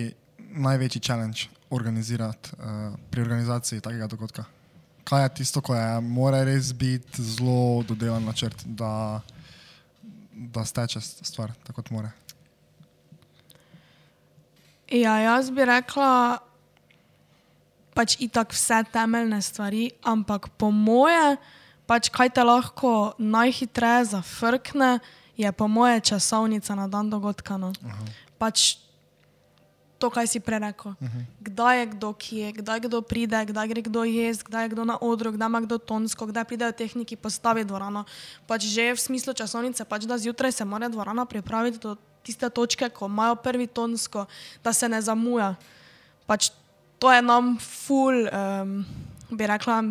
največji 0.56 1.02
challenge 1.04 1.48
organizirati 1.70 2.56
uh, 2.56 2.96
pri 3.10 3.22
organizaciji 3.22 3.84
takega 3.84 4.08
dogodka? 4.08 4.44
Kaj 5.08 5.24
je 5.24 5.34
tisto, 5.40 5.60
ko 5.64 5.76
je, 5.76 6.00
mora 6.00 6.42
res 6.44 6.72
biti 6.72 7.22
zelo 7.22 7.84
dodelan 7.88 8.24
načrt, 8.24 8.64
da, 8.64 9.20
da 10.38 10.64
steče 10.64 11.00
stvar 11.00 11.52
tako, 11.66 11.82
kot 11.82 11.90
mora? 11.90 12.10
Ja, 14.88 15.18
jaz 15.20 15.50
bi 15.50 15.64
rekla, 15.68 16.38
pač 17.92 18.16
itak 18.22 18.54
vse 18.56 18.84
temeljne 18.92 19.42
stvari, 19.42 19.90
ampak 20.06 20.48
po 20.56 20.70
moje, 20.70 21.36
pač 21.90 22.08
kaj 22.14 22.30
te 22.38 22.44
lahko 22.46 23.12
najhitreje 23.18 24.12
zafrkne, 24.14 24.98
je 25.38 25.50
po 25.52 25.68
moje 25.68 26.00
časovnica 26.12 26.74
na 26.74 26.88
dan 26.88 27.10
dogodka. 27.10 27.58
No. 27.60 27.72
Pač 28.38 28.78
to, 29.98 30.10
kaj 30.10 30.26
si 30.30 30.38
prej 30.40 30.62
rekel. 30.62 30.94
Kdaj 31.42 31.74
je 31.78 31.86
kdo 31.86 32.08
kje, 32.14 32.52
kdaj 32.62 32.78
kdo 32.86 33.02
pride, 33.02 33.44
kdaj 33.50 33.66
gre 33.68 33.82
kdo 33.82 34.06
jesti, 34.06 34.46
kdaj 34.46 34.62
je 34.64 34.72
kdo 34.78 34.82
na 34.86 34.96
odru, 35.02 35.34
kdaj 35.34 35.50
ima 35.50 35.60
kdo 35.66 35.78
tonsko, 35.78 36.30
kdaj 36.30 36.46
pridejo 36.46 36.72
tehniki 36.72 37.18
postaviti 37.18 37.66
dvorano. 37.66 38.06
Pač 38.46 38.70
že 38.70 38.94
v 38.94 39.00
smislu 39.00 39.34
časovnice, 39.34 39.82
pač 39.84 40.06
da 40.06 40.18
zjutraj 40.18 40.54
se 40.54 40.64
mora 40.64 40.88
dvorana 40.88 41.26
pripraviti 41.26 41.82
do 41.82 41.98
tiste 42.22 42.46
točke, 42.50 42.88
ko 42.88 43.10
imajo 43.10 43.34
prvi 43.42 43.66
tonsko, 43.66 44.26
da 44.62 44.72
se 44.72 44.88
ne 44.88 45.02
zamuja. 45.02 45.58
Pač 46.26 46.54
to 46.98 47.10
je 47.12 47.22
nam 47.22 47.58
ful, 47.58 48.26
um, 48.30 48.84
bi 49.30 49.46
rekla, 49.46 49.82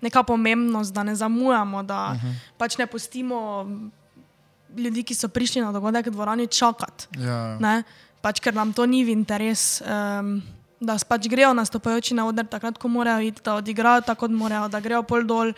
neka 0.00 0.22
pomembnost, 0.22 0.92
da 0.92 1.02
ne 1.02 1.14
zamujamo, 1.14 1.82
da 1.82 2.16
uh 2.16 2.22
-huh. 2.22 2.34
pač 2.58 2.78
ne 2.78 2.86
pustimo 2.86 3.66
ljudi, 4.76 5.02
ki 5.02 5.14
so 5.14 5.28
prišli 5.28 5.60
na 5.60 5.72
dogodek 5.72 6.06
v 6.06 6.10
dvorani, 6.10 6.46
čakati. 6.46 7.08
Ja, 7.18 7.58
Ne? 7.60 7.82
Pač, 8.22 8.38
ker 8.40 8.54
nam 8.54 8.70
to 8.72 8.86
ni 8.86 9.02
v 9.04 9.10
interes, 9.16 9.82
um, 9.82 10.36
da 10.82 10.94
pač 10.98 11.26
grejo 11.30 11.50
nastopajoči 11.54 12.14
na 12.14 12.26
oder 12.26 12.46
takrat, 12.46 12.78
ko 12.78 12.90
morajo 12.90 13.26
iti, 13.26 13.42
da 13.42 13.56
odigrajo 13.58 14.06
tako, 14.06 14.26
kot 14.26 14.36
morajo, 14.36 14.68
da 14.70 14.80
grejo 14.82 15.02
pol 15.02 15.26
dol, 15.26 15.52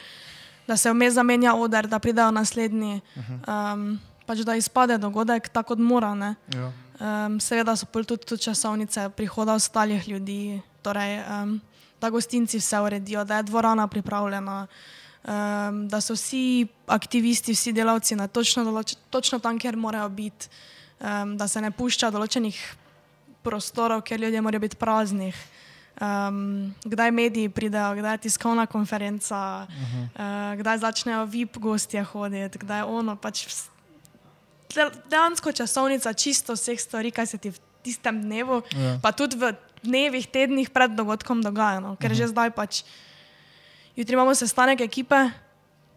da 0.69 0.77
se 0.81 0.93
vmes 0.93 1.15
zamenja 1.17 1.55
oder, 1.61 1.89
da 1.89 2.01
pridejo 2.01 2.33
naslednji. 2.33 3.03
Um, 3.45 4.01
pač, 4.25 4.45
da 4.49 4.57
izpade 4.57 4.97
dogodek 5.01 5.49
tako, 5.53 5.75
kot 5.75 5.85
mora. 5.85 6.15
Ne? 6.17 6.35
ja. 6.57 6.73
Um, 6.95 7.41
seveda 7.43 7.75
so 7.77 7.89
pol 7.91 8.07
tudi, 8.07 8.25
tudi 8.25 8.47
časovnice 8.47 9.09
prihoda 9.17 9.57
ostalih 9.59 10.09
ljudi, 10.09 10.61
torej, 10.85 11.19
um, 11.27 11.57
da 12.01 12.11
gostinci 12.11 12.61
vse 12.61 12.81
uredijo, 12.81 13.25
da 13.25 13.41
je 13.41 13.49
dvorana 13.49 13.89
pripravljena, 13.91 14.67
um, 15.25 15.81
da 15.89 16.01
so 16.01 16.15
vsi 16.15 16.67
aktivisti, 16.87 17.53
vsi 17.53 17.73
delavci 17.73 18.17
na 18.17 18.29
točno, 18.29 18.65
določ, 18.65 18.95
točno 19.11 19.39
tam, 19.39 19.59
kjer 19.59 19.77
morajo 19.77 20.09
biti, 20.09 20.49
um, 21.05 21.37
da 21.37 21.49
se 21.49 21.61
ne 21.61 21.71
pušča 21.71 22.11
določenih 22.11 22.57
prostorov, 23.45 24.03
kjer 24.03 24.21
ljudje 24.21 24.41
morajo 24.41 24.65
biti 24.65 24.81
praznih. 24.81 25.37
Um, 25.95 26.75
kdaj 26.83 27.13
mediji 27.15 27.49
pridejo, 27.49 27.93
kdaj 28.01 28.17
je 28.17 28.23
tiskovna 28.27 28.67
konferenca, 28.67 29.67
uh 29.69 29.75
-huh. 29.75 30.09
uh, 30.17 30.59
kdaj 30.59 30.79
začnejo 30.79 31.25
VIP 31.25 31.59
gostje 31.59 32.03
hoditi, 32.03 32.59
kdaj 32.59 32.79
je 32.79 32.85
ono. 32.85 33.17
Pač 33.17 33.47
dejansko 35.11 35.53
časovnica 35.53 36.13
čisto 36.13 36.53
vseh 36.53 36.81
stvari, 36.81 37.11
kaj 37.11 37.27
se 37.27 37.39
ti 37.39 37.51
v 37.51 37.59
tistem 37.83 38.23
dnevu, 38.23 38.63
Ja. 38.73 38.99
pa 39.03 39.13
tudi 39.13 39.37
v 39.37 39.55
dnevih, 39.83 40.27
tednih 40.27 40.71
pred 40.71 40.91
dogodkom 40.91 41.43
dogaja. 41.43 41.81
No? 41.81 41.97
Ker 41.97 42.11
uh 42.11 42.17
-huh. 42.17 42.19
že 42.19 42.27
zdaj 42.27 42.51
pač, 42.51 42.83
jutri 43.97 44.15
imamo 44.15 44.35
sestanek 44.35 44.81
ekipe, 44.81 45.31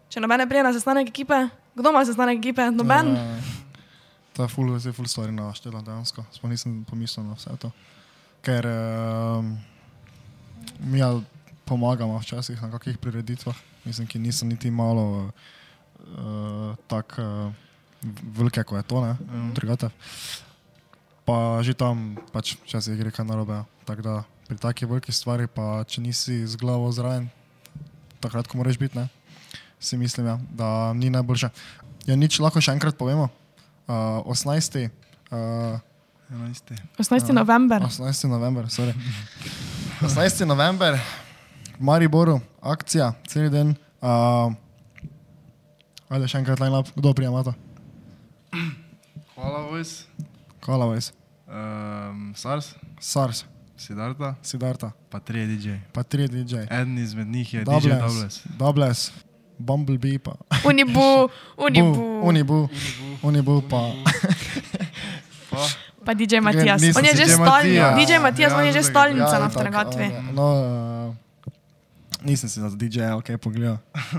če 0.08 0.20
noben 0.20 0.38
ne 0.38 0.46
prije 0.46 0.62
na 0.62 0.72
sestanek 0.72 1.08
ekipe, 1.08 1.48
kdo 1.74 1.90
ima 1.90 2.04
sestanek 2.04 2.38
ekipe? 2.38 2.70
Noben. 2.70 3.06
Ja, 3.16 3.22
to 3.22 3.67
je 4.44 4.52
ful, 4.52 4.70
zdaj 4.78 4.94
ful 4.94 5.08
stvari 5.08 5.32
naštela 5.32 5.82
dejansko. 5.82 6.24
Sploh 6.32 6.50
nisem 6.50 6.84
pomislil 6.84 7.26
na 7.26 7.34
vse 7.38 7.56
to. 7.58 7.70
Ker 8.44 8.66
um, 8.70 9.56
mi 10.80 11.00
ja 11.02 11.10
pomagamo 11.64 12.18
včasih 12.18 12.62
na 12.62 12.70
kakih 12.70 12.98
prireditvah, 12.98 13.56
mislim, 13.84 14.06
ki 14.06 14.18
niso 14.18 14.46
niti 14.46 14.70
malo 14.70 15.28
uh, 15.28 16.76
tako 16.88 17.22
uh, 17.22 17.52
velike, 18.36 18.62
kot 18.64 18.76
je 18.78 18.82
to, 18.82 19.04
ne, 19.04 19.12
mm. 19.12 19.54
trgate. 19.54 19.90
Pa 21.26 21.60
že 21.60 21.74
tam 21.74 22.16
pač 22.32 22.56
včasih 22.64 22.96
gre 22.96 23.12
kaj 23.12 23.26
narobe. 23.26 23.64
Tako 23.84 24.02
da 24.02 24.14
pri 24.48 24.56
takih 24.56 24.88
velikih 24.88 25.14
stvarih, 25.14 25.48
pa 25.52 25.84
če 25.84 26.00
nisi 26.00 26.46
z 26.46 26.56
glavo 26.56 26.88
zraven, 26.92 27.28
takrat, 28.24 28.48
ko 28.48 28.56
moraš 28.56 28.80
biti, 28.80 28.96
ne, 28.96 29.08
si 29.80 29.96
mislim, 30.00 30.26
ja, 30.26 30.36
da 30.50 30.92
ni 30.96 31.10
najboljše. 31.12 31.50
Ja, 32.08 32.16
nič 32.16 32.40
lahko 32.40 32.62
še 32.64 32.72
enkrat 32.72 32.96
povemo. 32.96 33.28
Uh, 33.88 34.20
18. 34.26 34.90
Uh, 35.32 35.78
11. 36.30 36.76
18. 36.98 37.32
november. 37.32 37.80
18. 37.82 38.28
november, 38.28 38.68
sorry. 38.70 38.92
18. 40.02 40.44
november, 40.46 40.94
v 41.78 41.82
Mariboru, 41.82 42.40
akcija, 42.60 43.14
cel 43.26 43.48
dan. 43.50 43.72
Uh, 44.02 44.52
ajde, 46.12 46.28
še 46.28 46.38
enkrat 46.42 46.60
line 46.60 46.76
up, 46.76 46.90
kdo 46.94 47.14
prijema 47.16 47.40
to? 47.48 47.54
Hvala, 49.34 49.62
Vojs. 49.70 50.04
Hvala, 50.64 50.84
Vojs. 50.90 51.12
Um, 51.48 52.34
SARS, 52.36 52.74
SARS, 53.00 53.46
Sidarta, 53.80 54.34
Sidarta, 54.44 54.92
pa 55.08 55.18
tri 55.24 55.46
DJ. 55.48 55.78
pa 55.96 56.02
tri 56.04 56.28
DJ. 56.28 56.66
Eden 56.68 56.98
izmed 56.98 57.26
njih 57.32 57.54
je 57.54 57.60
DJ 57.64 57.70
Doubles, 57.70 58.02
Doubles. 58.04 58.40
Doubles, 58.58 59.00
Bumblebee, 59.58 60.18
pa 60.18 60.34
Unibu, 60.68 61.28
Unibu. 61.66 61.94
Bu, 61.94 62.20
Unibu, 62.28 62.68
Unibu, 63.20 63.62
pa 63.62 63.92
Pa, 65.48 65.64
Pa 66.04 66.12
DJ 66.14 66.40
Matijas. 66.40 66.80
nisem 66.80 66.96
On 66.96 67.04
je 67.04 67.14
že 67.14 67.24
DJ. 67.26 67.36
Matijas. 67.36 67.92
DJ 67.96 68.12
Matijas, 68.18 68.52
on 68.52 68.64
je 68.64 68.72
že 68.72 68.78
Ja, 68.78 68.86
stalnica 68.86 69.36
na 69.36 69.48
vtrgatvi. 69.48 70.06
uh, 70.06 70.32
No, 70.32 70.44
uh, 70.54 71.52
nisem 72.20 72.46
si 72.46 72.56
za 72.56 72.68
DJ, 72.70 73.12
ok, 73.14 73.36
pogledal. 73.36 73.76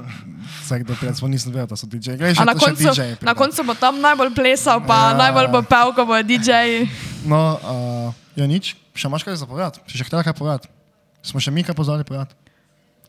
Vsak 0.61 0.83
do 0.83 0.93
prijatelj, 0.93 1.25
nisem 1.27 1.49
vedel, 1.49 1.65
da 1.65 1.75
so 1.75 1.85
DJ. 1.85 2.13
Glej, 2.13 2.33
še 2.33 2.41
A 2.41 2.45
na 2.45 2.53
koncu, 2.53 2.83
DJ 2.83 3.17
na 3.19 3.33
koncu 3.33 3.59
bo 3.63 3.73
tam 3.73 3.97
najbolj 3.97 4.31
plesal, 4.31 4.81
pa 4.81 5.11
Ja. 5.11 5.17
najbolj 5.19 5.47
bo 5.49 5.61
pel, 5.61 5.89
ko 5.91 6.03
bo 6.03 6.15
DJ. 6.19 6.85
No, 7.23 7.57
uh, 7.57 8.09
ja 8.33 8.45
nič, 8.45 8.77
še 8.91 9.05
imaš 9.05 9.23
kaj 9.23 9.35
za 9.35 9.45
povedati? 9.45 9.81
Še, 9.83 9.97
še 9.97 10.05
htela 10.05 10.21
kaj 10.21 10.33
povedati? 10.33 10.67
Smo 11.19 11.37
še 11.37 11.49
mi 11.49 11.61
kaj 11.61 11.73
pozvali 11.73 12.03
povedati? 12.03 12.35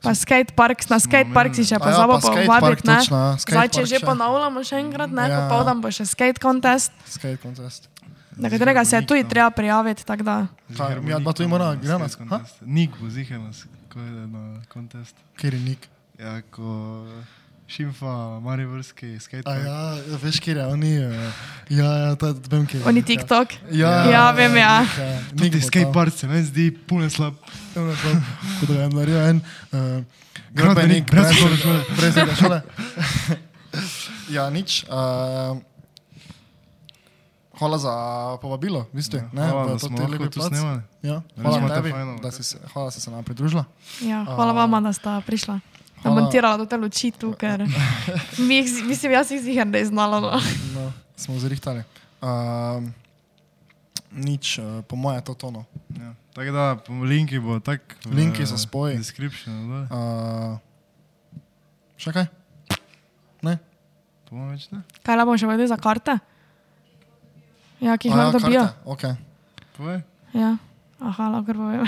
Pa 0.01 0.15
skatepark, 0.15 0.81
na 0.87 0.97
skatepark 0.97 1.53
si 1.53 1.63
še 1.63 1.75
A 1.75 1.77
ja, 1.77 1.83
pozabil 1.83 2.15
pa 2.15 2.21
skatepark, 2.23 2.49
povabiti, 2.49 2.87
ne? 2.87 2.97
točno, 2.97 3.17
ja, 3.19 3.37
Zdaj, 3.37 3.69
če 3.69 3.83
že 3.85 3.99
še. 3.99 4.07
ponavljamo 4.07 4.59
še 4.63 4.77
enkrat, 4.79 5.11
ne? 5.11 5.25
Ja. 5.25 5.41
Popoldan 5.43 5.77
bo 5.79 5.91
še 5.91 6.05
skate 6.05 6.39
contest, 6.39 6.89
Skate 7.05 7.37
contest. 7.37 7.89
na 8.33 8.49
katerega 8.49 8.81
se 8.83 8.97
je 8.97 9.05
tudi 9.05 9.23
no. 9.23 9.29
treba 9.29 9.51
prijaviti, 9.51 10.01
tako 10.03 10.23
da. 10.23 10.37
Dva 10.67 10.89
tu 11.31 11.43
Nik 11.43 11.45
imamo 11.45 11.59
na 11.59 11.75
igrana? 11.75 12.09
skate 12.09 12.25
Ha? 12.25 12.39
contest. 12.39 12.57
Nik 12.63 12.91
bo 12.97 13.09
zihar 13.09 13.41
nas, 13.41 13.65
ko 13.89 13.99
je 13.99 14.27
na 14.27 14.43
kontest. 14.67 15.13
Kjer 15.37 15.53
je 15.53 15.61
nik? 15.63 15.83
Ja, 16.17 16.41
ko 16.45 17.05
šimfa, 17.71 18.41
mariborski 18.43 19.19
skate. 19.21 19.51
A 19.51 19.55
ja, 19.55 19.99
veš, 20.23 20.41
kje 20.43 20.57
je, 20.57 20.67
oni, 20.67 20.93
uh, 20.99 21.15
ja, 21.71 21.85
ja, 21.85 22.09
je, 22.11 22.35
vem, 22.51 22.67
kje 22.67 22.81
je. 22.81 22.87
Oni 22.87 23.03
TikTok. 23.03 23.55
Ja, 23.71 23.93
Ja, 24.11 24.31
vem, 24.31 24.57
ja. 24.57 24.87
Neki 25.33 25.61
skatepark 25.61 26.15
se 26.15 26.27
meni 26.27 26.45
zdi 26.45 26.71
puno 26.87 27.11
slab. 27.11 27.35
Kot 27.75 28.69
da 28.69 28.83
je 28.83 28.89
naredil 28.89 29.21
en 29.21 29.41
uh, 29.73 30.05
Gradbenik 30.51 31.07
brez 31.11 31.31
šole. 31.39 31.81
Brez 31.97 32.39
šole. 32.39 32.63
ja, 34.37 34.51
nič. 34.51 34.85
Uh, 34.91 35.63
hvala 37.59 37.79
za 37.79 37.95
povabilo, 38.43 38.87
vi 38.93 39.03
ste. 39.03 39.23
Ja, 39.31 39.47
hvala, 39.47 39.67
da 39.67 39.73
v 39.75 39.79
to 39.79 39.87
smo 39.87 40.09
lahko 40.09 40.27
tu 40.27 40.43
snemali. 40.43 40.83
Ja, 41.03 41.23
hvala 41.37 41.75
tebi, 41.77 41.95
da 42.23 42.31
si 42.35 42.43
se, 42.43 42.59
hvala, 42.73 42.89
da 42.89 42.91
si 42.91 43.01
se 43.01 43.11
nam 43.11 43.25
pridružila. 43.25 43.65
Ja, 44.03 44.25
hvala 44.25 44.53
vama, 44.53 44.81
da 44.81 44.93
sta 44.93 45.21
prišla. 45.23 45.61
Da 46.01 46.11
montirala 46.11 46.57
to 46.57 46.67
te 46.67 46.77
luči 46.81 47.11
tu, 47.13 47.33
ker 47.37 47.67
mi 48.49 48.63
jih, 48.63 48.85
mislim, 48.89 49.13
jaz 49.13 49.31
jih 49.31 49.43
ziher 49.45 49.67
ne 49.67 49.85
znala. 49.85 50.21
No. 50.21 50.41
No, 50.75 50.93
smo 51.17 51.37
zrihtali. 51.39 51.85
Uh, 52.21 52.81
nič, 54.17 54.59
uh, 54.59 54.81
po 54.89 54.97
moje 54.97 55.21
je 55.21 55.25
to 55.29 55.35
tono. 55.35 55.65
Ja. 55.97 56.15
Tako 56.33 56.53
da, 56.53 56.65
linki 57.05 57.39
bo 57.39 57.61
tak. 57.61 57.97
v 58.05 58.17
Linki 58.17 58.47
so 58.47 58.57
spoji. 58.57 58.97
Description. 58.97 59.85
Uh, 59.91 60.57
še 62.01 62.15
kaj? 62.17 62.31
Ne? 63.45 63.59
To 64.29 64.39
bomo 64.39 64.53
več 64.55 64.71
ne? 64.73 64.81
Kaj 65.05 65.21
la 65.21 65.29
bomo 65.29 65.37
še 65.37 65.49
vedeli 65.51 65.69
za 65.69 65.77
karte? 65.81 66.17
Ja, 67.81 67.97
ki 67.97 68.09
jih 68.09 68.17
A 68.17 68.25
lahko 68.25 68.41
dobijo. 68.41 68.65
Okay. 68.97 69.17
Povej. 69.77 70.01
Ja. 70.37 70.57
Aha, 71.01 71.31
lahko 71.33 71.57
povem. 71.57 71.81
Ja. 71.81 71.85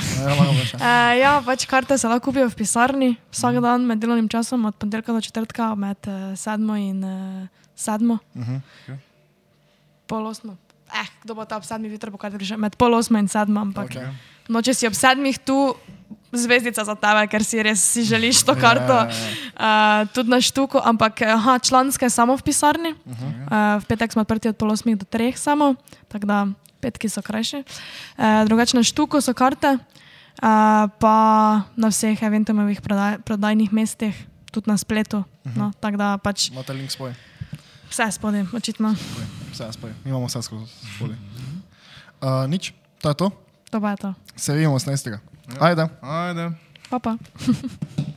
Uh, 0.76 1.12
ja, 1.22 1.32
pač 1.44 1.66
karte 1.68 1.98
se 2.00 2.08
lahko 2.08 2.30
kupijo 2.30 2.48
v 2.48 2.56
pisarni 2.56 3.10
vsak 3.28 3.60
dan 3.60 3.84
med 3.84 4.00
delovnim 4.00 4.28
časom, 4.32 4.64
od 4.64 4.76
ponedeljka 4.80 5.12
do 5.12 5.20
četrtka, 5.20 5.74
med 5.76 6.00
uh, 6.08 6.32
sedmo 6.38 6.76
in 6.80 7.04
uh, 7.04 7.48
sedmo, 7.76 8.18
Uh 8.34 8.42
-huh. 8.48 8.96
pol 10.06 10.26
osmo. 10.26 10.56
Eh, 10.92 11.08
kdo 11.24 11.34
bo 11.34 11.44
ta 11.44 11.56
ob 11.56 11.64
sedmih 11.64 11.92
jutra, 11.92 12.10
bo 12.10 12.18
kar 12.18 12.32
prišel, 12.32 12.58
med 12.58 12.76
pol 12.76 12.94
osmo 12.94 13.18
in 13.18 13.28
sedmo, 13.28 13.60
ampak 13.60 13.84
Okay. 13.84 14.02
okay. 14.02 14.12
no, 14.48 14.62
če 14.62 14.74
si 14.74 14.86
ob 14.86 14.94
sedmih 14.94 15.38
tu, 15.38 15.74
zvezdica 16.32 16.84
za 16.84 16.94
tebe, 16.96 17.26
ker 17.28 17.44
si 17.44 17.62
res 17.62 17.80
si 17.80 18.04
želiš 18.04 18.42
to 18.44 18.54
karto. 18.56 18.92
Ja, 18.92 19.10
Uh, 19.52 20.08
tudi 20.10 20.30
na 20.30 20.40
štuku, 20.40 20.80
ampak 20.80 21.22
aha, 21.22 21.58
članske 21.58 22.10
samo 22.10 22.36
v 22.36 22.42
pisarni. 22.42 22.90
Uh 22.90 23.12
-huh. 23.12 23.76
uh, 23.76 23.82
v 23.82 23.84
petek 23.86 24.12
smo 24.12 24.20
odprti 24.20 24.48
od 24.48 24.56
pol 24.56 24.72
osmih 24.72 24.96
do 24.96 25.04
treh 25.04 25.38
samo, 25.38 25.74
tako 26.08 26.26
da 26.26 26.46
petki 26.82 27.08
so 27.08 27.22
krajši. 27.22 27.62
Uh, 27.62 28.42
drugače 28.46 28.76
na 28.76 28.82
štuku 28.82 29.20
so 29.22 29.34
karte, 29.34 29.76
uh, 29.78 30.90
pa 30.98 31.16
na 31.76 31.88
vseh 31.88 32.18
eventovih 32.18 32.82
prodaj, 32.82 33.22
prodajnih 33.26 33.72
mestih, 33.72 34.16
tudi 34.50 34.70
na 34.70 34.76
spletu. 34.76 35.22
Uh 35.22 35.52
-huh. 35.52 35.58
no, 35.58 35.72
tako 35.80 35.96
da 35.96 36.18
pač 36.18 36.50
Imate 36.50 36.72
link 36.72 36.90
spoj. 36.90 37.14
vse 37.90 38.10
spodaj, 38.12 38.44
očitno. 38.52 38.94
Vse 39.52 39.72
spoj. 39.72 39.90
Mi 40.04 40.10
imamo 40.10 40.26
vse 40.26 40.42
skozi 40.42 40.66
spoj. 40.96 41.08
Uh, 41.08 42.46
nič, 42.48 42.72
to 43.00 43.08
je 43.08 43.14
to. 43.14 43.30
To 43.70 43.80
pa 43.80 43.90
je 43.90 43.96
to. 43.96 44.14
Se 44.36 44.52
vidimo 44.52 44.78
18. 44.78 45.18
Ajde. 45.60 45.88
Ajde. 46.02 46.50
Pa 46.90 46.98
pa. 46.98 47.16